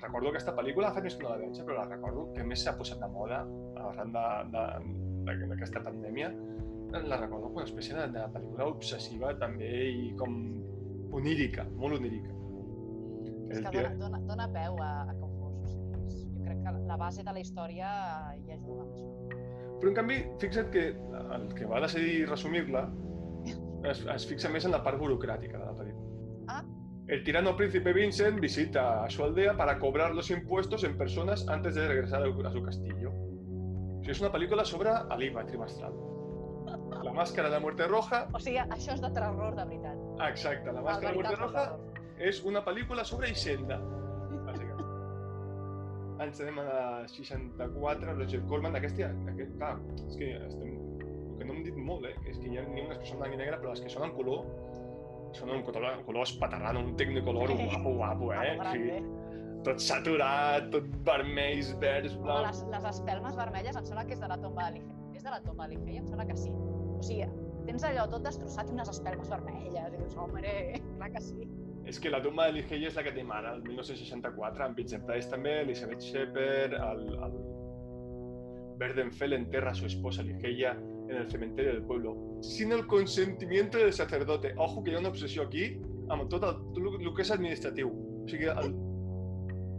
Recordo 0.04 0.30
aquesta 0.30 0.52
pel·lícula, 0.56 0.92
fa 0.92 1.00
temps 1.00 1.16
que 1.16 1.24
no 1.24 1.32
la 1.32 1.40
veig, 1.40 1.58
però 1.64 1.78
la 1.78 1.86
recordo, 1.88 2.26
que 2.36 2.44
més 2.44 2.64
s'ha 2.64 2.74
posat 2.76 3.00
de 3.00 3.08
moda 3.12 3.40
arran 3.88 4.12
d'aquesta 4.14 5.82
pandèmia. 5.84 6.30
La 6.94 7.18
recordo 7.18 7.48
com 7.48 7.62
una 7.62 7.66
espècie 7.66 7.96
de, 7.96 8.04
de 8.14 8.24
pel·lícula 8.34 8.68
obsessiva 8.70 9.32
també 9.40 9.70
i 9.90 10.10
com 10.20 10.36
onírica, 11.16 11.64
molt 11.80 11.98
onírica. 11.98 12.34
És 13.54 13.64
que 13.64 13.80
dona, 13.80 13.94
dona, 14.02 14.20
dona 14.28 14.46
peu 14.52 14.78
a, 14.82 14.90
a 15.08 15.16
que 15.16 15.24
ho 15.24 15.34
crec 16.44 16.62
que 16.66 16.76
la 16.90 17.00
base 17.00 17.24
de 17.24 17.34
la 17.34 17.40
història 17.40 17.88
hi 18.38 18.54
ajuda 18.58 18.84
amb 18.84 18.94
això. 18.94 19.10
Però, 19.80 19.90
en 19.90 19.98
canvi, 19.98 20.20
fixa't 20.42 20.70
que 20.74 20.86
el 21.38 21.50
que 21.58 21.68
va 21.70 21.82
decidir 21.84 22.24
resumir-la 22.30 22.86
es, 23.90 24.04
es 24.14 24.28
fixa 24.30 24.52
més 24.52 24.64
en 24.68 24.74
la 24.76 24.82
part 24.84 25.00
burocràtica 25.00 25.60
de 25.60 25.66
la 25.66 25.76
pel·lícula. 25.80 26.10
Ah. 26.54 26.62
El 27.06 27.22
tirano 27.22 27.54
príncipe 27.54 27.92
Vincent 27.92 28.40
visita 28.40 29.04
a 29.04 29.10
su 29.10 29.22
aldea 29.22 29.56
para 29.56 29.78
cobrar 29.78 30.14
los 30.14 30.30
impuestos 30.30 30.84
en 30.84 30.96
personas 30.96 31.46
antes 31.48 31.74
de 31.74 31.86
regresar 31.86 32.22
a 32.22 32.50
su 32.50 32.62
castillo. 32.62 33.12
Sigui, 34.04 34.12
és 34.12 34.20
una 34.20 34.30
pel·lícula 34.32 34.64
sobre 34.68 34.92
l'IVA 35.16 35.44
trimestral. 35.48 35.94
La 37.04 37.12
màscara 37.12 37.50
de 37.52 37.58
muerte 37.60 37.86
roja, 37.88 38.26
O 38.32 38.40
sigui, 38.40 38.58
això 38.58 38.92
és 38.94 39.00
de 39.00 39.10
terror 39.10 39.54
de 39.56 39.64
veritat. 39.64 39.96
exacte, 40.28 40.72
la 40.72 40.80
El 40.80 40.84
màscara 40.84 41.10
de 41.10 41.14
muerte 41.14 41.36
veritable 41.36 41.46
roja 41.46 42.24
és 42.30 42.42
una 42.44 42.64
pel·lícula 42.64 43.04
sobre 43.04 43.30
Hisenda. 43.30 43.80
Ens 46.24 46.40
anem 46.40 46.58
a 46.60 46.64
la 46.64 47.08
64, 47.08 48.14
Roger 48.14 48.40
Corman, 48.46 48.76
aquest, 48.76 48.96
ja, 48.96 49.08
aquest, 49.32 49.56
clar, 49.56 49.78
és 50.06 50.16
que 50.16 50.28
estem, 50.46 50.76
el 51.00 51.38
que 51.38 51.44
no 51.44 51.52
hem 51.54 51.64
dit 51.64 51.76
molt, 51.76 52.06
eh, 52.06 52.14
és 52.30 52.38
que 52.38 52.48
hi 52.48 52.58
ha 52.58 52.62
ni 52.68 52.84
blanc 52.86 53.34
i 53.34 53.36
negre, 53.36 53.58
però 53.58 53.70
les 53.70 53.80
que 53.80 53.90
són 53.90 54.04
en 54.04 54.14
color, 54.14 54.44
són 55.38 55.52
en 55.54 55.62
color, 55.66 56.22
espaterrant, 56.22 56.78
un 56.80 56.94
tecnicolor 57.00 57.52
guapo, 57.60 57.94
guapo, 58.00 58.32
eh? 58.32 58.50
Algo 58.54 58.64
grande. 58.64 59.02
tot 59.64 59.80
saturat, 59.80 60.66
tot 60.72 60.90
vermells, 61.06 61.72
verds, 61.80 62.12
Home, 62.18 62.26
blaus... 62.26 62.48
les, 62.50 62.64
les 62.74 62.88
espelmes 62.90 63.36
vermelles 63.38 63.78
em 63.80 63.86
sembla 63.88 64.04
que 64.04 64.12
és 64.12 64.20
de 64.20 64.28
la 64.28 64.36
tomba 64.42 64.68
de 64.68 64.78
l'Ige. 64.78 64.98
És 65.16 65.24
de 65.24 65.32
la 65.32 65.40
tomba 65.46 65.68
de 65.68 65.78
l'Ige? 65.78 66.02
Em 66.02 66.08
sembla 66.10 66.26
que 66.28 66.36
sí. 66.36 66.52
O 66.52 67.00
sigui, 67.06 67.28
tens 67.64 67.86
allò 67.88 68.04
tot 68.12 68.26
destrossat 68.26 68.68
i 68.68 68.76
unes 68.76 68.92
espelmes 68.92 69.30
vermelles. 69.32 69.94
I 69.96 70.02
dius, 70.02 70.18
home, 70.20 70.44
clar 70.98 71.10
que 71.16 71.22
sí. 71.24 71.48
És 71.88 72.00
que 72.00 72.12
la 72.12 72.20
tumba 72.24 72.46
de 72.48 72.56
Ligeia 72.58 72.88
és 72.88 72.96
la 72.96 73.04
que 73.04 73.12
tenim 73.12 73.32
ara, 73.36 73.52
el 73.56 73.62
1964, 73.66 74.64
amb 74.64 74.78
Vincent 74.80 75.04
Price 75.08 75.28
també, 75.28 75.58
Elizabeth 75.66 76.04
Shepard, 76.04 76.76
el, 76.80 77.02
el 77.26 77.34
Verdenfell 78.80 79.36
enterra 79.36 79.72
a 79.72 79.76
su 79.76 79.84
esposa 79.86 80.24
Ligeia 80.24 80.72
en 81.08 81.16
el 81.16 81.28
cementerio 81.30 81.72
del 81.72 81.82
pueblo, 81.84 82.16
sin 82.40 82.72
el 82.72 82.86
consentimiento 82.86 83.78
del 83.78 83.92
sacerdote. 83.92 84.54
Ojo 84.56 84.82
que 84.82 84.92
hi 84.92 84.94
ha 84.94 84.98
una 85.00 85.10
obsessió 85.10 85.42
aquí 85.42 85.80
amb 86.08 86.28
tot 86.28 86.42
el, 86.44 86.56
tot 86.74 87.00
el 87.00 87.14
que 87.14 87.22
és 87.22 87.30
administratiu. 87.32 87.90
O 88.24 88.28
sigui, 88.28 88.48
el, 88.48 88.72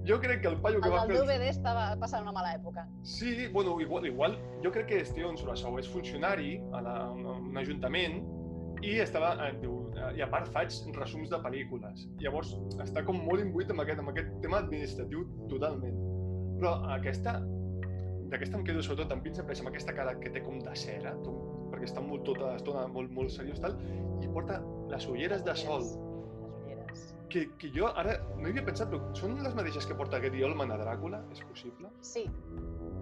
jo 0.06 0.20
crec 0.22 0.42
que 0.42 0.48
el 0.52 0.60
paio 0.62 0.80
que 0.82 0.88
El 0.90 0.94
va 0.94 1.04
fer... 1.08 1.16
el- 1.18 1.26
DVD 1.26 1.50
estava 1.50 1.88
passant 2.02 2.22
una 2.24 2.32
mala 2.36 2.54
època. 2.56 2.86
Sí, 3.04 3.48
bueno, 3.54 3.80
igual, 3.82 4.06
igual 4.06 4.38
jo 4.64 4.72
crec 4.72 4.88
que 4.92 5.04
Steven 5.06 5.38
Surasau 5.38 5.80
és 5.82 5.90
funcionari 5.90 6.60
a, 6.74 6.82
la, 6.86 6.96
a 7.08 7.12
un 7.12 7.58
ajuntament 7.58 8.22
i 8.86 9.00
estava, 9.02 9.32
eh, 9.48 9.54
diu, 9.62 9.80
eh, 9.98 10.12
i 10.20 10.22
a 10.22 10.28
part 10.30 10.50
faig 10.54 10.74
resums 10.98 11.30
de 11.32 11.40
pel·lícules. 11.42 12.06
Llavors 12.22 12.54
està 12.84 13.02
com 13.08 13.18
molt 13.26 13.42
imbuït 13.42 13.72
amb 13.74 13.82
aquest, 13.82 14.02
amb 14.04 14.12
aquest 14.14 14.30
tema 14.46 14.60
administratiu 14.62 15.26
totalment. 15.50 15.98
Però 16.60 16.76
aquesta, 16.94 17.40
d'aquesta 18.32 18.58
em 18.60 18.64
quedo 18.68 18.82
sobretot 18.84 19.12
amb 19.14 19.24
Vincent 19.28 19.46
Price, 19.48 19.62
amb 19.64 19.70
aquesta 19.72 19.94
cara 19.96 20.16
que 20.20 20.32
té 20.34 20.42
com 20.46 20.60
de 20.64 20.76
cera, 20.80 21.14
com, 21.26 21.38
perquè 21.72 21.88
està 21.90 22.02
molt 22.04 22.26
tota 22.28 22.54
l'estona 22.54 22.88
molt, 22.92 23.12
molt 23.16 23.32
seriós 23.34 23.60
tal, 23.64 23.78
i 24.24 24.28
porta 24.34 24.62
les 24.92 25.08
ulleres 25.12 25.44
de 25.46 25.56
sol, 25.60 25.84
Les 25.86 26.56
ulleres. 26.66 27.04
que, 27.30 27.46
que 27.62 27.70
jo 27.76 27.90
ara 28.02 28.18
no 28.38 28.48
hi 28.48 28.52
havia 28.56 28.66
pensat, 28.66 28.90
però 28.92 29.14
són 29.18 29.38
les 29.44 29.56
mateixes 29.58 29.86
que 29.86 29.98
porta 30.00 30.20
Gary 30.24 30.44
Oldman 30.44 30.72
a 30.72 30.80
Dràcula? 30.82 31.22
És 31.32 31.42
possible? 31.50 31.92
Sí. 32.02 32.26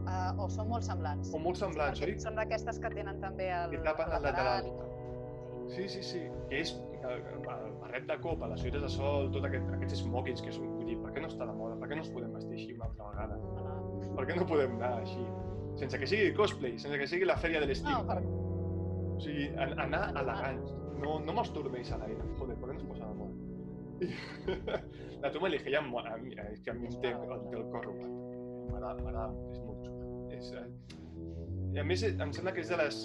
Uh, 0.04 0.34
o 0.44 0.50
són 0.52 0.68
molt 0.68 0.84
semblants. 0.84 1.30
O 1.34 1.40
molt 1.40 1.56
semblants, 1.60 2.02
Perquè 2.02 2.18
oi? 2.18 2.24
Són 2.26 2.36
d'aquestes 2.36 2.80
que 2.84 2.90
tenen 2.92 3.22
també 3.24 3.48
el, 3.56 3.72
Que 3.78 3.84
tapen 3.86 4.12
el 4.12 4.18
el 4.20 4.28
lateral. 4.28 4.68
Sí, 5.70 5.88
sí, 5.90 6.02
sí. 6.04 6.20
Que 6.50 6.60
és 6.62 6.74
el, 7.04 7.24
el 7.32 7.40
barret 7.82 8.06
de 8.10 8.18
copa, 8.22 8.48
les 8.52 8.62
ulleres 8.64 8.82
de 8.86 8.90
sol, 8.92 9.30
tot 9.34 9.46
aquest, 9.48 9.70
aquests 9.78 10.02
smokings 10.04 10.42
que 10.44 10.52
són... 10.56 10.68
Vull 10.78 10.86
dir, 10.92 10.98
per 11.02 11.14
què 11.16 11.24
no 11.24 11.30
està 11.32 11.48
de 11.50 11.56
moda? 11.58 11.78
Per 11.82 11.90
què 11.90 11.98
no 11.98 12.04
ens 12.04 12.12
podem 12.14 12.34
vestir 12.36 12.58
així 12.60 12.76
una 12.78 12.90
altra 12.90 13.10
vegada? 13.12 13.40
Hola. 13.54 13.76
Per 14.20 14.26
què 14.30 14.38
no 14.40 14.46
podem 14.50 14.76
anar 14.78 14.92
així? 15.02 15.24
Sense 15.80 15.98
que 16.00 16.08
sigui 16.10 16.34
cosplay, 16.38 16.76
sense 16.80 17.00
que 17.02 17.08
sigui 17.10 17.26
la 17.26 17.38
fèria 17.42 17.62
de 17.64 17.70
l'estiu. 17.72 17.96
No, 17.96 18.04
per... 18.10 18.20
O 18.24 19.20
sigui, 19.24 19.48
an 19.58 19.74
anar 19.88 20.04
elegants. 20.22 20.74
No, 21.02 21.18
no 21.26 21.34
me'ls 21.36 21.52
tornéis 21.56 21.90
a 21.96 21.98
l'aire. 22.02 22.22
Joder, 22.40 22.56
per 22.62 22.70
què 22.70 22.76
no 22.78 22.82
es 22.84 22.88
posa 22.92 23.10
de 23.10 23.16
moda? 23.20 23.34
I 24.04 24.10
la 25.24 25.32
toma 25.34 25.50
li 25.52 25.60
ja 25.66 25.80
em 25.82 25.90
mola. 25.92 26.14
A 26.16 26.22
mi- 26.22 26.36
És 26.50 26.62
que 26.66 26.72
a 26.72 26.78
mi 26.78 26.88
em 26.90 26.96
té 27.04 27.12
el, 27.16 27.34
té 27.50 27.58
el 27.60 27.66
cor 27.74 27.88
robat. 27.88 28.14
M'agrada, 28.72 29.04
m'agrada, 29.04 29.50
és 29.54 29.62
molt 29.66 29.86
xula. 29.88 30.10
És, 30.38 30.52
eh... 30.60 30.68
I 31.74 31.82
a 31.82 31.86
més, 31.88 32.04
em 32.06 32.32
sembla 32.36 32.54
que 32.54 32.62
és 32.62 32.70
de 32.70 32.78
les... 32.78 33.00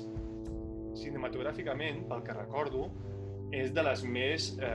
Cinematogràficament, 0.98 2.04
pel 2.10 2.24
que 2.26 2.36
recordo, 2.36 2.88
és 3.54 3.72
de 3.76 3.84
les 3.86 4.04
més 4.04 4.50
eh, 4.60 4.74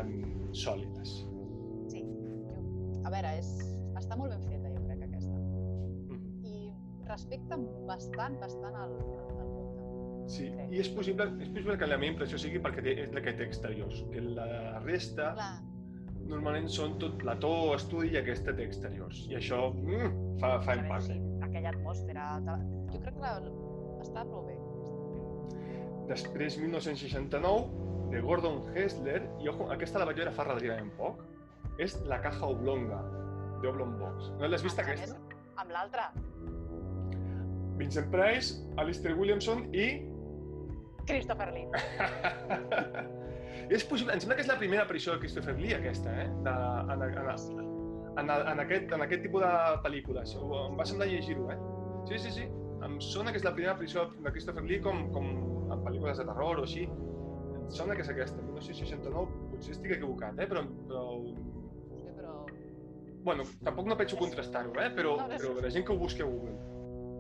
sòlides. 0.64 1.18
Sí. 1.92 2.04
A 3.04 3.14
veure, 3.14 3.36
és... 3.42 3.52
està 4.00 4.18
molt 4.20 4.34
ben 4.34 4.46
feta, 4.48 4.72
jo 4.74 4.86
crec, 4.88 5.04
aquesta. 5.10 5.36
Mhm. 5.38 6.24
I 6.50 6.56
respecta 7.10 7.60
bastant, 7.90 8.40
bastant 8.42 8.80
el, 8.86 8.98
el, 9.04 9.34
conte. 9.38 9.44
Sí, 10.32 10.48
Crec. 10.54 10.72
i 10.72 10.80
és 10.80 10.90
possible, 10.96 11.28
és 11.44 11.50
possible 11.52 11.76
que 11.80 11.88
la 11.90 12.00
meva 12.00 12.14
impressió 12.14 12.40
sigui 12.40 12.62
perquè 12.64 12.84
té, 12.86 12.96
és 13.06 13.14
la 13.16 13.22
que 13.24 13.36
té 13.38 13.46
exteriors. 13.48 14.04
Que 14.14 14.24
la 14.24 14.48
resta 14.86 15.34
Clar, 15.36 15.52
normalment 16.32 16.70
són 16.72 16.98
tot 17.02 17.18
plató, 17.22 17.54
estudi 17.76 18.14
i 18.16 18.20
aquesta 18.22 18.56
té 18.56 18.66
exteriors. 18.70 19.26
I 19.32 19.38
això 19.42 19.66
mm, 19.74 20.38
fa, 20.42 20.56
fa 20.66 20.78
impacte. 20.80 21.18
sí, 21.18 21.40
aquella 21.50 21.74
atmosfera... 21.76 22.30
Jo 22.94 23.02
crec 23.02 23.18
que 23.18 23.26
la, 23.26 23.34
està 24.04 24.24
prou 24.30 24.48
bé. 24.48 24.58
Després, 26.10 26.58
1969, 26.60 27.84
de 28.14 28.22
Gordon 28.22 28.62
Hessler, 28.76 29.24
i 29.42 29.50
ojo, 29.50 29.70
aquesta 29.74 30.02
la 30.02 30.10
vaig 30.10 30.20
veure 30.22 30.34
fa 30.36 30.46
relativament 30.50 30.92
poc, 31.00 31.24
és 31.82 31.96
La 32.10 32.20
caja 32.22 32.46
oblonga, 32.46 33.00
de 33.64 33.72
Oblong 33.72 33.96
Box. 33.98 34.30
No 34.38 34.52
l'has 34.52 34.66
vist 34.66 34.80
aquesta? 34.84 35.18
Amb 35.58 35.72
l'altra, 35.74 36.12
Vincent 37.78 38.10
Price, 38.12 38.62
Alistair 38.78 39.16
Williamson 39.18 39.66
i... 39.74 40.06
Christopher 41.08 41.50
Lee. 41.52 41.68
és 43.76 43.84
possible, 43.84 44.14
em 44.14 44.22
sembla 44.22 44.38
que 44.38 44.46
és 44.46 44.50
la 44.52 44.60
primera 44.60 44.86
aparició 44.86 45.16
de 45.16 45.24
Christopher 45.24 45.56
Lee, 45.58 45.76
aquesta, 45.76 46.14
eh? 46.24 46.30
De, 46.46 46.54
en, 46.54 46.94
en, 46.94 47.16
en, 47.18 48.22
en, 48.22 48.30
en, 48.54 48.62
aquest, 48.64 48.94
en 48.94 49.04
aquest 49.04 49.26
tipus 49.26 49.44
de 49.44 49.54
pel·lícules. 49.84 50.36
Em 50.38 50.78
va 50.80 50.88
semblar 50.88 51.10
llegir-ho, 51.10 51.50
eh? 51.52 51.58
Sí, 52.08 52.22
sí, 52.28 52.36
sí. 52.38 52.48
Em 52.84 53.00
sona 53.04 53.34
que 53.34 53.42
és 53.42 53.48
la 53.48 53.56
primera 53.56 53.74
aparició 53.74 54.06
de 54.14 54.32
Christopher 54.32 54.64
Lee 54.68 54.84
com, 54.84 55.08
com 55.16 55.28
en 55.74 55.84
pel·lícules 55.86 56.18
de 56.22 56.26
terror 56.30 56.60
o 56.60 56.64
així. 56.68 56.84
Em 56.88 57.70
sona 57.72 57.96
que 57.96 58.02
és 58.06 58.10
aquesta, 58.12 58.42
1969. 58.42 59.40
Potser 59.54 59.76
estic 59.78 59.96
equivocat, 59.98 60.40
eh? 60.40 60.48
Però, 60.52 60.64
però 60.90 61.04
Sí, 61.24 62.10
però... 62.18 62.46
Bueno, 63.24 63.44
tampoc 63.64 63.88
no 63.88 63.96
penso 63.98 64.18
contrastar-ho, 64.20 64.74
eh? 64.82 64.90
Però, 64.92 65.16
però 65.32 65.54
sí. 65.56 65.62
la 65.64 65.70
gent 65.72 65.86
que 65.88 65.94
ho 65.94 65.98
busqui 65.98 66.22
a 66.22 66.26
Google. 66.28 66.58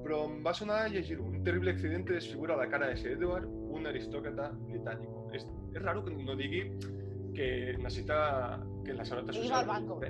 Però 0.04 0.26
em 0.28 0.42
va 0.44 0.52
sonar 0.54 0.82
llegir-ho. 0.92 1.24
Un 1.24 1.44
terrible 1.46 1.72
accidente 1.72 2.12
desfigura 2.14 2.58
la 2.60 2.68
cara 2.68 2.88
de 2.92 2.98
Sir 2.98 3.14
Edward, 3.14 3.46
un 3.48 3.88
aristócrata 3.88 4.50
británico. 4.68 5.30
És, 5.34 5.46
és 5.74 5.82
raro 5.82 6.04
que 6.04 6.12
no 6.18 6.36
digui 6.36 6.66
que 7.34 7.48
necessita 7.80 8.60
que 8.84 8.94
la 8.94 9.06
seguretat 9.08 9.34
social... 9.40 9.62
al 9.62 9.66
banco. 9.72 10.02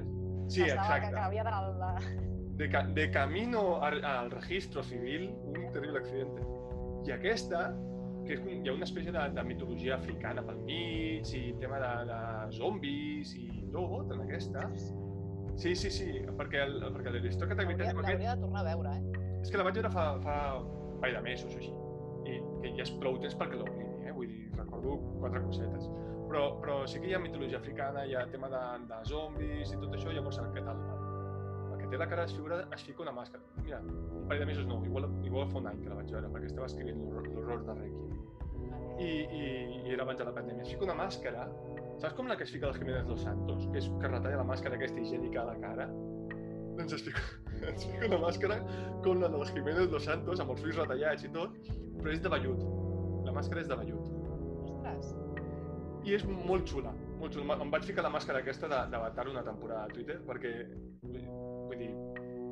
Sí, 0.47 0.63
estava- 0.65 0.65
Que, 0.65 0.71
exacte. 0.71 1.13
que 1.13 1.19
havia 1.19 1.43
d'anar 1.43 1.63
al... 1.63 1.79
la- 1.79 2.19
De, 2.57 2.67
ca 2.69 2.83
de 2.85 3.09
camino 3.09 3.81
al, 3.81 4.03
al 4.05 4.29
registro 4.31 4.83
civil, 4.83 5.29
un 5.45 5.71
terrible 5.71 5.99
accidente. 5.99 6.41
I 7.07 7.11
aquesta, 7.11 7.71
que 8.27 8.37
és 8.37 8.43
hi 8.47 8.69
ha 8.69 8.75
una 8.75 8.87
espècie 8.87 9.13
de, 9.15 9.23
de 9.35 9.43
mitologia 9.47 9.97
africana 9.97 10.43
pel 10.45 10.61
mig, 10.67 11.31
i 11.35 11.43
tema 11.61 11.79
de, 11.83 11.93
de 12.09 12.19
zombis 12.57 13.33
i 13.39 13.47
tot 13.73 14.11
en 14.13 14.23
aquesta. 14.25 14.67
Sí, 15.59 15.75
sí, 15.77 15.91
sí, 15.93 16.07
perquè 16.37 16.63
el, 16.65 16.79
perquè 16.95 17.13
l'aristòcrata 17.13 17.65
L'hauria 17.67 17.91
aquest 17.93 18.23
de 18.25 18.41
tornar 18.41 18.63
a 18.63 18.69
veure, 18.71 18.95
eh? 18.97 19.23
és 19.43 19.51
que 19.51 19.59
la 19.59 19.65
vaig 19.67 19.77
veure 19.77 19.91
fa, 19.93 20.05
fa 20.23 20.37
un 20.61 20.99
parell 21.01 21.19
de 21.19 21.23
mesos 21.27 21.53
o 21.53 21.59
així. 21.59 21.73
I 22.23 22.39
que 22.63 22.71
ja 22.77 22.85
és 22.85 22.93
prou 23.01 23.19
temps 23.21 23.35
perquè 23.39 23.59
l'oblidi, 23.59 24.07
eh? 24.07 24.13
Vull 24.15 24.31
dir, 24.31 24.47
recordo 24.55 24.95
quatre 25.19 25.43
cosetes. 25.43 25.89
Però, 26.29 26.45
però 26.63 26.77
sí 26.89 27.01
que 27.03 27.11
hi 27.11 27.13
ha 27.13 27.19
mitologia 27.21 27.59
africana, 27.59 28.05
hi 28.07 28.15
ha 28.17 28.23
tema 28.31 28.49
de, 28.49 28.61
de 28.89 29.01
zombis 29.09 29.73
i 29.75 29.81
tot 29.81 29.93
això, 29.93 30.15
llavors 30.15 30.39
el 30.41 30.49
que 30.55 30.63
tal, 30.65 30.79
el, 30.95 31.03
el 31.73 31.83
que 31.83 31.91
té 31.91 31.99
la 31.99 32.07
cara 32.09 32.25
desfigurada 32.25 32.69
es 32.73 32.87
fica 32.87 33.03
una 33.05 33.13
màscara. 33.13 33.43
Mira, 33.61 33.83
un 33.83 34.25
parell 34.29 34.45
de 34.45 34.49
mesos 34.53 34.69
no, 34.69 34.79
igual, 34.87 35.11
igual 35.27 35.51
fa 35.51 35.59
un 35.59 35.69
any 35.73 35.83
que 35.83 35.91
la 35.91 35.99
vaig 35.99 36.15
veure, 36.15 36.31
perquè 36.33 36.49
estava 36.49 36.71
escrivint 36.71 37.03
l'horror 37.03 37.29
l'horror 37.35 37.67
de 37.67 37.77
Requiem. 37.83 38.12
I, 38.99 39.09
i, 39.23 39.43
I 39.87 39.93
era 39.93 40.03
abans 40.05 40.19
de 40.19 40.25
la 40.27 40.33
pandèmia. 40.35 40.63
Es 40.63 40.71
fica 40.73 40.85
una 40.85 40.95
màscara, 40.97 41.47
saps 42.01 42.13
com 42.17 42.27
la 42.29 42.37
que 42.37 42.43
es 42.47 42.51
fica 42.53 42.67
el 42.69 42.75
Jiménez 42.77 43.07
Los 43.09 43.21
Santos? 43.25 43.65
Que 43.71 43.79
és 43.81 43.87
que 44.01 44.07
retalla 44.11 44.37
la 44.41 44.47
màscara 44.47 44.75
aquesta 44.77 44.99
higiènica 45.01 45.41
a 45.41 45.47
la 45.51 45.55
cara? 45.61 45.87
Doncs 46.77 46.93
es 46.97 47.03
fica, 47.05 47.21
es 47.73 47.85
fica 47.85 48.07
una 48.09 48.19
màscara 48.25 48.59
com 49.05 49.19
la 49.21 49.29
dels 49.33 49.51
Jiménez 49.53 49.89
Los 49.93 50.05
Santos, 50.09 50.39
amb 50.43 50.53
els 50.55 50.63
ulls 50.67 50.79
retallats 50.81 51.25
i 51.27 51.31
tot, 51.33 51.57
però 51.99 52.13
és 52.13 52.21
de 52.23 52.31
vellut. 52.33 52.63
La 53.25 53.33
màscara 53.35 53.61
és 53.63 53.69
de 53.71 53.77
vellut. 53.79 54.09
Ostres, 54.67 55.13
I 56.03 56.17
és 56.17 56.25
molt 56.27 56.67
xula, 56.67 56.91
molt 57.21 57.31
xula. 57.37 57.55
Em 57.63 57.69
vaig 57.71 57.85
ficar 57.87 58.03
la 58.03 58.11
màscara 58.11 58.41
aquesta 58.43 58.67
de- 58.67 58.81
d'Avatar 58.91 59.27
una 59.31 59.43
temporada 59.45 59.85
a 59.85 59.93
Twitter 59.93 60.17
perquè, 60.27 60.51
vull 61.03 61.77
dir, 61.79 61.93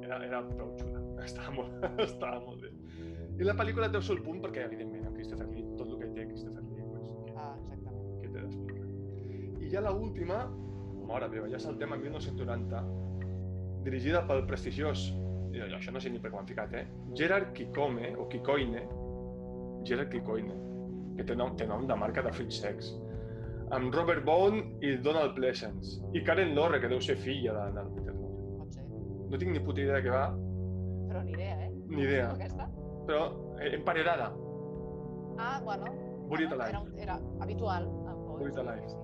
era, 0.05 0.21
era 0.25 0.39
prou 0.47 0.71
xula. 0.79 1.01
Estava 1.27 1.51
molt, 1.53 1.83
estava 2.01 2.39
molt 2.41 2.63
bé. 2.63 2.69
I 3.41 3.45
la 3.45 3.53
pel·lícula 3.53 3.89
té 3.91 3.99
el 3.99 4.03
seu 4.07 4.17
punt 4.25 4.39
perquè, 4.41 4.63
evidentment, 4.65 5.03
en 5.05 5.13
Christopher 5.13 5.45
Lee, 5.51 5.65
tot 5.77 5.90
el 5.90 5.90
que 6.27 6.27
té 6.27 6.27
Christopher 6.29 6.63
Lee, 6.63 6.83
pues, 6.91 7.07
que, 7.25 7.33
ah, 7.37 7.55
exactament. 7.57 8.21
que 8.21 8.27
t'he 8.29 8.41
d'explicar. 8.41 8.87
I 9.61 9.69
ja 9.69 9.81
la 9.81 9.91
última, 9.93 10.43
mare 11.07 11.27
meva, 11.29 11.47
ja 11.49 11.59
saltem 11.59 11.91
a 11.93 11.97
1990, 11.97 12.83
dirigida 13.83 14.21
pel 14.27 14.45
prestigiós 14.45 15.09
i 15.51 15.59
això 15.59 15.91
no 15.91 15.99
sé 15.99 16.09
ni 16.09 16.19
per 16.19 16.31
quan 16.31 16.45
ficat, 16.47 16.73
eh? 16.73 16.85
Gerard 17.17 17.51
Kikome, 17.53 18.13
o 18.15 18.27
Kikoine, 18.31 18.85
Gerard 19.83 20.09
Kikoine, 20.11 20.53
que 21.17 21.25
té 21.27 21.35
nom, 21.35 21.55
té 21.57 21.67
nom 21.67 21.87
de 21.87 21.95
marca 21.95 22.21
de 22.23 22.31
fruits 22.31 22.61
secs, 22.61 22.93
amb 23.71 23.93
Robert 23.93 24.23
Bone 24.23 24.77
i 24.81 24.97
Donald 25.03 25.35
Pleasence, 25.35 25.99
i 26.13 26.23
Karen 26.23 26.55
Lorre, 26.55 26.79
que 26.79 26.87
deu 26.87 27.01
ser 27.01 27.17
filla 27.17 27.53
de, 27.57 27.65
del 27.75 27.91
Peter 27.97 28.13
Lorre. 28.15 28.55
Pot 28.61 28.73
ser. 28.77 28.85
No 29.31 29.37
tinc 29.37 29.51
ni 29.51 29.59
puta 29.59 29.81
idea 29.81 29.97
de 29.99 30.05
què 30.07 30.13
va, 30.13 30.25
Però 31.11 31.23
ni 31.23 31.33
idea, 31.33 31.57
eh? 31.65 31.71
ni 31.89 32.03
idea, 32.03 32.29
Aquesta? 32.31 32.69
però 33.07 33.23
eh, 33.59 33.73
emparedada. 33.75 34.31
Ah, 35.37 35.59
bueno. 35.63 36.10
Bueno, 36.31 36.63
Alive. 36.63 37.01
Era, 37.01 37.17
era 37.17 37.43
habitual. 37.43 37.87
en 37.87 38.23
Poe, 38.25 38.37
Buried 38.39 38.55
sí. 38.87 38.97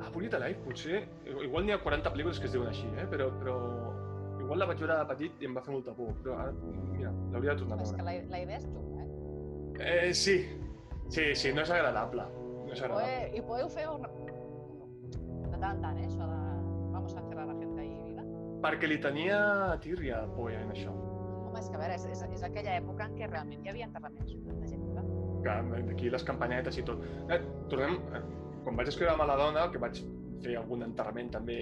Ah, 0.00 0.10
Buried 0.14 0.34
Alive, 0.34 0.60
potser... 0.64 1.08
Igual 1.44 1.66
n'hi 1.66 1.72
ha 1.74 1.78
40 1.82 2.10
pel·lícules 2.14 2.40
que 2.40 2.46
es 2.48 2.52
diuen 2.54 2.68
així, 2.70 2.86
eh? 2.98 3.06
Però, 3.10 3.28
però... 3.38 3.56
Igual 4.42 4.58
la 4.58 4.66
vaig 4.66 4.80
veure 4.82 4.96
de 4.98 5.06
petit 5.12 5.42
i 5.42 5.46
em 5.46 5.54
va 5.56 5.62
fer 5.62 5.72
molta 5.74 5.94
por, 5.94 6.10
però 6.22 6.34
ara, 6.42 6.52
mira, 6.92 7.12
l'hauria 7.32 7.54
de 7.54 7.62
tornar 7.62 7.78
a 7.78 7.84
És 7.86 7.92
que 7.92 8.02
veure. 8.02 8.24
la, 8.26 8.30
la 8.34 8.40
idea 8.42 8.58
és 8.58 8.66
xunga, 8.66 9.04
eh? 9.04 10.08
Eh, 10.08 10.14
sí, 10.14 10.34
sí, 11.08 11.28
sí, 11.38 11.52
no 11.54 11.62
és 11.62 11.70
agradable. 11.70 12.26
No 12.66 12.74
és 12.74 12.82
agradable. 12.82 13.30
I 13.38 13.44
podeu 13.46 13.70
fer 13.72 13.86
una... 13.92 14.10
de 14.10 15.58
tant 15.62 15.70
en 15.70 15.82
tant, 15.86 15.98
eh? 16.02 16.08
Això 16.10 16.26
de... 16.26 16.40
Vamos 16.92 17.14
a 17.16 17.22
encerrar 17.22 17.46
la 17.48 17.56
gent 17.60 17.78
ahí 17.78 17.94
viva. 18.08 18.26
Perquè 18.66 18.90
li 18.90 18.98
tenia 19.02 19.38
tírria 19.82 20.24
Poe 20.36 20.58
en 20.58 20.74
això. 20.74 20.92
Home, 20.92 21.58
és 21.60 21.70
que 21.70 21.78
a 21.78 21.82
veure, 21.84 21.94
és, 22.00 22.06
és, 22.10 22.26
és 22.38 22.42
aquella 22.50 22.76
època 22.82 23.06
en 23.08 23.16
què 23.16 23.30
realment 23.30 23.64
hi 23.64 23.72
havia 23.72 23.88
enterraments 23.88 24.34
de 24.34 24.68
gent. 24.68 24.81
Que 25.42 25.94
aquí 25.94 26.10
les 26.10 26.24
campanyetes 26.26 26.78
i 26.78 26.84
tot. 26.88 27.04
Eh, 27.28 27.40
tornem, 27.70 27.98
eh, 28.14 28.22
quan 28.64 28.78
vaig 28.78 28.92
escriure 28.92 29.12
a 29.14 29.18
Maladona, 29.20 29.68
que 29.72 29.80
vaig 29.82 30.00
fer 30.42 30.56
algun 30.58 30.82
enterrament 30.86 31.30
també 31.34 31.58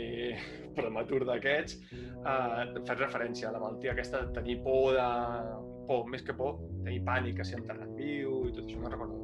prematur 0.78 1.24
d'aquests, 1.28 1.81
eh, 1.95 2.85
faig 2.87 2.99
referència 2.99 3.51
a 3.51 3.55
la 3.57 3.62
malaltia 3.62 3.95
aquesta 3.97 4.24
de 4.26 4.35
tenir 4.41 4.61
por 4.66 4.95
de... 4.97 5.09
por, 5.91 6.07
més 6.12 6.22
que 6.22 6.37
por, 6.37 6.61
tenir 6.85 7.03
pànic 7.07 7.41
a 7.41 7.49
ser 7.49 7.59
enterrat 7.61 7.91
viu 7.99 8.45
i 8.47 8.55
tot 8.55 8.64
això, 8.66 8.81
no 8.85 8.93
recordo 8.93 9.18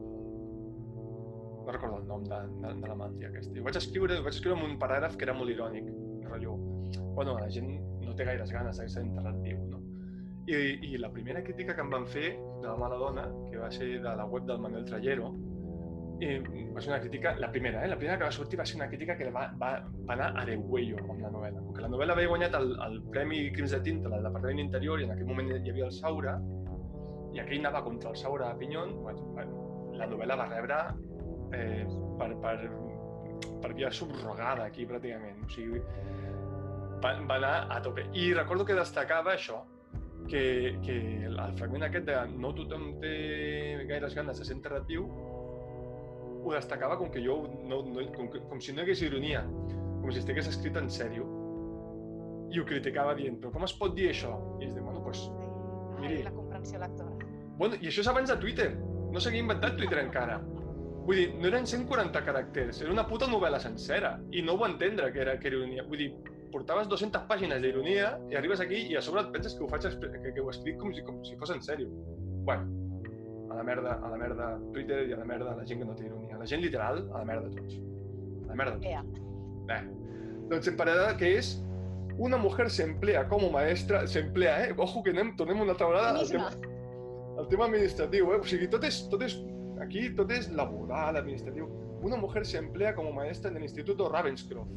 no 1.66 1.72
recordo 1.74 1.96
el 1.98 2.06
nom 2.06 2.22
de, 2.22 2.36
de, 2.62 2.74
de 2.80 2.88
la 2.88 2.94
malaltia 2.94 3.28
aquesta. 3.32 3.54
I 3.56 3.62
ho 3.62 3.66
vaig 3.66 3.78
escriure, 3.80 4.20
ho 4.20 4.26
vaig 4.26 4.36
escriure 4.36 4.54
amb 4.54 4.68
un 4.68 4.76
paràgraf 4.78 5.16
que 5.18 5.26
era 5.26 5.34
molt 5.34 5.50
irònic, 5.50 5.88
rotllo, 6.26 6.54
bueno, 7.16 7.34
la 7.40 7.48
gent 7.50 7.72
no 8.04 8.14
té 8.14 8.26
gaires 8.28 8.52
ganes 8.54 8.78
de 8.78 8.86
ser 8.92 9.02
enterrat 9.02 9.40
viu? 9.42 9.65
I, 10.46 10.54
I 10.92 10.98
la 11.02 11.10
primera 11.10 11.42
crítica 11.42 11.74
que 11.74 11.82
em 11.82 11.90
van 11.90 12.06
fer 12.06 12.36
de 12.36 12.66
la 12.68 12.76
mala 12.78 12.96
dona, 13.00 13.26
que 13.50 13.58
va 13.58 13.70
ser 13.70 13.96
de 14.02 14.16
la 14.20 14.26
web 14.26 14.46
del 14.46 14.60
Manuel 14.62 14.84
Trallero, 14.86 15.32
i 16.16 16.36
va 16.72 16.80
ser 16.80 16.92
una 16.92 17.00
crítica, 17.00 17.34
la 17.36 17.50
primera, 17.52 17.84
eh? 17.84 17.88
la 17.88 17.96
primera 17.98 18.16
que 18.16 18.24
va 18.24 18.32
sortir 18.32 18.58
va 18.58 18.64
ser 18.64 18.76
una 18.78 18.88
crítica 18.88 19.16
que 19.18 19.28
va, 19.30 19.50
va, 19.60 19.72
va 20.08 20.14
anar 20.14 20.30
a 20.40 20.44
de 20.48 20.56
huello 20.56 21.02
amb 21.02 21.20
la 21.20 21.32
novel·la. 21.34 21.64
Que 21.76 21.84
la 21.84 21.90
novel·la 21.92 22.16
havia 22.16 22.30
guanyat 22.30 22.56
el, 22.56 22.72
el 22.86 22.96
Premi 23.12 23.40
Crims 23.52 23.74
de 23.76 23.82
Tinta 23.84 24.12
del 24.12 24.24
Departament 24.24 24.62
d'Interior 24.62 25.02
i 25.02 25.08
en 25.08 25.12
aquell 25.12 25.28
moment 25.28 25.52
hi 25.52 25.74
havia 25.74 25.90
el 25.90 25.92
Saura, 25.92 26.38
i 27.34 27.42
aquell 27.42 27.60
anava 27.60 27.82
contra 27.84 28.14
el 28.14 28.16
Saura 28.16 28.48
a 28.48 28.56
Pinyon, 28.56 28.96
bueno, 29.02 29.92
la 29.98 30.08
novel·la 30.08 30.38
va 30.40 30.48
rebre 30.54 30.80
eh, 31.52 31.84
per, 32.16 32.30
per, 32.40 32.56
per 33.60 33.74
via 33.74 33.92
subrogada 33.92 34.70
aquí 34.70 34.88
pràcticament. 34.88 35.44
O 35.44 35.52
sigui, 35.52 35.82
va, 37.04 37.16
va 37.28 37.40
anar 37.42 37.54
a 37.76 37.80
tope. 37.84 38.08
I 38.16 38.30
recordo 38.32 38.64
que 38.64 38.78
destacava 38.78 39.34
això, 39.34 39.60
que, 40.30 40.42
que 40.84 40.96
el 41.26 41.38
fragment 41.58 41.86
aquest 41.86 42.06
de 42.08 42.16
no 42.36 42.52
tothom 42.56 42.92
té 43.02 43.14
gaires 43.88 44.14
ganes 44.16 44.38
de 44.40 44.46
ser 44.46 44.56
enterrat 44.56 44.86
viu, 44.90 45.06
ho 46.46 46.52
destacava 46.54 46.96
com 46.98 47.10
que 47.10 47.22
jo, 47.24 47.40
no, 47.66 47.80
no, 47.82 48.04
com, 48.14 48.28
que, 48.30 48.42
com 48.50 48.60
si 48.62 48.74
no 48.74 48.82
hi 48.82 48.86
hagués 48.86 49.02
ironia, 49.02 49.42
com 50.02 50.10
si 50.12 50.20
estigués 50.22 50.46
escrit 50.52 50.76
en 50.78 50.90
sèrio. 50.92 51.26
I 52.54 52.60
ho 52.62 52.66
criticava 52.68 53.16
dient, 53.18 53.40
però 53.42 53.50
com 53.56 53.64
es 53.66 53.74
pot 53.74 53.96
dir 53.96 54.12
això? 54.12 54.36
I 54.60 54.68
és 54.68 54.76
de, 54.76 54.82
bueno, 54.84 55.02
pues, 55.02 55.24
Ai, 55.96 56.04
Miri. 56.04 56.20
la 56.22 56.34
comprensió 56.36 56.78
lectora. 56.78 57.32
bueno, 57.58 57.74
i 57.80 57.88
això 57.90 58.04
és 58.04 58.12
abans 58.12 58.30
de 58.30 58.36
Twitter. 58.38 58.68
No 59.10 59.22
s'havia 59.22 59.42
inventat 59.42 59.76
Twitter 59.80 59.98
encara. 60.04 60.38
Vull 61.06 61.18
dir, 61.18 61.26
no 61.40 61.48
eren 61.48 61.66
140 61.66 62.22
caràcters, 62.26 62.80
era 62.82 62.92
una 62.92 63.06
puta 63.06 63.26
novel·la 63.30 63.58
sencera. 63.62 64.16
I 64.30 64.42
no 64.42 64.54
ho 64.54 64.58
va 64.62 64.68
entendre 64.70 65.10
que 65.12 65.20
era, 65.22 65.38
que 65.40 65.48
era 65.48 65.58
ironia. 65.60 65.84
Vull 65.86 66.02
dir, 66.04 66.08
portaves 66.52 66.88
200 66.88 67.26
pàgines 67.28 67.60
d'ironia 67.62 68.14
i 68.30 68.38
arribes 68.38 68.62
aquí 68.64 68.86
i 68.90 68.96
a 68.96 69.02
sobre 69.04 69.22
et 69.24 69.30
penses 69.34 69.54
que 69.54 69.64
ho, 69.64 69.68
faig, 69.70 69.86
que, 70.00 70.32
que 70.32 70.42
ho 70.42 70.50
escric 70.52 70.80
com 70.80 70.94
si, 70.94 71.04
com 71.06 71.22
si 71.26 71.36
fos 71.40 71.52
en 71.54 71.62
sèrio. 71.64 71.90
Bueno, 72.46 72.66
a 73.50 73.58
la 73.58 73.62
merda, 73.66 73.98
a 74.02 74.10
la 74.10 74.18
merda 74.20 74.48
Twitter 74.72 75.04
i 75.08 75.14
a 75.14 75.20
la 75.20 75.28
merda 75.28 75.54
la 75.56 75.66
gent 75.66 75.82
que 75.82 75.88
no 75.88 75.94
té 75.98 76.06
ironia. 76.06 76.38
La 76.40 76.48
gent 76.48 76.62
literal, 76.62 77.04
a 77.12 77.22
la 77.22 77.28
merda 77.28 77.52
tots. 77.54 77.78
A 78.46 78.50
la 78.50 78.58
merda 78.62 78.76
tots. 78.80 78.90
Ea. 78.90 79.76
Eh. 79.76 79.84
Doncs 80.50 80.68
emparada 80.70 81.14
que 81.18 81.32
és 81.38 81.56
una 82.18 82.36
mujer 82.36 82.70
se 82.70 82.84
emplea 82.84 83.28
como 83.28 83.50
maestra, 83.50 84.06
se 84.06 84.20
emplea, 84.20 84.66
eh? 84.66 84.74
Ojo 84.76 85.02
que 85.02 85.10
anem, 85.10 85.34
tornem 85.36 85.60
una 85.60 85.72
altra 85.72 85.88
vegada 85.88 86.20
al 86.20 86.30
tema, 86.30 86.50
al 87.38 87.48
tema 87.48 87.66
administratiu, 87.66 88.32
eh? 88.32 88.40
O 88.40 88.48
sigui, 88.48 88.68
tot 88.72 88.84
és, 88.88 89.02
tot 89.12 89.22
és, 89.26 89.36
aquí 89.84 90.08
tot 90.16 90.32
és 90.32 90.48
laboral, 90.56 91.18
administratiu. 91.20 91.68
Una 92.06 92.16
mujer 92.16 92.46
se 92.46 92.58
emplea 92.58 92.94
como 92.94 93.12
maestra 93.12 93.50
en 93.50 93.58
el 93.58 93.64
Instituto 93.64 94.08
Ravenscroft, 94.08 94.70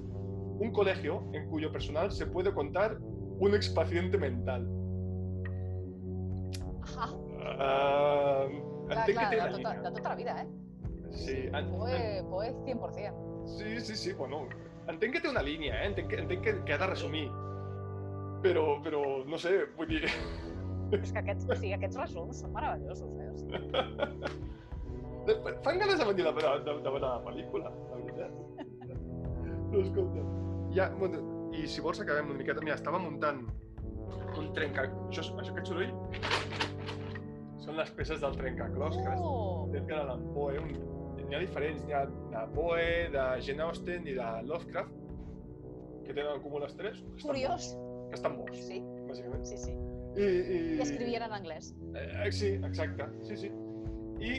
un 0.60 0.72
colegio 0.72 1.24
en 1.34 1.50
cuyo 1.50 1.72
personal 1.72 2.12
se 2.12 2.26
puede 2.26 2.54
contar 2.54 2.98
un 3.40 3.56
expaciente 3.56 4.18
mental. 4.18 4.68
Ah, 6.98 7.14
Uh, 7.40 8.46
clar, 8.86 9.10
entenc 9.10 9.18
clar, 9.18 9.30
que 9.30 9.92
té 9.92 10.02
de, 10.02 10.10
la 10.10 10.16
vida, 10.16 10.34
eh? 10.42 10.48
Sí, 11.12 11.36
Poe, 11.72 12.24
Poe 12.30 12.52
100%. 12.66 13.48
Sí, 13.58 13.80
sí, 13.80 13.96
sí, 13.96 14.14
bueno, 14.14 14.44
entenc 14.88 15.16
que 15.16 15.22
té 15.24 15.30
una 15.32 15.42
línia, 15.42 15.74
eh? 15.82 15.88
entenc, 15.90 16.10
que, 16.12 16.20
entenc 16.22 16.44
que, 16.44 16.54
que 16.68 16.76
ha 16.76 16.80
de 16.82 16.90
resumir, 16.92 17.26
però, 18.44 18.66
però 18.86 19.04
no 19.26 19.40
sé, 19.42 19.56
vull 19.78 19.90
dir... 19.96 20.04
És 21.00 21.12
que 21.14 21.22
aquests, 21.22 21.46
o 21.46 21.56
sigui, 21.56 21.74
aquests 21.78 22.00
resums 22.02 22.44
són 22.44 22.54
meravellosos, 22.56 23.18
eh? 23.22 23.30
O 23.30 23.36
sigui, 23.42 23.60
Fan 25.64 25.78
ganes 25.78 26.00
de 26.00 26.06
venir 26.08 26.26
a 26.26 26.32
veure, 26.34 26.56
de, 26.66 26.74
de 26.82 26.92
veure 26.96 27.06
la 27.06 27.20
pel·lícula, 27.26 27.70
la 27.92 27.98
veritat. 28.02 28.32
Però 29.70 29.82
escolta, 29.86 30.24
ja, 30.76 30.90
bueno, 31.00 31.50
i 31.56 31.66
si 31.68 31.82
vols 31.82 32.00
acabem 32.02 32.30
una 32.30 32.38
miqueta, 32.40 32.62
mira, 32.62 32.76
estava 32.76 33.00
muntant 33.02 33.46
un 34.38 34.52
trenca... 34.54 34.86
Això, 35.10 35.24
això 35.40 35.52
aquest 35.54 35.68
soroll 35.72 35.92
són 37.60 37.76
les 37.78 37.90
peces 37.98 38.22
del 38.24 38.38
trencaclosques 38.40 39.20
Oh! 39.22 39.68
d'Edgar 39.74 40.04
Allan 40.06 40.24
Poe. 40.34 40.58
Un, 40.62 40.72
n'hi 41.28 41.36
ha 41.38 41.42
diferents, 41.44 41.84
n'hi 41.86 41.94
ha 41.94 42.06
de 42.08 42.44
Poe, 42.56 42.86
de 43.14 43.26
Jane 43.46 43.66
Austen 43.66 44.08
i 44.10 44.16
de 44.18 44.30
Lovecraft, 44.50 44.96
que 46.06 46.14
tenen 46.16 46.32
en 46.38 46.42
comú 46.46 46.62
les 46.64 46.74
tres. 46.78 47.02
que 47.18 47.28
Curiós. 47.28 47.74
Que 48.10 48.18
estan 48.18 48.38
morts, 48.40 48.58
Sí, 48.66 48.80
bàsicament. 49.06 49.44
sí, 49.46 49.58
sí. 49.62 49.76
I, 50.18 50.26
i... 50.26 50.56
I 50.78 50.82
escrivien 50.82 51.22
en 51.28 51.34
anglès. 51.36 51.74
Eh, 51.94 52.32
sí, 52.34 52.56
exacte, 52.66 53.06
sí, 53.28 53.38
sí. 53.38 53.52
Y 54.20 54.32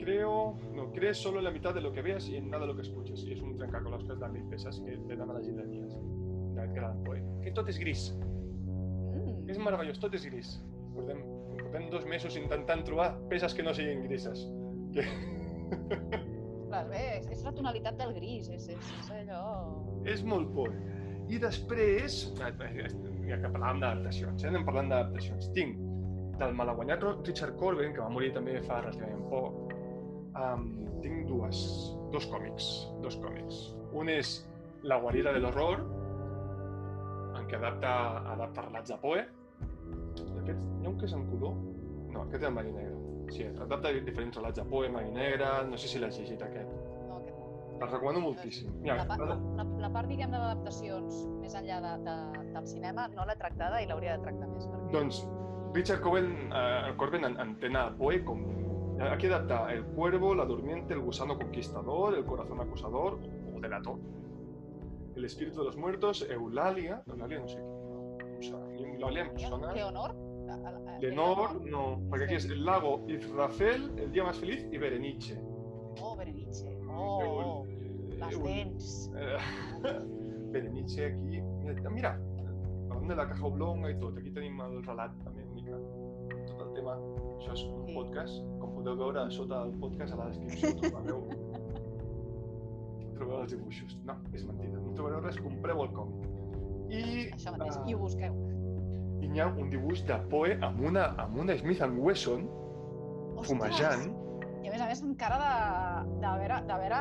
creo, 0.00 0.58
no, 0.74 0.90
crees 0.92 1.18
solo 1.18 1.38
en 1.38 1.44
la 1.44 1.50
mitad 1.50 1.74
de 1.74 1.80
lo 1.80 1.92
que 1.92 2.02
veas 2.02 2.28
y 2.28 2.36
en 2.36 2.50
nada 2.50 2.62
de 2.62 2.68
lo 2.68 2.76
que 2.76 2.82
escuches. 2.82 3.22
Y 3.24 3.32
es 3.32 3.40
un 3.40 3.56
trencaclosques 3.56 4.18
de 4.18 4.28
mil 4.28 4.44
peces 4.48 4.80
que 4.84 4.96
te 4.96 5.16
dan 5.16 5.30
a 5.30 5.34
les 5.34 5.46
llibreries 5.46 5.96
d'Edgar 6.54 6.84
Allan 6.84 7.04
Poe. 7.04 7.20
Que 7.42 7.52
tot 7.52 7.68
és 7.68 7.78
gris. 7.78 8.10
Mm. 8.16 9.48
És 9.50 9.60
meravellós, 9.60 10.00
tot 10.00 10.14
és 10.16 10.24
gris. 10.26 10.56
Portem, 10.94 11.20
portem 11.58 11.90
dos 11.92 12.06
mesos 12.08 12.36
intentant 12.40 12.82
trobar 12.88 13.12
peces 13.30 13.54
que 13.54 13.66
no 13.66 13.74
siguin 13.76 14.02
grises. 14.08 14.46
Que... 14.94 15.04
Clar, 16.70 16.84
bé, 16.90 17.04
és, 17.18 17.28
és 17.34 17.44
la 17.46 17.52
tonalitat 17.54 17.98
del 17.98 18.14
gris, 18.16 18.48
és, 18.50 18.68
és, 18.72 18.90
és 19.02 19.12
allò... 19.20 19.44
és 20.08 20.24
molt 20.26 20.52
Poe. 20.56 20.74
I 21.30 21.38
després, 21.38 22.24
ja 22.34 23.38
que 23.38 23.50
parlàvem 23.52 23.84
d'adaptacions, 23.84 24.42
eh? 24.42 24.50
anem 24.50 24.64
parlant 24.66 24.90
d'adaptacions. 24.90 25.50
Tinc 25.54 25.78
del 26.40 26.56
malaguanyat 26.58 27.04
Richard 27.26 27.58
Corben, 27.60 27.92
que 27.94 28.02
va 28.02 28.10
morir 28.10 28.32
també 28.34 28.56
fa 28.66 28.80
relativament 28.80 29.26
poc, 29.30 29.69
um, 30.36 30.66
tinc 31.02 31.26
dues, 31.28 31.60
dos 32.12 32.26
còmics, 32.30 32.70
dos 33.04 33.16
còmics. 33.22 33.60
Un 33.96 34.08
és 34.12 34.36
La 34.82 34.96
guarida 34.96 35.32
de 35.34 35.40
l'horror, 35.42 35.82
en 37.36 37.46
què 37.50 37.58
adapta, 37.58 37.90
adapta 38.32 38.62
relats 38.68 38.88
de 38.92 38.96
Poe. 39.02 39.20
Aquest, 40.40 40.62
hi 40.80 40.86
ha 40.86 40.88
un 40.92 40.96
que 41.00 41.04
és 41.08 41.12
en 41.16 41.26
color? 41.30 41.54
No, 42.14 42.22
aquest 42.24 42.40
és 42.42 42.48
en 42.48 42.56
blanc 42.56 42.70
i 42.70 42.76
negre. 42.78 42.96
Sí, 43.30 43.44
adapta 43.46 43.92
diferents 44.06 44.38
relats 44.40 44.58
de 44.58 44.64
Poe, 44.70 44.86
en 44.88 44.96
blanc 44.96 45.10
i 45.10 45.14
negre, 45.18 45.50
no 45.68 45.76
sé 45.78 45.90
si 45.92 46.00
l'has 46.02 46.16
llegit 46.18 46.42
aquest. 46.46 46.70
No, 47.10 47.18
aquest 47.20 47.36
no. 47.36 47.50
Te'l 47.80 47.92
recomano 47.92 48.22
moltíssim. 48.24 48.72
Mira, 48.82 48.96
La, 49.02 49.06
pa- 49.10 49.18
la, 49.34 49.36
la, 49.84 49.90
part, 49.92 50.08
diguem, 50.10 50.32
d'adaptacions 50.34 51.20
més 51.42 51.54
enllà 51.60 51.78
de, 51.84 51.92
de, 52.08 52.16
del 52.56 52.66
cinema 52.72 53.06
no 53.14 53.24
l'he 53.28 53.36
tractada 53.40 53.82
i 53.84 53.86
l'hauria 53.90 54.16
de 54.18 54.24
tractar 54.26 54.48
més. 54.54 54.66
Perquè... 54.66 54.90
Doncs 54.96 55.20
Richard 55.76 56.00
Coben, 56.04 56.32
eh, 56.50 56.94
Corben 56.98 57.24
en- 57.28 57.38
entén 57.44 57.76
a 57.76 57.90
Poe 58.00 58.24
com... 58.24 58.42
Aquí 59.00 59.26
adapta 59.26 59.72
El 59.72 59.84
Cuervo, 59.84 60.34
La 60.34 60.44
Durmiente, 60.44 60.94
El 60.94 61.00
Gusano 61.00 61.36
Conquistador, 61.38 62.14
El 62.14 62.24
Corazón 62.24 62.60
Acusador 62.60 63.18
o 63.54 63.60
Delator. 63.60 63.98
El 65.16 65.24
Espíritu 65.24 65.60
de 65.60 65.64
los 65.66 65.76
Muertos, 65.76 66.26
Eulalia... 66.30 67.02
Eulalia 67.06 67.40
no 67.40 67.48
sé. 67.48 67.58
No, 67.60 68.16
o 68.16 68.42
sea, 68.42 68.58
Eulalia 68.74 69.22
em 69.22 69.38
sona... 69.38 69.72
Leonor? 69.72 70.14
Lenor, 71.00 71.60
no, 71.64 71.82
perquè 72.10 72.26
aquí 72.26 72.36
és 72.36 72.46
El 72.50 72.64
Lago, 72.66 73.04
Israfel, 73.08 73.86
El 74.02 74.10
Día 74.12 74.24
Más 74.26 74.40
Feliz 74.42 74.64
i 74.74 74.80
Berenice. 74.82 75.38
Oh, 76.02 76.16
Berenice. 76.18 76.66
Oh, 76.90 77.64
les 78.10 78.34
Eul- 78.34 78.42
dents. 78.44 78.90
Eh, 79.16 79.38
Berenice 80.52 81.06
aquí... 81.06 81.40
Mira, 81.62 81.90
mira, 81.90 82.12
de 83.10 83.16
la 83.16 83.26
caja 83.28 83.46
oblonga 83.46 83.90
i 83.90 83.96
tot, 83.98 84.16
aquí 84.20 84.30
tenim 84.34 84.60
el 84.62 84.80
relat 84.84 85.14
també 85.24 85.42
una 85.44 85.54
mica, 85.56 85.78
tema. 86.80 86.96
Això 87.38 87.54
és 87.56 87.62
un 87.68 87.86
Sí. 87.86 87.94
podcast, 87.94 88.42
com 88.60 88.74
podeu 88.76 88.96
veure 89.00 89.26
sota 89.32 89.62
el 89.64 89.72
podcast 89.80 90.12
a 90.14 90.16
la 90.20 90.28
descripció 90.32 90.74
trobareu, 90.80 91.22
trobareu 93.16 93.42
els 93.44 93.52
dibuixos. 93.54 93.96
No, 94.06 94.16
és 94.34 94.44
mentida, 94.48 94.78
no 94.80 94.94
trobareu 94.96 95.20
res, 95.24 95.38
compreu 95.40 95.82
el 95.84 95.92
còmic. 95.96 96.28
I, 96.90 97.02
Això 97.36 97.52
mateix, 97.54 97.76
ah, 97.78 97.84
i 97.86 97.94
ho 97.94 97.98
busqueu. 98.02 98.34
i 99.20 99.28
hi 99.34 99.40
ha 99.40 99.46
un 99.52 99.68
dibuix 99.70 100.00
de 100.08 100.16
Poe 100.30 100.56
amb 100.64 100.80
una, 100.88 101.04
amb 101.22 101.36
una 101.38 101.54
Smith 101.60 101.82
Wesson 101.98 102.48
fumejant, 103.44 104.08
I 104.62 104.68
a 104.68 104.72
més 104.74 104.80
a 104.84 104.86
més 104.90 105.00
amb 105.02 105.14
cara 105.16 105.36
de, 105.40 106.18
de 106.20 106.30
veure, 106.40 106.56
de 106.68 106.74
veure 106.82 106.98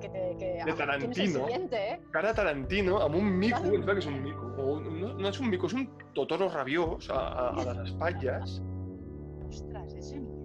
que, 0.00 0.08
te, 0.08 0.20
que 0.38 0.46
De 0.46 0.62
¿quién 0.62 0.68
es 0.68 0.72
el 0.72 0.78
Tarantino. 0.78 1.40
siguiente, 1.44 1.76
eh? 1.92 2.00
cara 2.10 2.28
de 2.28 2.34
Tarantino, 2.34 3.00
amb 3.04 3.16
un 3.16 3.26
mico, 3.38 3.64
em 3.68 3.84
que 3.84 3.98
és 3.98 4.06
un 4.06 4.22
mico, 4.22 4.46
o 4.62 4.80
no, 4.80 5.10
no 5.18 5.28
és 5.28 5.40
un 5.40 5.50
mico, 5.50 5.66
és 5.66 5.74
un 5.74 5.88
totoro 6.14 6.48
rabiós 6.48 7.10
a, 7.10 7.18
a, 7.18 7.48
a 7.50 7.64
les 7.68 7.82
espatlles. 7.90 8.62
Ostres, 9.92 10.06
és 10.06 10.12
genial. 10.12 10.42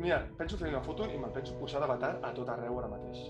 Mira, 0.00 0.20
penso 0.38 0.56
fer 0.56 0.70
una 0.70 0.80
foto 0.80 1.04
i 1.12 1.18
me'l 1.20 1.32
penso 1.34 1.58
posar 1.60 1.80
d'avatar 1.82 2.14
a 2.24 2.32
tot 2.36 2.48
arreu 2.48 2.78
ara 2.80 2.88
mateix. 2.88 3.20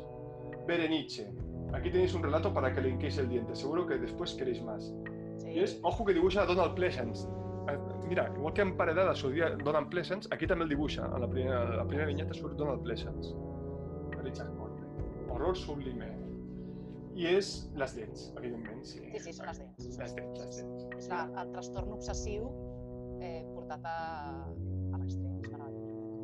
Berenice. 0.68 1.26
Aquí 1.74 1.90
tenéis 1.90 2.14
un 2.14 2.22
relato 2.22 2.52
para 2.54 2.72
que 2.72 2.80
le 2.80 2.90
hinquéis 2.90 3.18
el 3.18 3.28
diente. 3.28 3.54
Seguro 3.56 3.86
que 3.86 3.98
después 3.98 4.34
queréis 4.34 4.62
más. 4.62 4.92
Sí. 5.38 5.50
I 5.50 5.64
és, 5.64 5.78
ojo 5.82 6.04
que 6.04 6.14
dibuixa 6.14 6.42
a 6.42 6.46
Donald 6.46 6.74
Pleasance. 6.74 7.26
Eh, 7.68 7.78
Mira, 8.08 8.30
igual 8.36 8.54
que 8.54 8.62
en 8.62 8.76
Paredada 8.76 9.14
sortia 9.14 9.50
Donald 9.50 9.88
Pleasance, 9.88 10.28
aquí 10.30 10.46
també 10.46 10.64
el 10.64 10.70
dibuixa. 10.70 11.06
A 11.06 11.18
la 11.18 11.28
primera, 11.30 11.76
la 11.76 11.86
primera 11.86 12.06
vinyeta 12.06 12.34
surt 12.34 12.56
Donald 12.58 12.82
Pleasance. 12.82 13.34
De 14.14 14.22
Richard 14.22 14.54
Corbett. 14.56 15.30
Horror 15.30 15.56
sublime. 15.56 16.10
I 17.14 17.26
és 17.34 17.70
les 17.76 17.94
dents, 17.96 18.32
evidentment, 18.38 18.84
sí. 18.86 19.00
Sí, 19.10 19.18
sí, 19.18 19.32
són 19.34 19.50
les 19.50 19.58
dents. 19.58 19.86
Les 19.98 20.14
dents, 20.14 20.38
les 20.38 20.60
dents. 20.62 20.84
És 20.98 21.08
la, 21.10 21.24
el 21.42 21.50
trastorn 21.52 21.92
obsessiu 21.96 22.46
eh, 23.20 23.42
portat 23.54 23.84
a, 23.84 23.96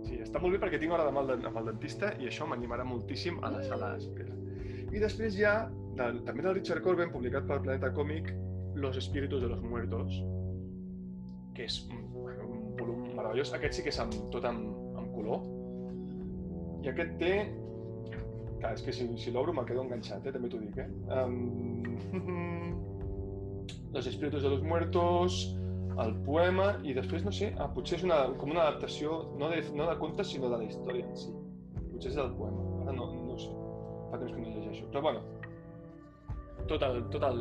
Sí, 0.06 0.20
està 0.22 0.40
molt 0.42 0.54
bé 0.54 0.60
perquè 0.62 0.78
tinc 0.80 0.94
hora 0.94 1.06
demà 1.08 1.24
amb 1.24 1.34
el, 1.34 1.44
amb 1.48 1.60
el 1.60 1.70
dentista 1.72 2.12
i 2.22 2.28
això 2.30 2.46
m'animarà 2.46 2.86
moltíssim 2.86 3.40
a 3.42 3.50
la 3.56 3.62
sala 3.66 3.94
d'espera. 3.96 4.34
I 4.94 5.02
després 5.02 5.34
hi 5.36 5.44
ha, 5.44 5.56
de, 5.98 6.10
també 6.28 6.44
del 6.46 6.54
Richard 6.60 6.84
Corben, 6.84 7.10
publicat 7.12 7.48
pel 7.48 7.64
Planeta 7.64 7.92
Còmic, 7.96 8.30
Los 8.76 8.98
espíritus 9.00 9.40
de 9.40 9.48
los 9.48 9.62
muertos, 9.64 10.18
que 11.56 11.64
és 11.64 11.78
un, 11.88 12.02
un 12.44 12.58
volum 12.76 13.06
meravellós. 13.16 13.54
Aquest 13.56 13.78
sí 13.78 13.84
que 13.86 13.88
és 13.88 14.00
amb, 14.02 14.12
tot 14.34 14.44
amb, 14.44 14.66
amb 15.00 15.14
color. 15.16 15.46
I 16.84 16.90
aquest 16.92 17.16
té... 17.22 17.32
Clar, 18.60 18.74
és 18.76 18.84
que 18.84 18.92
si, 18.96 19.08
si 19.20 19.32
l'obro 19.32 19.52
me'l 19.56 19.66
quedo 19.68 19.82
enganxat, 19.84 20.28
eh? 20.28 20.34
també 20.36 20.52
t'ho 20.52 20.60
dic. 20.60 20.76
Eh? 20.84 20.88
Um... 21.16 22.76
Los 23.96 24.06
espíritus 24.06 24.42
de 24.44 24.50
los 24.50 24.62
muertos, 24.62 25.56
el 26.02 26.12
poema 26.26 26.66
i 26.84 26.92
després, 26.96 27.22
no 27.24 27.32
sé, 27.32 27.52
ah, 27.58 27.68
potser 27.72 27.96
és 27.98 28.04
una, 28.04 28.18
com 28.40 28.50
una 28.52 28.66
adaptació, 28.66 29.22
no 29.40 29.48
de, 29.52 29.62
no 29.76 29.86
de 29.88 29.96
contes, 30.00 30.28
sinó 30.34 30.50
de 30.52 30.58
la 30.60 30.66
història 30.68 31.06
en 31.08 31.16
si. 31.16 31.30
Potser 31.92 32.10
és 32.12 32.18
del 32.18 32.32
poema, 32.36 32.64
ara 32.84 32.92
no, 32.96 33.06
no 33.30 33.38
sé, 33.40 33.48
fa 34.10 34.18
temps 34.20 34.34
que 34.34 34.42
no 34.42 34.50
llegeixo. 34.52 34.88
Però 34.92 35.02
bueno, 35.06 35.22
tot 36.68 36.82
el, 36.84 37.00
tot 37.14 37.24
el, 37.30 37.40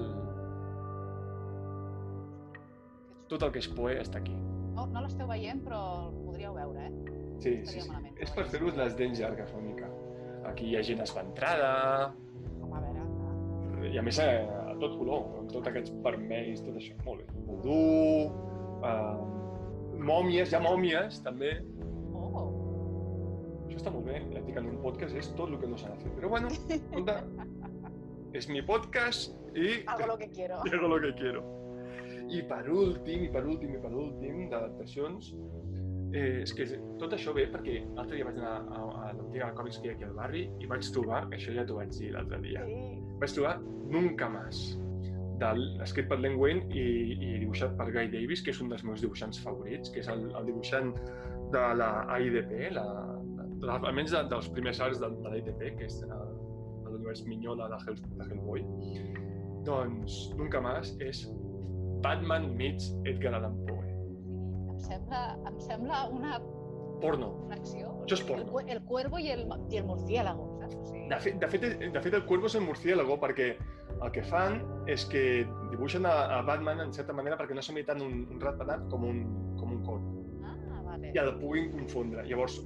tot 3.31 3.43
el 3.47 3.51
que 3.55 3.61
és 3.63 3.69
poe 3.75 3.97
està 4.01 4.21
aquí. 4.21 4.35
No, 4.75 4.85
no 4.91 5.01
l'esteu 5.03 5.27
veient, 5.29 5.61
però 5.65 5.81
el 6.07 6.17
podríeu 6.27 6.55
veure, 6.55 6.87
eh? 6.87 6.93
Sí, 7.43 7.51
Estaria 7.59 7.65
sí, 7.71 7.81
sí. 7.81 7.89
malament, 7.91 8.19
És 8.23 8.31
per 8.35 8.45
fer-vos 8.51 8.77
les 8.79 8.95
dents 8.99 9.19
llargues 9.19 9.51
una 9.55 9.65
mica. 9.69 9.89
Aquí 10.51 10.69
hi 10.71 10.75
ha 10.77 10.83
gent 10.85 11.01
esventrada, 11.03 11.71
Com 12.61 12.73
a 12.77 12.81
veure, 12.83 13.03
clar. 13.17 13.89
i 13.91 13.97
a 13.99 14.03
més 14.05 14.19
a, 14.23 14.27
tot 14.81 14.97
color, 14.99 15.25
amb 15.39 15.51
tots 15.51 15.67
aquests 15.71 15.93
vermells, 16.05 16.63
tot 16.65 16.75
això, 16.79 16.97
molt 17.05 17.23
bé. 17.23 17.45
Vodú, 17.47 17.79
uh, 18.81 19.97
mòmies, 20.05 20.51
hi 20.51 20.57
ha 20.59 20.63
mòmies 20.63 21.21
també, 21.25 21.57
Oh, 22.15 22.45
Això 23.67 23.77
està 23.81 23.91
molt 23.91 24.05
bé, 24.07 24.21
en 24.55 24.69
un 24.69 24.77
podcast 24.83 25.15
és 25.19 25.27
tot 25.35 25.49
el 25.51 25.59
que 25.59 25.67
no 25.67 25.77
s'ha 25.77 25.91
de 25.91 25.97
fer. 26.03 26.11
Però 26.15 26.29
bueno, 26.31 26.47
escolta, 26.47 27.17
és 28.39 28.47
mi 28.51 28.61
podcast 28.63 29.33
i 29.55 29.81
hago 29.87 30.07
lo 30.07 30.17
que 30.17 30.29
quiero. 30.31 30.61
y 30.65 30.69
hago 30.75 30.87
lo 30.87 30.99
que 31.01 31.13
quiero. 31.15 31.43
I 32.29 32.41
per 32.41 32.69
últim, 32.69 33.23
i 33.23 33.29
per 33.29 33.45
últim, 33.45 33.75
i 33.75 33.81
per 33.81 33.91
últim, 33.93 34.49
d'adaptacions, 34.49 35.33
eh, 36.13 36.41
és 36.41 36.53
que 36.53 36.65
tot 36.97 37.13
això 37.13 37.33
ve 37.35 37.45
perquè 37.51 37.81
l'altre 37.95 38.15
dia 38.17 38.25
vaig 38.25 38.39
anar 38.39 38.55
a, 38.63 38.79
a 39.09 39.11
l'antiga 39.13 39.51
còmics 39.57 39.77
que 39.81 39.89
hi 39.89 39.91
ha 39.91 39.97
aquí 39.97 40.07
al 40.07 40.15
barri 40.17 40.45
i 40.59 40.69
vaig 40.71 40.87
trobar, 40.95 41.25
això 41.35 41.53
ja 41.53 41.65
t'ho 41.67 41.77
vaig 41.77 41.91
dir 41.97 42.13
l'altre 42.15 42.39
dia, 42.41 42.63
Sí. 42.65 43.04
Vaig 43.21 43.35
trobar 43.35 43.59
Nunca 43.91 44.29
Más, 44.29 44.61
del, 45.39 45.61
escrit 45.83 46.07
per 46.09 46.17
Len 46.19 46.37
Wayne 46.39 46.65
i, 46.73 46.85
i 47.15 47.31
dibuixat 47.43 47.75
per 47.79 47.89
Guy 47.91 48.09
Davis, 48.13 48.41
que 48.43 48.53
és 48.55 48.61
un 48.63 48.71
dels 48.71 48.85
meus 48.87 49.03
dibuixants 49.03 49.41
favorits, 49.43 49.91
que 49.93 50.01
és 50.03 50.09
el, 50.11 50.27
el 50.35 50.49
dibuixant 50.49 50.93
de 51.53 51.63
la 51.79 51.89
AIDP, 52.15 52.53
la, 52.75 52.85
de, 53.61 53.71
almenys 53.75 54.15
de, 54.15 54.23
dels 54.31 54.49
primers 54.55 54.81
arcs 54.83 55.01
de, 55.03 55.11
de 55.21 55.33
l'AIDP, 55.33 55.65
que 55.79 55.89
és 55.89 55.99
de 56.01 56.19
l'univers 56.89 57.25
Minyona 57.27 57.69
de, 57.71 57.81
Hell, 57.85 58.01
de 58.19 58.29
Hellboy. 58.29 58.65
Doncs 59.67 60.19
Nunca 60.39 60.61
Más 60.61 60.93
és 61.03 61.25
Batman 62.05 62.51
meets 62.57 62.91
Edgar 63.09 63.35
Allan 63.39 63.57
Poe. 63.67 63.93
Em 64.71 64.79
sembla, 64.85 65.23
em 65.49 65.59
sembla 65.63 66.05
una 66.13 66.39
Porno. 67.01 67.33
fracció. 67.49 67.91
Això 68.05 68.19
és 68.19 68.25
porno. 68.27 68.59
El, 68.61 68.69
el 68.77 68.83
cuervo 68.87 69.19
i 69.19 69.31
el, 69.33 69.45
i 69.73 69.81
el 69.81 69.87
murciélago, 69.87 70.45
saps? 70.65 70.75
O 70.81 70.85
sigui, 70.91 71.07
De 71.09 71.19
fet, 71.21 71.39
de 71.39 71.47
fet, 71.47 71.65
de 71.93 72.01
fet, 72.01 72.13
el 72.13 72.25
Cuervo 72.25 72.47
és 72.47 72.55
el 72.55 72.61
murciélago 72.65 73.17
perquè 73.21 73.55
el 74.01 74.11
que 74.11 74.23
fan 74.23 74.59
és 74.87 75.05
que 75.05 75.45
dibuixen 75.71 76.05
a, 76.05 76.15
a 76.37 76.41
Batman 76.41 76.81
en 76.81 76.93
certa 76.93 77.13
manera 77.13 77.37
perquè 77.37 77.53
no 77.55 77.61
sembli 77.61 77.83
tant 77.85 78.01
un, 78.01 78.25
un 78.31 78.39
ratpenat 78.41 78.87
com 78.89 79.03
un, 79.07 79.21
com 79.59 79.71
un 79.71 79.83
corp 79.85 80.03
Ah, 80.43 80.81
vale. 80.83 81.11
i 81.13 81.17
el 81.21 81.35
puguin 81.39 81.71
confondre. 81.71 82.25
Llavors, 82.27 82.61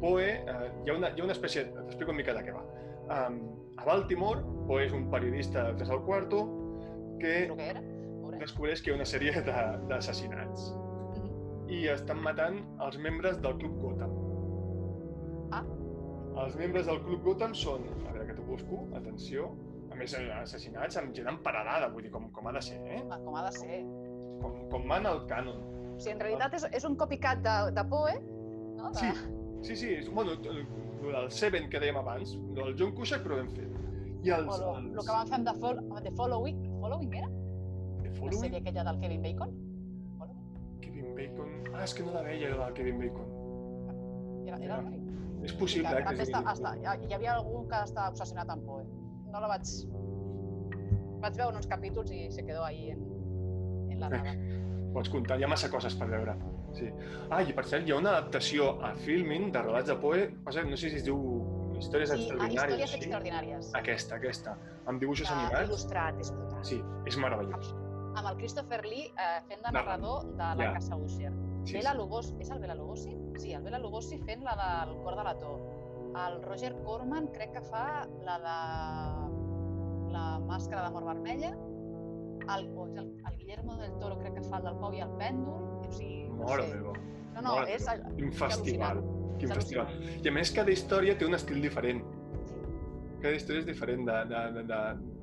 Poe, 0.00 0.24
eh, 0.24 0.70
hi, 0.86 0.90
ha 0.90 0.94
una, 0.96 1.10
hi 1.12 1.20
ha 1.20 1.24
una 1.24 1.34
espècie, 1.34 1.66
t'explico 1.74 2.10
una 2.14 2.22
mica 2.22 2.32
de 2.32 2.40
què 2.46 2.54
va. 2.54 2.62
Um, 3.10 3.40
a 3.76 3.84
Baltimore, 3.84 4.40
Poe 4.66 4.86
és 4.86 4.92
un 4.96 5.10
periodista 5.10 5.64
de 5.66 5.74
3 5.82 5.90
al 5.90 6.00
quarto 6.06 6.44
que 7.20 7.34
que 8.30 8.38
descobreix 8.46 8.80
que 8.80 8.88
hi 8.90 8.94
ha 8.94 8.96
una 8.96 9.04
sèrie 9.04 9.32
d'assassinats 9.88 10.70
Mhm. 10.72 11.68
i 11.68 11.86
estan 11.88 12.22
matant 12.22 12.62
els 12.86 12.96
membres 12.98 13.40
del 13.42 13.58
Club 13.58 13.76
Gotham. 13.82 14.14
Els 16.40 16.56
membres 16.56 16.86
del 16.88 17.00
Club 17.04 17.24
Gotham 17.26 17.52
són, 17.56 17.82
a 18.06 18.12
veure 18.14 18.26
que 18.28 18.36
t'ho 18.36 18.44
busco, 18.46 18.84
atenció, 18.96 19.50
a 19.92 19.98
més 19.98 20.14
eh, 20.16 20.26
assassinats 20.38 20.96
amb 21.00 21.12
gent 21.16 21.28
emparedada, 21.32 21.90
vull 21.92 22.06
dir, 22.06 22.12
com, 22.14 22.30
com 22.36 22.48
ha 22.48 22.54
de 22.56 22.62
ser, 22.64 22.78
eh? 22.86 23.00
Ah, 23.10 23.18
Com 23.24 23.36
ha 23.36 23.42
de 23.48 23.52
ser. 23.56 23.80
Com, 24.40 24.54
com 24.72 24.86
mana 24.88 25.12
el 25.16 25.24
cànon. 25.28 25.58
O 25.90 25.98
sigui, 26.00 26.14
en 26.14 26.22
realitat 26.24 26.56
és, 26.56 26.64
és 26.80 26.86
un 26.88 26.96
copycat 27.00 27.42
de, 27.44 27.56
de 27.76 27.84
Poe, 27.90 28.14
no? 28.78 28.92
De... 28.94 29.02
Sí, 29.02 29.10
sí, 29.68 29.76
sí, 29.82 29.90
és, 29.98 30.08
bueno, 30.14 30.38
el, 30.54 30.62
el 31.10 31.28
Seven 31.34 31.68
que 31.72 31.82
dèiem 31.82 32.00
abans, 32.00 32.32
el 32.38 32.56
del 32.56 32.78
John 32.78 32.94
Cusack, 32.96 33.26
però 33.26 33.40
ben 33.42 33.52
fet. 33.52 33.76
I 34.24 34.32
els... 34.36 34.48
O 34.48 34.60
lo, 34.62 34.72
els 34.78 34.96
lo 34.96 35.04
que 35.04 35.18
van 35.18 35.28
fer 35.28 35.40
amb 35.40 35.50
The, 35.50 35.56
Fol 35.60 35.82
The 36.06 36.14
Following, 36.16 36.64
Following 36.80 37.18
era? 37.20 37.28
The 38.00 38.08
La 38.08 38.16
Following, 38.16 38.46
sèrie 38.46 38.62
aquella 38.64 38.86
del 38.88 39.04
Kevin 39.04 39.28
Bacon? 39.28 39.54
Kevin 40.80 41.14
Bacon... 41.18 41.54
Ah, 41.74 41.84
és 41.84 41.96
que 41.96 42.08
no 42.08 42.16
la 42.16 42.24
veia, 42.24 42.54
la 42.56 42.70
del 42.70 42.80
Kevin 42.80 43.04
Bacon. 43.04 43.36
Era, 44.48 44.58
era 44.64 44.80
Ja. 44.80 45.10
És 45.44 45.52
possible, 45.56 45.88
que 45.88 46.02
eh, 46.02 46.06
també 46.10 46.26
sigui 46.26 46.38
està, 46.40 46.52
està, 46.52 46.96
hi, 47.08 47.14
havia 47.16 47.34
algú 47.38 47.62
que 47.70 47.82
estava 47.86 48.10
obsessionat 48.12 48.50
amb 48.52 48.66
Poe. 48.68 48.84
No 49.32 49.40
la 49.40 49.48
vaig... 49.54 49.70
Vaig 51.20 51.36
veure 51.36 51.56
uns 51.60 51.68
capítols 51.68 52.10
i 52.16 52.30
se 52.32 52.44
quedó 52.46 52.64
ahí 52.64 52.90
en, 52.94 53.02
en 53.92 54.00
la 54.00 54.08
nada. 54.08 54.34
Pots 54.94 55.10
comptar, 55.12 55.36
hi 55.38 55.44
ha 55.46 55.48
massa 55.52 55.68
coses 55.70 55.94
per 55.94 56.08
veure. 56.10 56.34
Sí. 56.74 56.88
Ah, 57.30 57.42
i 57.46 57.52
per 57.54 57.64
cert, 57.68 57.86
hi 57.86 57.92
ha 57.94 57.98
una 58.00 58.14
adaptació 58.16 58.72
a 58.86 58.94
Filmin 59.04 59.50
de 59.54 59.62
relats 59.62 59.90
de 59.92 59.96
Poe, 60.02 60.24
passa, 60.46 60.64
no 60.66 60.78
sé 60.80 60.90
si 60.90 60.98
es 61.02 61.06
diu 61.06 61.18
Històries 61.80 62.10
Sí, 62.10 62.16
Extraordinàries. 62.26 62.56
històries 62.56 62.90
sí? 62.90 62.98
extraordinàries. 62.98 63.68
Aquesta, 63.78 64.16
aquesta. 64.20 64.56
Amb 64.90 65.00
dibuixos 65.00 65.30
animats. 65.32 65.62
Il·lustrat, 65.68 66.18
és 66.20 66.32
brutal. 66.34 66.64
Sí, 66.68 66.80
és 67.08 67.16
meravellós. 67.16 67.70
Amb 68.10 68.26
el 68.26 68.36
Christopher 68.40 68.82
Lee 68.84 69.06
eh, 69.14 69.38
fent 69.48 69.62
de 69.64 69.72
narrador 69.72 70.26
de 70.34 70.50
la 70.58 70.66
Ja. 70.66 70.72
Casa 70.76 70.98
Usher. 71.00 71.30
Sí, 71.64 71.74
Bela 71.76 71.92
sí. 71.92 71.98
Lugosi, 71.98 72.34
és 72.40 72.50
el 72.50 72.58
Bela 72.62 72.74
Lugosi? 72.74 73.12
Sí, 73.38 73.52
el 73.52 73.62
Bela 73.62 73.78
Lugosi 73.78 74.18
fent 74.24 74.42
la 74.44 74.54
del 74.60 74.96
Cor 75.02 75.16
de 75.18 75.24
l'Ató. 75.26 75.52
El 76.26 76.40
Roger 76.42 76.72
Corman 76.82 77.28
crec 77.34 77.52
que 77.54 77.62
fa 77.62 78.06
la 78.26 78.38
de 78.42 78.54
la 80.12 80.24
Màscara 80.42 80.86
de 80.86 80.90
Mort 80.94 81.06
Vermella. 81.06 81.52
El, 82.50 82.66
el, 82.66 83.10
el 83.28 83.36
Guillermo 83.38 83.76
del 83.76 83.92
Toro 84.00 84.18
crec 84.18 84.34
que 84.34 84.42
fa 84.42 84.58
el 84.58 84.64
del 84.64 84.78
Pau 84.80 84.94
i 84.96 85.02
el 85.04 85.12
Pèndol. 85.20 85.68
O 85.86 85.92
sigui, 85.92 86.24
no 86.28 86.48
Mare 86.48 86.66
sé. 86.66 86.74
meva. 86.74 86.92
No, 87.34 87.42
no, 87.44 87.52
mare 87.60 87.76
és... 87.76 87.86
Quin 88.16 88.32
festival. 88.34 89.02
Quin 89.38 89.52
festival. 89.54 89.92
I 90.24 90.28
a 90.28 90.32
més, 90.34 90.50
cada 90.56 90.72
història 90.74 91.14
té 91.16 91.28
un 91.28 91.36
estil 91.38 91.60
diferent. 91.62 92.00
Sí. 92.48 92.58
Cada 93.22 93.36
història 93.36 93.62
és 93.62 93.68
diferent 93.68 94.02
de, 94.08 94.18
de, 94.32 94.40
de, 94.56 94.64
de- 94.72 95.19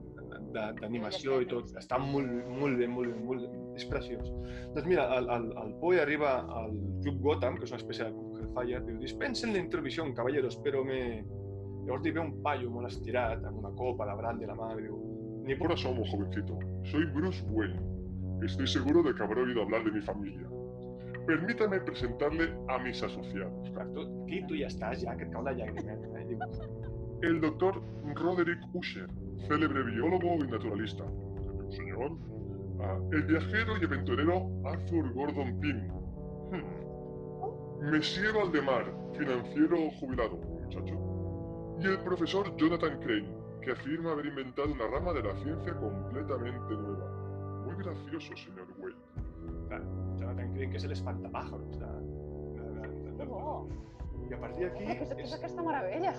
d'animació 0.56 1.42
i 1.44 1.50
tot. 1.50 1.74
Està 1.80 2.00
molt, 2.02 2.30
molt 2.60 2.80
bé, 2.80 2.88
molt 2.92 3.12
bé, 3.12 3.18
molt 3.24 3.44
bé. 3.44 3.64
És 3.78 3.86
preciós. 3.90 4.30
Doncs 4.76 4.88
mira, 4.90 5.08
el, 5.18 5.30
el, 5.34 5.50
el 5.64 5.74
Poe 5.82 6.00
arriba 6.02 6.40
al 6.62 6.74
Club 7.04 7.20
Gotham, 7.26 7.60
que 7.60 7.68
és 7.68 7.74
una 7.76 7.82
espècie 7.82 8.08
de 8.08 8.42
Hellfire, 8.42 8.84
diu, 8.88 9.02
dispensen 9.04 9.54
la 9.54 9.62
introducció, 9.64 10.08
caballeros, 10.18 10.60
però 10.66 10.86
me... 10.88 11.02
Llavors 11.88 12.04
li 12.04 12.12
ve 12.12 12.20
un 12.20 12.34
paio 12.44 12.68
molt 12.68 12.90
estirat, 12.90 13.46
amb 13.48 13.62
una 13.62 13.70
copa 13.80 14.10
de 14.10 14.16
brandy 14.20 14.44
a 14.44 14.50
la 14.50 14.58
mà, 14.60 14.74
i 14.76 14.82
diu, 14.84 14.98
ni 15.48 15.56
por 15.56 15.70
Ahora 15.72 15.78
somos, 15.80 16.10
jovencito. 16.12 16.60
Soy 16.84 17.06
Bruce 17.16 17.42
Wayne. 17.50 17.80
Estoy 18.44 18.68
seguro 18.68 19.02
de 19.02 19.16
que 19.16 19.24
habrá 19.24 19.42
oído 19.42 19.62
hablar 19.62 19.84
de 19.86 19.92
mi 19.92 20.02
familia. 20.02 20.48
Permítame 21.26 21.80
presentarle 21.80 22.54
a 22.68 22.78
mis 22.80 23.02
asociados. 23.02 23.70
Clar, 23.72 23.88
tu, 23.94 24.24
aquí 24.24 24.42
tu 24.48 24.56
ja 24.56 24.68
estàs, 24.68 25.02
ja, 25.04 25.16
que 25.16 25.24
et 25.24 25.32
cau 25.32 25.44
la 25.44 25.54
llagrimeta. 25.56 26.12
Eh? 26.20 26.26
Dius, 26.30 26.60
El 27.22 27.42
doctor 27.42 27.82
Roderick 28.16 28.60
Usher, 28.74 29.10
célebre 29.48 29.84
biólogo 29.84 30.36
y 30.44 30.48
naturalista. 30.48 31.04
Señor. 31.70 32.12
Ah, 32.80 32.98
el 33.12 33.24
viajero 33.24 33.74
y 33.82 33.86
aventurero 33.86 34.50
Arthur 34.66 35.12
Gordon 35.14 35.60
Pym. 35.60 35.88
hmm, 36.52 37.90
Monsieur 37.92 38.34
Valdemar, 38.36 38.86
financiero 39.18 39.78
jubilado, 40.00 40.38
muchacho. 40.38 40.96
Y 41.80 41.88
el 41.88 42.00
profesor 42.00 42.56
Jonathan 42.58 43.00
Crane, 43.00 43.30
que 43.62 43.72
afirma 43.72 44.12
haber 44.12 44.28
inventado 44.28 44.72
una 44.72 44.88
rama 44.88 45.14
de 45.14 45.24
la 45.24 45.36
ciencia 45.38 45.74
completamente 45.76 46.74
nueva. 46.74 47.64
Muy 47.66 47.76
gracioso, 47.84 48.36
señor 48.38 48.68
Wade. 48.78 48.96
clar, 49.68 49.82
Jonathan 50.18 50.54
Crane, 50.54 50.70
que 50.70 50.78
de, 50.80 50.88
de, 50.88 50.94
de, 50.94 51.02
de, 53.12 53.12
de, 53.12 53.28
Oh, 53.30 53.68
I 54.30 54.34
a 54.34 54.40
partir 54.40 54.66
d'aquí... 54.68 54.84
què 54.86 54.94
és, 55.02 55.10
què 55.16 55.24
és 55.24 55.34
aquesta 55.38 55.64
meravella? 55.64 56.14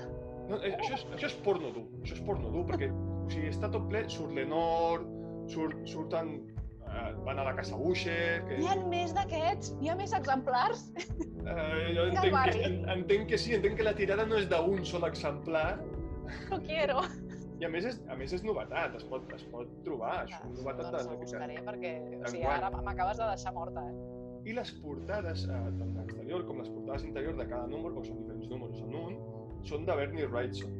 No, 0.48 0.58
eh, 0.62 0.74
això, 0.78 0.94
és, 0.96 1.06
això 1.16 1.28
és 1.28 1.38
porno 1.44 1.72
dur, 1.74 1.84
això 2.02 2.16
és 2.16 2.22
porno 2.24 2.52
dur, 2.54 2.64
perquè 2.68 2.88
o 2.92 3.28
sigui, 3.32 3.50
està 3.52 3.68
tot 3.72 3.88
ple, 3.90 4.04
surt 4.12 4.32
Lenor, 4.36 5.04
surt, 5.52 5.76
surten, 5.90 6.34
eh, 6.88 7.10
van 7.26 7.42
a 7.42 7.44
la 7.50 7.54
casa 7.58 7.76
Usher, 7.76 8.40
que... 8.48 8.58
N'hi 8.62 8.70
ha 8.72 8.76
més 8.88 9.12
d'aquests? 9.16 9.74
N'hi 9.82 9.92
ha 9.92 9.96
més 9.98 10.16
exemplars? 10.16 10.88
Eh, 11.48 11.94
jo 11.96 12.08
entenc 12.10 12.34
que, 12.52 12.72
entenc 12.92 13.30
que 13.30 13.38
sí, 13.40 13.54
entenc 13.56 13.78
que 13.78 13.84
la 13.86 13.94
tirada 13.96 14.26
no 14.28 14.36
és 14.40 14.48
d'un 14.50 14.84
sol 14.88 15.06
exemplar, 15.08 15.78
No 16.50 16.60
quiero. 16.64 17.02
i 17.58 17.66
a 17.66 17.70
més 17.72 17.86
és, 17.88 17.96
a 18.12 18.16
més 18.18 18.32
és 18.36 18.44
novetat, 18.46 18.94
es 18.98 19.04
pot, 19.10 19.24
es 19.34 19.44
pot 19.52 19.70
trobar, 19.86 20.22
això 20.26 20.38
és 20.44 20.60
novetat 20.60 20.92
doncs 20.92 21.08
de, 21.08 21.14
ho 21.14 21.20
buscaré 21.22 21.58
perquè 21.66 21.92
o 22.20 22.30
sigui, 22.30 22.44
ara 22.52 22.70
m'acabes 22.76 23.18
de 23.20 23.28
deixar 23.32 23.54
morta. 23.56 23.82
Eh? 23.88 24.14
I 24.48 24.54
les 24.56 24.70
portades, 24.82 25.44
eh, 25.48 25.62
tant 25.80 25.96
d'exterior 25.96 26.44
com 26.48 26.62
les 26.62 26.70
portades 26.72 27.06
interior 27.08 27.36
de 27.40 27.48
cada 27.50 27.66
número, 27.72 27.96
perquè 27.96 28.12
són 28.12 28.22
diferents 28.22 28.52
números 28.52 28.84
en 28.84 28.94
un, 29.00 29.18
són 29.66 29.86
de 29.88 29.96
Bernie 29.98 30.28
Wrightson. 30.28 30.76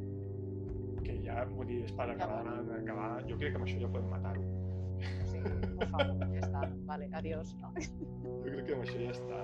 Que 1.03 1.17
ja, 1.25 1.43
vull 1.51 1.67
dir, 1.69 1.83
és 1.87 1.93
per 1.97 2.09
acabar, 2.13 2.41
acabar... 2.79 3.11
Jo 3.29 3.37
crec 3.39 3.55
que 3.55 3.61
amb 3.61 3.67
això 3.67 3.81
ja 3.83 3.91
podem 3.91 4.09
matar-ho. 4.13 4.47
Por 5.39 5.87
favor, 5.93 6.23
ja 6.33 6.41
està. 6.43 6.63
Vale, 6.89 7.09
adiós. 7.15 7.53
No? 7.61 7.71
Jo 7.79 8.53
crec 8.53 8.65
que 8.67 8.77
amb 8.77 8.85
això 8.85 8.99
ja 9.01 9.13
està. 9.15 9.43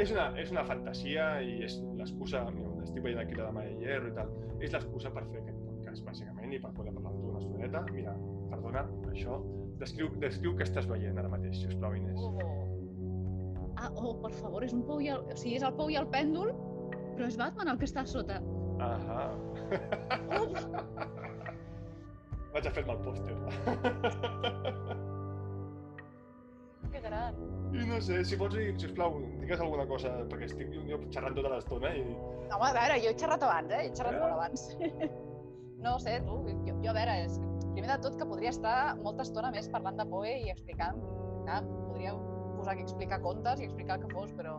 És 0.00 0.12
una, 0.12 0.26
és 0.40 0.52
una 0.52 0.64
fantasia 0.64 1.26
i 1.44 1.58
és 1.66 1.76
l'excusa, 1.98 2.46
estic 2.82 3.02
veient 3.04 3.20
aquí 3.20 3.36
la 3.36 3.50
dama 3.50 3.64
de 3.66 3.74
hierro 3.82 4.08
i 4.08 4.14
tal, 4.16 4.30
és 4.64 4.72
l'excusa 4.72 5.12
per 5.12 5.24
fer 5.28 5.42
aquest 5.42 5.58
podcast, 5.66 6.04
bàsicament, 6.06 6.54
i 6.56 6.60
per 6.62 6.72
poder 6.76 6.94
parlar 6.96 7.12
amb 7.12 7.20
tu 7.20 7.32
una 7.32 7.42
estoneta. 7.42 7.82
Mira, 7.92 8.14
perdona, 8.52 8.86
això, 9.12 9.38
descriu, 9.82 10.08
descriu 10.22 10.56
què 10.56 10.64
estàs 10.68 10.88
veient 10.88 11.20
ara 11.20 11.32
mateix, 11.32 11.60
si 11.60 11.68
us 11.68 11.76
plau, 11.76 11.96
Inés. 11.98 12.16
Oh. 12.16 12.38
Ah, 13.82 13.90
oh, 13.98 14.14
per 14.22 14.32
favor, 14.38 14.64
és 14.64 14.72
un 14.76 14.84
pou 14.86 15.00
i 15.02 15.10
el... 15.12 15.24
O 15.26 15.36
sigui, 15.36 15.56
és 15.58 15.66
el 15.66 15.76
pou 15.76 15.92
i 15.92 15.98
el 16.00 16.08
pèndol, 16.12 16.52
però 17.16 17.28
és 17.28 17.36
Batman 17.40 17.72
el 17.72 17.80
que 17.80 17.88
està 17.88 18.06
a 18.06 18.08
sota. 18.08 18.40
Ahà. 18.80 19.24
Vaig 22.52 22.66
a 22.68 22.72
fer-me 22.76 22.92
el 22.92 23.00
pòster. 23.06 23.34
Que 26.92 27.00
gran. 27.00 27.38
I 27.72 27.86
no 27.88 27.98
sé, 28.04 28.18
si 28.28 28.36
vols 28.36 28.54
dir, 28.58 28.66
sisplau, 28.80 29.16
digues 29.40 29.62
alguna 29.64 29.86
cosa, 29.88 30.10
perquè 30.28 30.48
estic 30.50 30.74
jo 30.90 30.98
xerrant 31.14 31.38
tota 31.38 31.54
l'estona 31.54 31.92
i... 31.96 32.02
No, 32.04 32.58
home, 32.58 32.68
a 32.68 32.74
veure, 32.76 32.98
jo 33.00 33.12
he 33.12 33.16
xerrat 33.22 33.46
abans, 33.46 33.72
eh? 33.72 33.86
He 33.86 33.94
xerrat 33.96 34.18
molt 34.20 34.34
abans. 34.36 34.66
no 35.86 35.96
sé, 36.04 36.18
tu, 36.26 36.36
jo, 36.66 36.76
jo 36.84 36.92
a 36.92 36.96
veure, 36.98 37.14
és, 37.24 37.38
primer 37.72 37.88
de 37.94 37.98
tot 38.04 38.20
que 38.20 38.28
podria 38.28 38.52
estar 38.52 38.76
molta 39.00 39.24
estona 39.24 39.54
més 39.54 39.70
parlant 39.72 39.96
de 40.02 40.06
Poe 40.12 40.36
i 40.44 40.52
explicant, 40.52 41.00
clar, 41.46 41.62
podria 41.88 42.12
posar 42.58 42.76
aquí 42.76 42.84
a 42.84 42.88
explicar 42.90 43.22
contes 43.24 43.62
i 43.62 43.70
explicar 43.70 43.96
el 43.96 44.04
que 44.04 44.12
fos, 44.12 44.36
però, 44.36 44.58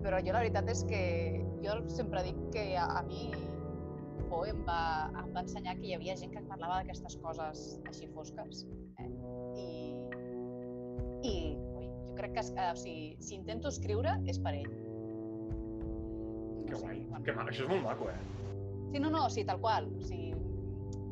però 0.00 0.20
jo 0.24 0.32
la 0.34 0.40
veritat 0.42 0.68
és 0.72 0.84
que 0.88 1.00
jo 1.62 1.76
sempre 1.92 2.22
dic 2.26 2.38
que 2.54 2.64
a, 2.80 2.86
a 2.98 3.02
mi 3.06 3.32
Poe 4.32 4.48
em 4.48 4.62
va, 4.64 5.10
em 5.20 5.32
va 5.34 5.42
ensenyar 5.44 5.74
que 5.76 5.90
hi 5.90 5.94
havia 5.96 6.14
gent 6.16 6.30
que 6.32 6.40
parlava 6.48 6.78
d'aquestes 6.78 7.18
coses 7.20 7.64
així 7.90 8.06
fosques. 8.14 8.62
Eh? 9.02 9.08
I, 9.60 9.66
i 11.28 11.34
ui, 11.76 11.90
jo 12.08 12.14
crec 12.16 12.32
que, 12.38 12.44
eh, 12.56 12.70
o 12.72 12.78
sigui, 12.80 13.10
si 13.20 13.36
intento 13.36 13.68
escriure 13.68 14.14
és 14.30 14.40
per 14.40 14.54
ell. 14.56 14.70
Que 16.68 16.78
guai, 16.78 17.02
quan- 17.10 17.26
que 17.26 17.34
això 17.42 17.66
és 17.66 17.68
molt 17.74 17.84
maco, 17.84 18.08
eh? 18.08 18.16
Sí, 18.92 19.00
no, 19.04 19.10
no, 19.12 19.28
sí, 19.28 19.44
tal 19.44 19.60
qual. 19.60 19.90
O 19.98 20.00
sigui, 20.08 20.32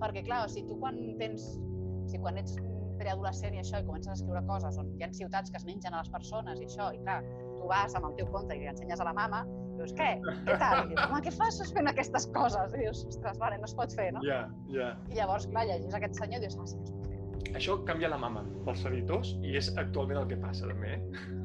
perquè, 0.00 0.24
clar, 0.24 0.46
o 0.46 0.48
sigui, 0.48 0.68
tu 0.68 0.78
quan 0.80 0.96
tens... 1.20 1.44
O 1.60 2.08
sigui, 2.08 2.22
quan 2.24 2.40
ets 2.40 2.56
preadolescent 3.00 3.54
i 3.56 3.60
això, 3.60 3.80
i 3.80 3.86
comences 3.88 4.12
a 4.12 4.16
escriure 4.18 4.42
coses 4.48 4.76
on 4.80 4.88
hi 4.98 5.04
ha 5.04 5.12
ciutats 5.16 5.52
que 5.52 5.60
es 5.60 5.64
mengen 5.68 5.92
a 5.94 6.02
les 6.02 6.10
persones 6.12 6.60
i 6.60 6.66
això, 6.68 6.90
i 6.96 7.00
clar, 7.04 7.20
tu 7.60 7.68
vas 7.70 7.94
amb 7.98 8.08
el 8.10 8.14
teu 8.18 8.28
conte 8.32 8.56
i 8.56 8.62
li 8.64 8.70
ensenyes 8.72 9.00
a 9.00 9.06
la 9.06 9.12
mama, 9.16 9.42
dius, 9.76 9.92
què? 9.98 10.08
Què 10.48 10.56
tal? 10.60 10.82
I 10.86 10.94
dius, 10.94 11.02
home, 11.06 11.20
què 11.26 11.32
fas 11.36 11.60
fent 11.76 11.90
aquestes 11.92 12.26
coses? 12.34 12.72
I 12.76 12.82
dius, 12.86 13.04
ostres, 13.12 13.38
vale, 13.40 13.58
no 13.60 13.68
es 13.68 13.74
pot 13.76 13.92
fer, 13.96 14.10
no? 14.16 14.22
Ja, 14.26 14.42
ja. 14.72 14.94
I 15.12 15.18
llavors, 15.20 15.46
clar, 15.52 15.66
llegis 15.68 15.94
aquest 16.00 16.16
senyor 16.20 16.40
i 16.40 16.46
dius, 16.46 16.56
ah, 16.60 16.66
sí 16.72 16.80
que 16.80 16.88
es 16.88 16.96
pot 16.96 17.06
fer. 17.12 17.54
Això 17.60 17.76
canvia 17.88 18.10
la 18.12 18.18
mama 18.20 18.44
pels 18.66 18.84
editors 18.90 19.34
i 19.44 19.54
és 19.60 19.70
actualment 19.80 20.20
el 20.22 20.28
que 20.32 20.36
passa, 20.42 20.68
també. 20.70 20.96
eh? 20.96 21.38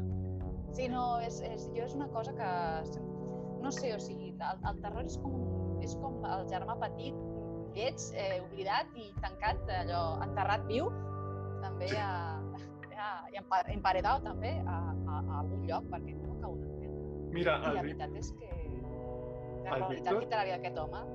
Sí, 0.76 0.90
no, 0.92 1.06
és, 1.24 1.38
és, 1.48 1.70
jo 1.76 1.86
és 1.88 1.94
una 1.96 2.08
cosa 2.16 2.34
que... 2.36 2.50
No 3.64 3.72
sé, 3.74 3.94
o 3.96 4.00
sigui, 4.04 4.34
el, 4.36 4.60
el 4.70 4.82
terror 4.84 5.08
és 5.08 5.16
com, 5.24 5.38
és 5.82 5.96
com 6.02 6.20
el 6.28 6.44
germà 6.52 6.76
petit, 6.84 7.16
lleig, 7.76 8.04
eh, 8.14 8.42
oblidat 8.44 8.92
i 9.00 9.08
tancat, 9.24 9.64
allò, 9.82 10.02
enterrat 10.28 10.68
viu, 10.70 10.92
també 11.64 11.88
a, 11.98 12.10
a, 12.94 13.08
i 13.34 13.40
empa- 13.40 13.64
emparedat 13.74 14.22
també 14.28 14.52
a, 14.70 14.76
a, 15.36 15.42
algun 15.44 15.68
lloc, 15.70 15.86
perquè 15.92 16.16
no 16.16 16.32
ho 16.32 16.38
acabo 16.40 16.56
d'entendre. 16.62 17.30
Mira, 17.36 17.58
I 17.60 17.74
la 17.76 17.82
veritat 17.82 18.18
és 18.22 18.32
que 18.40 18.50
la 19.66 19.70
qualitat 19.70 19.90
Víctor- 19.96 20.22
literària 20.24 20.58
d'aquest 20.58 20.78
home 20.84 21.06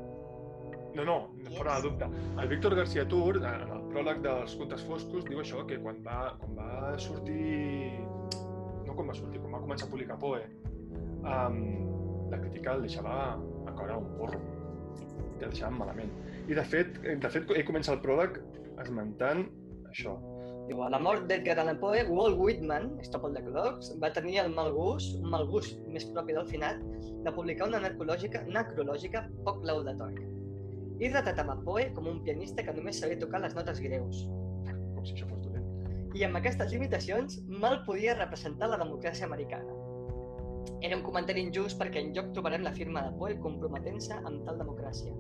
No, 0.95 1.05
no, 1.07 1.17
Qui 1.47 1.55
fora 1.55 1.77
de 1.79 1.83
dubte. 1.89 2.07
El 2.43 2.49
Víctor 2.51 2.75
García 2.75 3.05
Tur, 3.07 3.37
en 3.37 3.45
el 3.77 3.83
pròleg 3.93 4.23
dels 4.25 4.57
Contes 4.59 4.83
Foscos, 4.89 5.23
diu 5.29 5.39
això, 5.39 5.63
que 5.69 5.79
quan 5.79 6.01
va, 6.03 6.17
quan 6.41 6.57
va 6.57 6.99
sortir... 6.99 7.93
No 8.89 8.97
quan 8.97 9.07
va 9.07 9.15
sortir, 9.15 9.39
quan 9.39 9.55
va 9.55 9.61
començar 9.63 9.87
a 9.87 9.91
publicar 9.93 10.17
Poe, 10.19 10.41
um, 11.23 11.61
la 12.33 12.41
crítica 12.43 12.75
el 12.75 12.83
deixava 12.89 13.15
a 13.71 13.75
caure 13.77 14.01
un 14.01 14.09
porro. 14.19 14.41
I 15.39 15.45
el 15.47 15.53
deixaven 15.55 15.79
malament. 15.79 16.11
I 16.51 16.59
de 16.59 16.65
fet, 16.67 16.99
eh, 17.05 17.15
de 17.23 17.31
fet 17.31 17.55
ell 17.55 17.65
comença 17.71 17.95
el 17.95 18.03
pròleg 18.03 18.41
esmentant 18.83 19.47
això. 19.93 20.17
Diu, 20.71 20.85
a 20.87 20.89
la 20.95 21.01
mort 21.03 21.25
d'Edgar 21.27 21.57
Allan 21.59 21.81
Poe, 21.83 22.05
Walt 22.07 22.37
Whitman, 22.39 22.85
Estòpol 23.03 23.33
de 23.35 23.41
Clocs, 23.43 23.89
va 24.03 24.13
tenir 24.15 24.37
el 24.39 24.53
mal 24.55 24.69
gust, 24.71 25.17
un 25.19 25.33
mal 25.33 25.49
gust 25.51 25.81
més 25.91 26.05
propi 26.13 26.37
del 26.37 26.47
finat, 26.47 26.85
de 27.25 27.33
publicar 27.35 27.67
una 27.67 27.81
necrològica, 27.83 28.45
necrològica 28.55 29.25
poc 29.49 29.59
laudatòria. 29.67 30.29
I 31.03 31.11
retratava 31.11 31.57
Poe 31.65 31.89
com 31.97 32.07
un 32.13 32.21
pianista 32.23 32.63
que 32.63 32.77
només 32.77 33.03
sabia 33.03 33.19
tocar 33.19 33.43
les 33.43 33.59
notes 33.59 33.83
greus. 33.83 34.23
Com 34.69 35.03
si 35.03 35.17
això 35.17 35.27
fos 35.33 35.43
dolent. 35.49 35.67
I 36.15 36.23
amb 36.29 36.39
aquestes 36.39 36.71
limitacions 36.77 37.41
mal 37.51 37.81
podia 37.91 38.15
representar 38.21 38.71
la 38.71 38.79
democràcia 38.79 39.27
americana. 39.27 39.75
Era 40.87 40.95
un 41.01 41.03
comentari 41.03 41.43
injust 41.49 41.83
perquè 41.83 42.05
enlloc 42.05 42.31
trobarem 42.39 42.63
la 42.63 42.77
firma 42.79 43.09
de 43.09 43.17
Poe 43.19 43.41
comprometent-se 43.43 44.23
amb 44.23 44.47
tal 44.47 44.63
democràcia, 44.63 45.19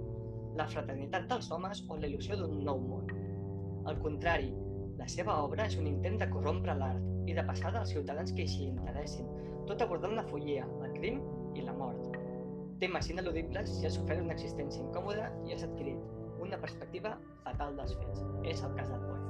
la 0.63 0.71
fraternitat 0.71 1.27
dels 1.35 1.51
homes 1.51 1.83
o 1.89 1.99
la 1.99 2.07
il·lusió 2.07 2.39
d'un 2.39 2.61
nou 2.71 2.87
món. 2.87 3.15
Al 3.91 3.99
contrari, 3.99 4.53
la 5.01 5.09
seva 5.09 5.39
obra 5.43 5.65
és 5.71 5.77
un 5.81 5.87
intent 5.89 6.19
de 6.21 6.29
corrompre 6.31 6.75
l'art 6.77 7.29
i 7.31 7.35
de 7.37 7.45
passar 7.49 7.73
dels 7.73 7.93
ciutadans 7.95 8.33
que 8.37 8.45
s'hi 8.49 8.67
interessin, 8.69 9.29
tot 9.69 9.81
abordant 9.85 10.17
la 10.19 10.27
follia, 10.29 10.67
el 10.85 10.93
crim 10.99 11.21
i 11.57 11.65
la 11.65 11.73
mort. 11.77 12.19
Temes 12.83 13.09
ineludibles 13.13 13.73
si 13.79 13.87
has 13.89 13.97
sofert 13.97 14.23
una 14.25 14.35
existència 14.37 14.83
incòmoda 14.85 15.29
i 15.49 15.55
has 15.57 15.65
adquirit 15.67 16.01
una 16.41 16.59
perspectiva 16.61 17.15
fatal 17.45 17.77
dels 17.77 17.97
fets. 18.01 18.23
És 18.53 18.63
el 18.65 18.77
cas 18.77 18.89
del 18.93 19.03
Poe. 19.05 19.21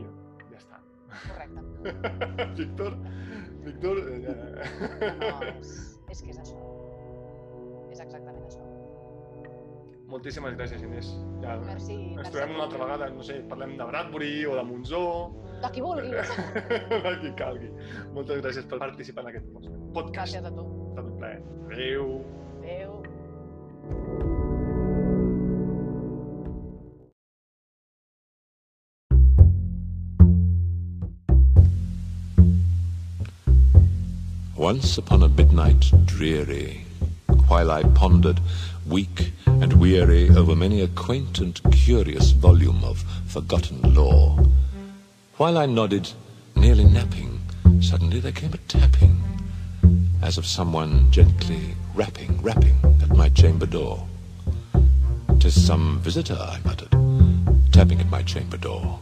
I 0.00 0.04
jo, 0.04 0.12
ja 0.52 0.60
està. 0.60 0.80
correcte. 1.26 1.64
Víctor, 2.60 2.96
Víctor... 3.66 4.02
Eh, 4.16 5.14
No, 5.20 5.32
és, 5.52 5.74
és 6.08 6.22
que 6.24 6.32
és 6.32 6.40
això. 6.44 6.60
És 7.90 8.00
exactament 8.00 8.44
això. 8.48 8.64
Moltíssimes 10.10 10.56
gràcies, 10.58 10.82
Inés. 10.82 11.10
Ja, 11.42 11.54
Merci. 11.62 11.94
ens 11.94 12.16
merci 12.18 12.32
trobem 12.34 12.50
a 12.50 12.56
una 12.56 12.64
altra 12.66 12.80
vegada, 12.82 13.08
no 13.14 13.22
sé, 13.26 13.36
parlem 13.50 13.76
de 13.78 13.86
Bradbury 13.92 14.32
o 14.50 14.56
de 14.58 14.64
Monzó, 14.66 15.04
De 15.62 15.70
qui 15.74 15.82
vulguis. 15.84 16.30
de 17.06 17.14
qui 17.22 17.32
calgui. 17.38 17.70
Moltes 18.16 18.40
gràcies 18.42 18.66
per 18.70 18.80
participar 18.82 19.26
en 19.26 19.32
aquest 19.34 19.50
podcast. 19.94 20.32
Gràcies 20.34 20.50
a 20.50 20.54
tu. 20.56 20.66
Ha 20.66 20.90
estat 20.94 21.10
un 21.12 21.18
plaer. 21.20 21.42
Adéu. 21.70 22.14
Adéu. 22.62 22.96
Once 34.56 34.98
upon 34.98 35.22
a 35.22 35.28
midnight 35.28 35.90
dreary, 36.04 36.84
while 37.50 37.72
I 37.72 37.82
pondered, 37.82 38.38
weak 38.86 39.32
and 39.44 39.72
weary, 39.72 40.30
over 40.30 40.54
many 40.54 40.82
a 40.82 40.86
quaint 40.86 41.40
and 41.40 41.60
curious 41.72 42.30
volume 42.30 42.84
of 42.84 43.02
forgotten 43.26 43.92
lore, 43.92 44.38
While 45.36 45.58
I 45.58 45.66
nodded, 45.66 46.12
nearly 46.54 46.84
napping, 46.84 47.40
suddenly 47.80 48.20
there 48.20 48.30
came 48.30 48.52
a 48.52 48.58
tapping, 48.68 49.20
as 50.22 50.38
of 50.38 50.46
someone 50.46 51.10
gently 51.10 51.74
rapping, 51.92 52.40
rapping 52.40 52.76
at 53.02 53.16
my 53.16 53.28
chamber 53.30 53.66
door. 53.66 54.06
"'Tis 55.40 55.66
some 55.66 55.98
visitor," 55.98 56.38
I 56.38 56.60
muttered, 56.64 56.94
tapping 57.72 57.98
at 58.00 58.10
my 58.10 58.22
chamber 58.22 58.58
door. 58.58 59.00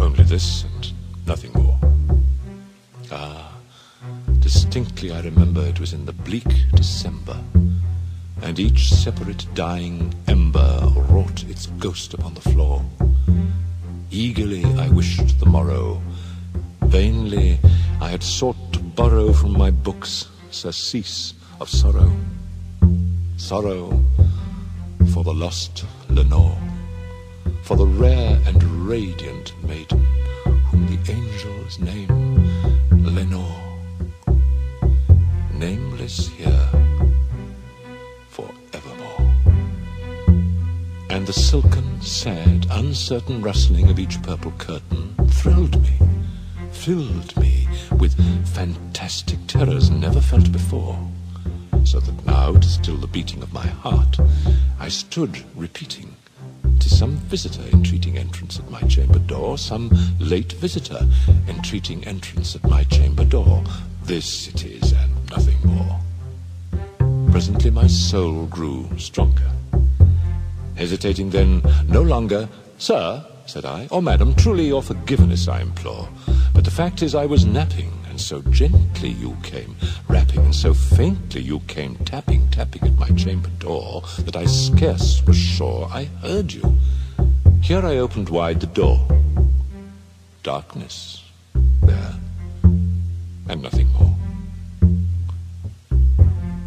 Only 0.00 0.24
this 0.24 0.64
and 0.64 0.92
nothing 1.26 1.52
more. 1.52 1.78
Ah, 3.12 3.55
distinctly 4.46 5.10
I 5.10 5.22
remember 5.22 5.60
it 5.62 5.80
was 5.80 5.92
in 5.92 6.06
the 6.06 6.12
bleak 6.12 6.46
December, 6.72 7.36
and 8.42 8.60
each 8.60 8.94
separate 8.94 9.44
dying 9.54 10.14
ember 10.28 10.86
wrought 11.08 11.42
its 11.50 11.66
ghost 11.80 12.14
upon 12.14 12.34
the 12.34 12.48
floor. 12.52 12.80
Eagerly 14.12 14.64
I 14.78 14.88
wished 14.90 15.40
the 15.40 15.46
morrow. 15.46 16.00
Vainly 16.82 17.58
I 18.00 18.08
had 18.10 18.22
sought 18.22 18.72
to 18.74 18.78
borrow 18.78 19.32
from 19.32 19.58
my 19.58 19.72
books 19.72 20.28
surcease 20.52 21.34
of 21.60 21.68
sorrow. 21.68 22.12
Sorrow 23.36 24.00
for 25.12 25.24
the 25.24 25.34
lost 25.34 25.84
Lenore, 26.08 26.56
for 27.62 27.76
the 27.76 27.86
rare 27.86 28.38
and 28.46 28.62
radiant 28.88 29.60
maiden 29.64 30.06
whom 30.68 30.86
the 30.86 31.12
angels 31.12 31.80
name 31.80 32.14
Lenore. 32.92 33.65
Nameless 35.58 36.28
here 36.28 36.68
forevermore. 38.28 39.34
And 41.08 41.26
the 41.26 41.32
silken, 41.32 42.02
sad, 42.02 42.66
uncertain 42.70 43.40
rustling 43.40 43.88
of 43.88 43.98
each 43.98 44.22
purple 44.22 44.52
curtain 44.58 45.14
thrilled 45.28 45.80
me, 45.80 45.98
filled 46.72 47.34
me 47.38 47.66
with 47.98 48.14
fantastic 48.48 49.38
terrors 49.46 49.88
never 49.90 50.20
felt 50.20 50.52
before. 50.52 50.98
So 51.84 52.00
that 52.00 52.26
now, 52.26 52.52
to 52.52 52.68
still 52.68 52.98
the 52.98 53.06
beating 53.06 53.42
of 53.42 53.54
my 53.54 53.66
heart, 53.66 54.18
I 54.78 54.88
stood 54.88 55.42
repeating, 55.54 56.16
"'Tis 56.80 56.98
some 56.98 57.16
visitor 57.16 57.62
entreating 57.72 58.18
entrance 58.18 58.58
at 58.58 58.70
my 58.70 58.82
chamber 58.82 59.20
door, 59.20 59.56
some 59.56 59.90
late 60.20 60.52
visitor 60.52 61.08
entreating 61.48 62.04
entrance 62.04 62.54
at 62.54 62.64
my 62.64 62.84
chamber 62.84 63.24
door. 63.24 63.64
This 64.04 64.48
it 64.48 64.64
is, 64.64 64.92
nothing 65.36 65.58
more. 65.64 66.00
Presently 67.30 67.70
my 67.70 67.86
soul 67.86 68.46
grew 68.46 68.88
stronger. 68.96 69.50
Hesitating 70.76 71.30
then 71.30 71.62
no 71.88 72.00
longer, 72.02 72.48
Sir, 72.78 73.24
said 73.44 73.64
I, 73.66 73.86
or 73.90 74.00
Madam, 74.00 74.34
truly 74.34 74.66
your 74.66 74.82
forgiveness 74.82 75.46
I 75.46 75.60
implore. 75.60 76.08
But 76.54 76.64
the 76.64 76.70
fact 76.70 77.02
is 77.02 77.14
I 77.14 77.26
was 77.26 77.44
napping, 77.44 77.92
and 78.08 78.18
so 78.18 78.40
gently 78.42 79.10
you 79.10 79.36
came 79.42 79.76
rapping, 80.08 80.40
and 80.40 80.54
so 80.54 80.72
faintly 80.72 81.42
you 81.42 81.60
came 81.60 81.96
tapping, 81.96 82.48
tapping 82.48 82.84
at 82.84 82.98
my 82.98 83.10
chamber 83.10 83.50
door, 83.58 84.02
that 84.20 84.36
I 84.36 84.46
scarce 84.46 85.22
was 85.26 85.36
sure 85.36 85.86
I 85.92 86.04
heard 86.22 86.52
you. 86.52 86.76
Here 87.60 87.84
I 87.84 87.98
opened 87.98 88.30
wide 88.30 88.60
the 88.60 88.66
door. 88.68 89.06
Darkness 90.42 91.24
there, 91.82 92.14
and 93.48 93.62
nothing 93.62 93.88
more. 93.92 94.15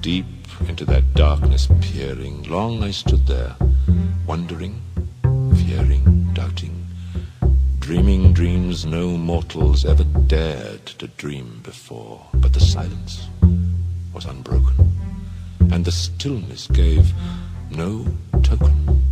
Deep 0.02 0.26
into 0.70 0.86
that 0.86 1.14
darkness 1.14 1.68
peering, 1.82 2.44
long 2.44 2.82
I 2.82 2.92
stood 2.92 3.28
there, 3.28 3.56
wondering, 4.26 4.82
fearing, 5.22 6.30
doubting, 6.34 6.88
dreaming 7.80 8.32
dreams 8.32 8.86
no 8.86 9.18
mortals 9.18 9.84
ever 9.84 10.06
dared 10.06 10.86
to 10.86 11.08
dream 11.08 11.60
before. 11.64 12.26
But 12.36 12.54
the 12.54 12.62
silence 12.62 13.28
was 14.14 14.24
unbroken, 14.24 14.98
and 15.72 15.84
the 15.84 15.92
stillness 15.92 16.68
gave 16.68 17.12
no 17.70 18.08
token. 18.42 19.04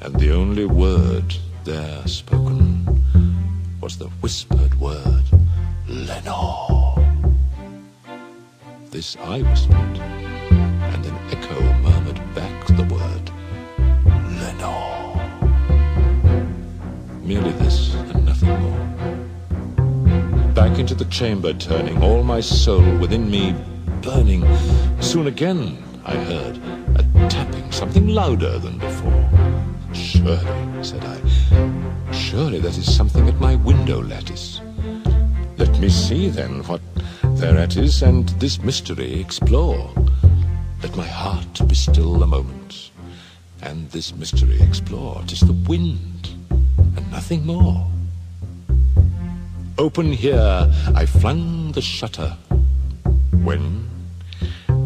And 0.00 0.18
the 0.18 0.32
only 0.34 0.64
word 0.64 1.36
there 1.62 2.04
spoken 2.08 3.04
was 3.80 3.96
the 3.96 4.08
whispered 4.22 4.74
word, 4.80 5.22
Lenore. 5.86 6.91
This 8.92 9.16
I 9.22 9.40
whispered, 9.40 9.74
and 9.74 11.06
an 11.06 11.16
echo 11.30 11.58
murmured 11.80 12.20
back 12.34 12.66
the 12.66 12.84
word, 12.92 13.30
Lenore. 14.38 15.16
Merely 17.22 17.52
this 17.52 17.94
and 17.94 18.26
nothing 18.26 18.50
more. 18.60 20.52
Back 20.52 20.78
into 20.78 20.94
the 20.94 21.06
chamber 21.06 21.54
turning, 21.54 22.02
all 22.02 22.22
my 22.22 22.40
soul 22.40 22.84
within 22.98 23.30
me 23.30 23.54
burning. 24.02 24.44
Soon 25.00 25.26
again 25.26 25.82
I 26.04 26.14
heard 26.14 26.60
a 26.96 27.28
tapping, 27.30 27.72
something 27.72 28.08
louder 28.08 28.58
than 28.58 28.76
before. 28.76 29.26
Surely, 29.94 30.84
said 30.84 31.02
I, 31.02 32.12
surely 32.12 32.58
that 32.58 32.76
is 32.76 32.94
something 32.94 33.26
at 33.26 33.40
my 33.40 33.54
window 33.54 34.02
lattice. 34.02 34.60
Let 35.56 35.78
me 35.78 35.88
see 35.88 36.28
then 36.28 36.62
what 36.64 36.82
thereat 37.42 37.76
is, 37.76 38.02
and 38.02 38.28
this 38.38 38.62
mystery 38.62 39.20
explore. 39.20 39.90
Let 40.80 40.94
my 40.96 41.06
heart 41.06 41.60
be 41.66 41.74
still 41.74 42.22
a 42.22 42.26
moment, 42.26 42.92
and 43.60 43.90
this 43.90 44.14
mystery 44.14 44.60
explore. 44.62 45.20
Tis 45.26 45.40
the 45.40 45.58
wind, 45.68 46.28
and 46.78 47.10
nothing 47.10 47.44
more. 47.44 47.84
Open 49.76 50.12
here, 50.12 50.70
I 50.94 51.04
flung 51.04 51.72
the 51.72 51.82
shutter, 51.82 52.36
when, 53.42 53.90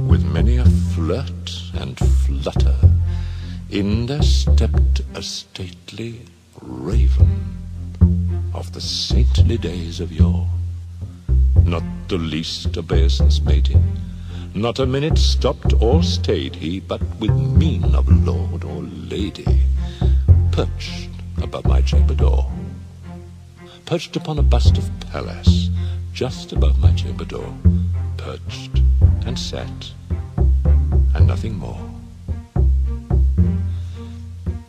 with 0.08 0.24
many 0.24 0.56
a 0.56 0.64
flirt 0.94 1.60
and 1.74 1.98
flutter, 2.24 2.76
in 3.68 4.06
there 4.06 4.22
stepped 4.22 5.02
a 5.14 5.22
stately 5.22 6.22
raven 6.62 7.54
of 8.54 8.72
the 8.72 8.80
saintly 8.80 9.58
days 9.58 10.00
of 10.00 10.10
yore. 10.10 10.48
Not 11.64 11.82
the 12.08 12.18
least 12.18 12.76
obeisance 12.76 13.40
made 13.40 13.68
he, 13.68 13.76
not 14.54 14.78
a 14.78 14.86
minute 14.86 15.18
stopped 15.18 15.74
or 15.80 16.02
stayed 16.02 16.56
he, 16.56 16.80
but 16.80 17.00
with 17.20 17.30
mien 17.30 17.94
of 17.94 18.08
lord 18.24 18.64
or 18.64 18.82
lady, 18.82 19.64
perched 20.50 21.10
above 21.42 21.66
my 21.66 21.82
chamber 21.82 22.14
door, 22.14 22.50
perched 23.84 24.16
upon 24.16 24.38
a 24.38 24.42
bust 24.42 24.78
of 24.78 24.90
Pallas, 25.00 25.68
just 26.12 26.52
above 26.52 26.78
my 26.78 26.92
chamber 26.92 27.24
door, 27.24 27.52
perched 28.16 28.78
and 29.26 29.38
sat, 29.38 29.92
and 31.14 31.26
nothing 31.26 31.58
more. 31.58 31.80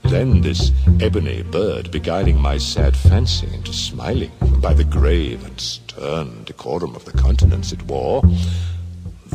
Then 0.04 0.42
this 0.42 0.72
ebony 1.02 1.44
bird, 1.44 1.92
beguiling 1.92 2.38
my 2.40 2.58
sad 2.58 2.96
fancy 2.96 3.48
into 3.54 3.74
smiling 3.74 4.32
by 4.62 4.74
the 4.74 4.84
grave 4.86 5.46
and 5.46 5.60
stern 5.98 6.44
decorum 6.44 6.96
of 6.96 7.04
the 7.06 7.12
countenance 7.12 7.72
it 7.72 7.82
wore, 7.84 8.22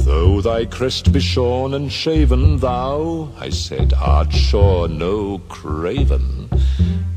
Though 0.04 0.40
thy 0.40 0.64
crest 0.64 1.12
be 1.12 1.20
shorn 1.20 1.74
and 1.74 1.92
shaven, 1.92 2.58
thou, 2.58 3.30
I 3.38 3.50
said, 3.50 3.92
art 3.94 4.32
sure 4.32 4.88
no 4.88 5.38
craven, 5.48 6.48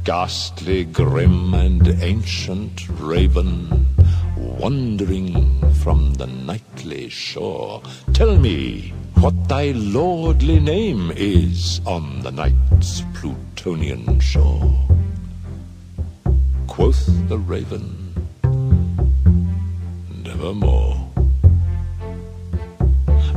ghastly, 0.04 0.84
grim, 0.86 1.54
and 1.54 1.88
ancient 2.02 2.88
raven, 3.00 3.88
wandering 4.36 5.74
from 5.84 6.16
the 6.16 6.28
nightly 6.28 7.10
shore. 7.10 7.82
Tell 8.14 8.38
me, 8.38 8.94
what 9.16 9.48
thy 9.48 9.72
lordly 9.72 10.60
name 10.60 11.12
is 11.16 11.82
on 11.86 12.22
the 12.22 12.32
night's 12.32 13.04
Plutonian 13.14 14.20
shore. 14.20 14.76
Quoth 16.68 17.06
the 17.30 17.38
raven, 17.38 18.05
nevermore. 20.36 20.98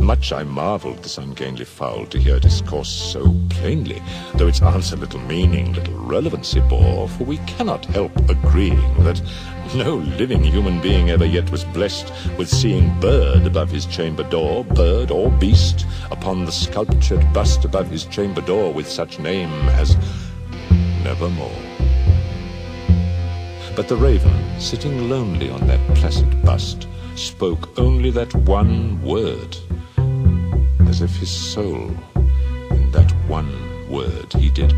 Much 0.01 0.33
I 0.33 0.43
marvelled 0.43 1.03
this 1.03 1.19
ungainly 1.19 1.65
fowl 1.65 2.07
to 2.07 2.19
hear 2.19 2.41
discourse 2.41 2.89
so 2.89 3.35
plainly, 3.51 4.03
though 4.35 4.49
its 4.49 4.63
answer 4.63 4.97
little 4.97 5.21
meaning, 5.21 5.75
little 5.75 5.95
relevancy 5.95 6.61
bore, 6.61 7.09
for 7.09 7.25
we 7.25 7.37
cannot 7.39 7.85
help 7.87 8.17
agreeing 8.29 9.05
that 9.05 9.21
no 9.75 9.97
living 9.97 10.43
human 10.43 10.81
being 10.81 11.11
ever 11.11 11.27
yet 11.27 11.51
was 11.51 11.65
blessed 11.65 12.13
with 12.39 12.49
seeing 12.49 12.99
bird 13.01 13.47
above 13.47 13.71
his 13.71 13.87
chamber 13.87 14.25
door, 14.25 14.65
bird 14.65 15.11
or 15.11 15.31
beast, 15.33 15.87
upon 16.11 16.47
the 16.47 16.53
sculptured 16.53 17.33
bust 17.33 17.65
above 17.65 17.91
his 17.91 18.05
chamber 18.05 18.41
door 18.41 18.73
with 18.73 18.89
such 18.89 19.19
name 19.19 19.51
as 19.71 19.97
Nevermore. 21.05 21.88
But 23.79 23.87
the 23.87 23.95
raven, 23.95 24.35
sitting 24.59 25.09
lonely 25.09 25.51
on 25.51 25.65
that 25.69 25.79
placid 25.95 26.43
bust, 26.43 26.89
spoke 27.15 27.79
only 27.79 28.11
that 28.11 28.35
one 28.35 29.01
word, 29.03 29.57
as 30.89 31.01
if 31.01 31.15
his 31.15 31.31
soul, 31.31 31.93
in 32.73 32.91
that 32.91 33.09
one 33.29 33.49
word, 33.89 34.33
he 34.33 34.51
did 34.51 34.75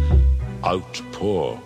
outpour 0.63 1.59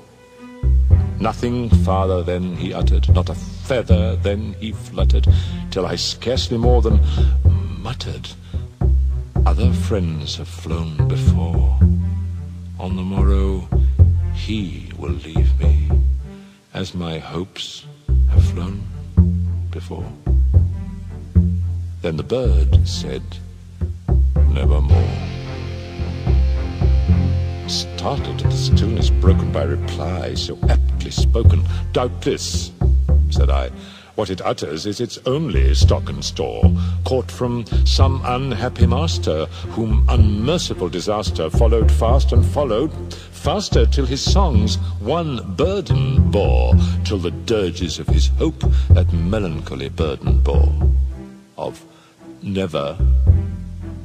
Nothing 1.18 1.70
farther 1.70 2.22
then 2.22 2.54
he 2.54 2.72
uttered, 2.72 3.12
not 3.12 3.28
a 3.28 3.34
feather 3.34 4.14
then 4.14 4.54
he 4.60 4.70
fluttered, 4.70 5.26
till 5.72 5.86
I 5.86 5.96
scarcely 5.96 6.56
more 6.56 6.82
than 6.82 7.00
muttered, 7.82 8.28
Other 9.44 9.72
friends 9.72 10.36
have 10.36 10.46
flown 10.46 11.08
before. 11.08 11.80
On 12.78 12.94
the 12.94 13.02
morrow 13.02 13.68
he 14.36 14.92
will 14.96 15.10
leave 15.10 15.58
me, 15.58 15.90
as 16.74 16.92
my 16.92 17.18
hopes 17.18 17.86
have 18.28 18.44
flown 18.46 18.82
before. 19.70 20.04
Then 22.02 22.16
the 22.16 22.24
bird 22.24 22.86
said, 22.86 23.22
Nevermore. 24.50 25.18
Startled 27.68 28.42
at 28.42 28.50
the 28.50 28.56
stillness 28.56 29.08
broken 29.08 29.52
by 29.52 29.62
reply 29.62 30.34
so 30.34 30.58
aptly 30.68 31.12
spoken, 31.12 31.62
Doubtless, 31.92 32.72
said 33.30 33.50
I, 33.50 33.70
what 34.16 34.30
it 34.30 34.42
utters 34.42 34.84
is 34.84 35.00
its 35.00 35.18
only 35.26 35.74
stock 35.74 36.08
and 36.08 36.24
store, 36.24 36.70
caught 37.04 37.30
from 37.30 37.64
some 37.84 38.20
unhappy 38.24 38.86
master, 38.86 39.46
whom 39.70 40.04
unmerciful 40.08 40.88
disaster 40.88 41.50
followed 41.50 41.90
fast 41.90 42.32
and 42.32 42.44
followed 42.44 42.92
faster 43.44 43.84
till 43.84 44.06
his 44.06 44.22
songs 44.22 44.76
one 45.00 45.54
burden 45.54 46.30
bore, 46.30 46.72
till 47.04 47.18
the 47.18 47.30
dirges 47.44 47.98
of 47.98 48.08
his 48.08 48.28
hope 48.38 48.58
that 48.88 49.12
melancholy 49.12 49.90
burden 49.90 50.40
bore, 50.40 50.72
of 51.58 51.84
never, 52.40 52.96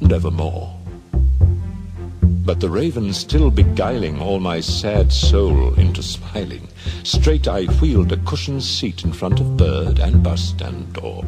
nevermore. 0.02 0.78
But 2.22 2.60
the 2.60 2.68
raven 2.68 3.14
still 3.14 3.50
beguiling 3.50 4.20
all 4.20 4.40
my 4.40 4.60
sad 4.60 5.10
soul 5.10 5.72
into 5.80 6.02
smiling, 6.02 6.68
straight 7.02 7.48
I 7.48 7.64
wheeled 7.80 8.12
a 8.12 8.18
cushioned 8.18 8.62
seat 8.62 9.04
in 9.04 9.12
front 9.14 9.40
of 9.40 9.56
bird 9.56 10.00
and 10.00 10.22
bust 10.22 10.60
and 10.60 10.92
door. 10.92 11.24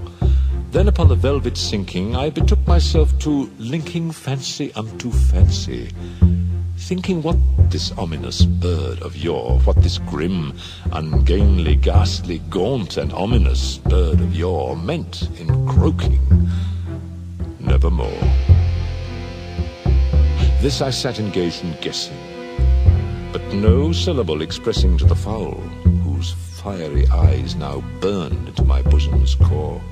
Then 0.72 0.88
upon 0.88 1.08
the 1.08 1.14
velvet 1.14 1.58
sinking, 1.58 2.16
I 2.16 2.30
betook 2.30 2.66
myself 2.66 3.18
to 3.18 3.50
linking 3.58 4.10
fancy 4.10 4.72
unto 4.72 5.10
fancy, 5.10 5.90
thinking 6.78 7.20
what 7.20 7.36
this 7.70 7.92
ominous 7.98 8.46
bird 8.46 9.02
of 9.02 9.14
yore, 9.14 9.60
what 9.60 9.76
this 9.82 9.98
grim, 9.98 10.56
ungainly, 10.92 11.76
ghastly, 11.76 12.38
gaunt, 12.48 12.96
and 12.96 13.12
ominous 13.12 13.76
bird 13.76 14.18
of 14.18 14.34
yore 14.34 14.74
meant 14.74 15.28
in 15.38 15.48
croaking, 15.68 16.48
nevermore. 17.60 18.22
This 20.62 20.80
I 20.80 20.88
sat 20.88 21.20
engaged 21.20 21.64
in 21.64 21.76
guessing, 21.82 22.16
but 23.30 23.42
no 23.52 23.92
syllable 23.92 24.40
expressing 24.40 24.96
to 24.96 25.04
the 25.04 25.14
fowl, 25.14 25.60
whose 26.02 26.32
fiery 26.32 27.06
eyes 27.08 27.56
now 27.56 27.82
burned 28.00 28.48
into 28.48 28.64
my 28.64 28.80
bosom's 28.80 29.34
core. 29.34 29.82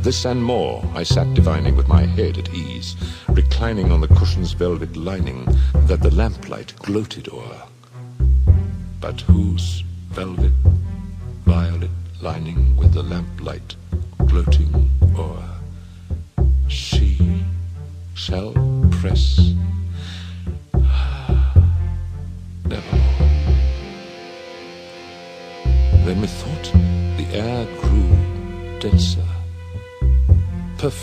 This 0.00 0.24
and 0.24 0.42
more 0.42 0.84
I 0.94 1.02
sat 1.02 1.34
divining 1.34 1.76
with 1.76 1.88
my 1.88 2.02
head 2.02 2.38
at 2.38 2.54
ease, 2.54 2.96
reclining 3.28 3.90
on 3.90 4.00
the 4.00 4.08
cushion's 4.08 4.52
velvet 4.52 4.96
lining 4.96 5.44
that 5.86 6.00
the 6.00 6.10
lamplight 6.10 6.72
gloated 6.78 7.28
o'er. 7.28 7.62
But 9.00 9.20
whose 9.22 9.82
velvet, 10.10 10.52
violet 11.44 11.90
lining 12.22 12.76
with 12.76 12.92
the 12.94 13.02
lamplight 13.02 13.74
gloating 14.26 14.88
o'er? 15.16 15.44
She 16.68 17.44
shall 18.14 18.52
press 19.00 19.52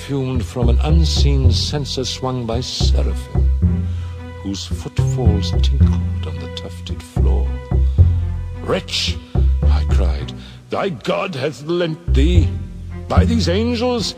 perfumed 0.06 0.46
from 0.46 0.70
an 0.70 0.78
unseen 0.82 1.52
censer 1.52 2.06
swung 2.06 2.46
by 2.46 2.62
seraphim, 2.62 3.88
whose 4.44 4.64
footfalls 4.64 5.50
tinkled 5.64 6.28
on 6.28 6.36
the 6.40 6.56
tufted 6.56 7.02
floor. 7.02 7.50
Wretch, 8.62 9.18
I 9.64 9.84
cried, 9.90 10.32
thy 10.70 10.90
God 10.90 11.34
hath 11.34 11.64
lent 11.64 12.14
thee, 12.14 12.48
by 13.08 13.26
these 13.26 13.50
angels 13.50 14.14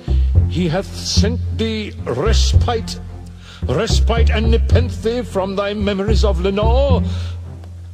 he 0.49 0.67
hath 0.67 0.93
sent 0.93 1.39
thee 1.57 1.93
respite, 2.03 2.99
respite 3.69 4.29
and 4.29 4.51
nepenthe 4.51 5.25
from 5.25 5.55
thy 5.55 5.73
memories 5.73 6.25
of 6.25 6.41
Lenore. 6.41 7.01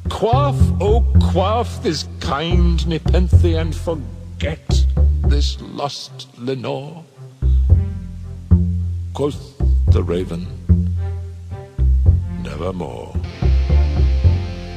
Quaff, 0.08 0.56
oh, 0.80 1.06
quaff 1.30 1.80
this 1.84 2.08
kind 2.18 2.84
nepenthe 2.88 3.44
and 3.44 3.72
forget 3.72 4.84
this 5.28 5.60
lost 5.60 6.26
Lenore. 6.36 7.04
Quoth 9.14 9.56
the 9.92 10.02
raven, 10.02 10.44
nevermore. 12.42 13.14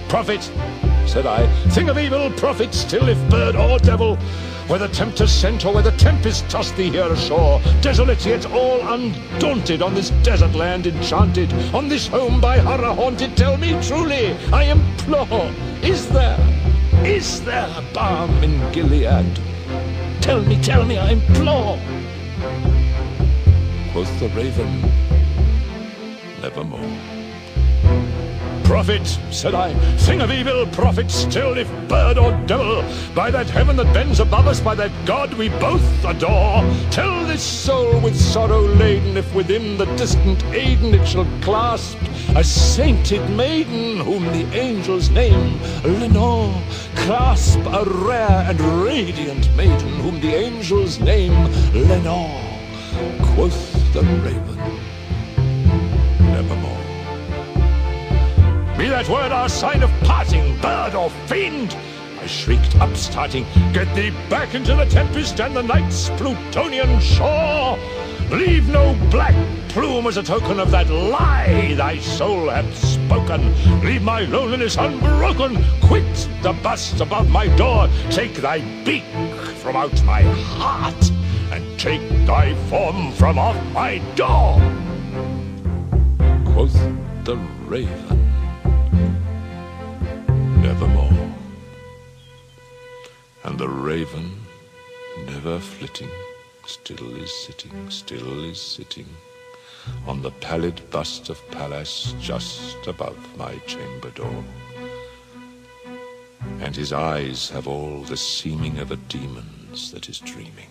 Prophet, 0.09 0.43
said 1.07 1.25
I, 1.25 1.47
thing 1.71 1.89
of 1.89 1.97
evil, 1.97 2.29
prophet 2.33 2.71
still, 2.71 3.09
if 3.09 3.17
bird 3.31 3.55
or 3.55 3.79
devil, 3.79 4.15
whether 4.67 4.87
tempter 4.89 5.25
sent 5.25 5.65
or 5.65 5.73
whether 5.73 5.89
tempest 5.89 6.47
tossed 6.51 6.77
thee 6.77 6.91
here 6.91 7.11
ashore, 7.11 7.59
desolate 7.81 8.23
yet 8.27 8.45
all 8.51 8.79
undaunted 8.93 9.81
on 9.81 9.95
this 9.95 10.11
desert 10.21 10.53
land 10.53 10.85
enchanted, 10.85 11.51
on 11.73 11.89
this 11.89 12.05
home 12.05 12.39
by 12.39 12.59
horror 12.59 12.93
haunted, 12.93 13.35
tell 13.35 13.57
me 13.57 13.75
truly, 13.81 14.33
I 14.53 14.65
implore, 14.65 15.51
is 15.81 16.07
there, 16.09 16.37
is 17.03 17.43
there 17.43 17.73
a 17.75 17.81
balm 17.91 18.29
in 18.43 18.71
Gilead? 18.71 19.41
Tell 20.21 20.43
me, 20.43 20.61
tell 20.61 20.85
me, 20.85 20.99
I 20.99 21.13
implore. 21.13 21.79
Quoth 23.97 24.19
the 24.19 24.29
raven, 24.29 24.81
nevermore. 26.39 26.87
Prophet, 28.63 29.07
said 29.31 29.55
I, 29.55 29.73
thing 29.97 30.21
of 30.21 30.29
evil, 30.29 30.67
prophet 30.67 31.09
still, 31.09 31.57
if 31.57 31.67
bird 31.87 32.19
or 32.19 32.31
devil, 32.45 32.83
by 33.15 33.31
that 33.31 33.49
heaven 33.49 33.75
that 33.77 33.91
bends 33.95 34.19
above 34.19 34.45
us, 34.45 34.59
by 34.59 34.75
that 34.75 34.91
God 35.07 35.33
we 35.33 35.49
both 35.49 36.05
adore, 36.05 36.61
tell 36.91 37.25
this 37.25 37.41
soul 37.41 37.99
with 37.99 38.15
sorrow 38.15 38.61
laden, 38.61 39.17
if 39.17 39.33
within 39.33 39.79
the 39.79 39.85
distant 39.95 40.43
Aiden 40.53 40.93
it 40.93 41.07
shall 41.07 41.25
clasp 41.41 41.97
a 42.35 42.43
sainted 42.43 43.27
maiden, 43.31 43.97
whom 43.97 44.25
the 44.25 44.45
angels 44.55 45.09
name 45.09 45.59
Lenore, 45.81 46.53
clasp 46.97 47.61
a 47.65 47.83
rare 47.83 48.45
and 48.47 48.59
radiant 48.61 49.51
maiden, 49.55 49.89
whom 50.01 50.21
the 50.21 50.35
angels 50.35 50.99
name 50.99 51.33
Lenore, 51.73 52.43
quoth 53.33 53.66
the 53.97 54.03
raven, 54.21 54.57
nevermore. 56.19 56.77
Be 58.77 58.87
that 58.89 59.09
word 59.09 59.31
our 59.31 59.49
sign 59.49 59.81
of 59.81 59.89
parting, 60.01 60.55
bird 60.61 60.93
or 60.93 61.09
fiend! 61.25 61.75
I 62.21 62.27
shrieked, 62.27 62.75
upstarting, 62.75 63.47
Get 63.73 63.93
thee 63.95 64.11
back 64.29 64.53
into 64.53 64.75
the 64.75 64.85
tempest 64.85 65.41
and 65.41 65.55
the 65.55 65.63
night's 65.63 66.09
Plutonian 66.11 66.99
shore! 66.99 67.79
Leave 68.29 68.69
no 68.69 68.93
black 69.09 69.33
plume 69.69 70.05
as 70.05 70.17
a 70.17 70.23
token 70.23 70.59
of 70.59 70.69
that 70.69 70.89
lie 70.91 71.73
thy 71.75 71.97
soul 71.97 72.49
hath 72.49 72.77
spoken. 72.77 73.41
Leave 73.81 74.03
my 74.03 74.21
loneliness 74.25 74.77
unbroken. 74.77 75.63
Quit 75.81 76.29
the 76.43 76.53
bust 76.61 77.01
above 77.01 77.29
my 77.29 77.47
door. 77.55 77.89
Take 78.11 78.35
thy 78.35 78.59
beak 78.83 79.05
from 79.55 79.75
out 79.75 80.03
my 80.03 80.21
heart, 80.21 81.11
and 81.57 81.79
take 81.79 82.07
thy 82.27 82.53
form 82.69 83.11
from 83.13 83.39
off 83.39 83.57
my 83.73 83.97
door. 84.15 84.61
Quoth 86.53 86.79
the 87.23 87.35
raven 87.65 88.19
nevermore. 90.61 91.33
And 93.43 93.57
the 93.57 93.67
raven, 93.67 94.29
never 95.25 95.57
flitting, 95.57 96.11
still 96.67 97.15
is 97.15 97.33
sitting, 97.45 97.89
still 97.89 98.43
is 98.43 98.61
sitting 98.61 99.07
on 100.05 100.21
the 100.21 100.31
pallid 100.31 100.79
bust 100.91 101.29
of 101.29 101.39
Pallas 101.49 102.13
just 102.19 102.85
above 102.85 103.17
my 103.35 103.57
chamber 103.65 104.11
door. 104.11 104.43
And 106.59 106.75
his 106.75 106.93
eyes 106.93 107.49
have 107.49 107.67
all 107.67 108.01
the 108.01 108.17
seeming 108.17 108.77
of 108.77 108.91
a 108.91 108.97
demon's 108.97 109.91
that 109.91 110.07
is 110.07 110.19
dreaming, 110.19 110.69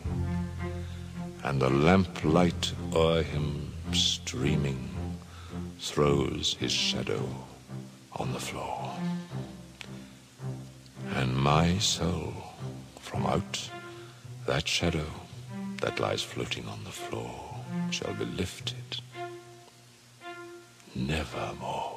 and 1.47 1.63
the 1.63 1.71
lamplight 1.71 2.73
o'er 2.93 3.23
him 3.23 3.73
streaming 3.93 4.91
throws 5.79 6.55
his 6.59 6.73
shadow 6.73 7.25
on 8.15 8.33
the 8.33 8.39
floor 8.39 8.93
and 11.15 11.37
my 11.37 11.79
soul 11.79 12.35
from 13.01 13.25
out 13.27 13.71
that 14.47 14.67
shadow 14.67 15.07
that 15.81 16.01
lies 16.01 16.23
floating 16.23 16.67
on 16.69 16.83
the 16.83 16.91
floor 16.91 17.33
shall 17.91 18.15
be 18.15 18.25
lifted 18.25 19.01
nevermore. 20.97 21.96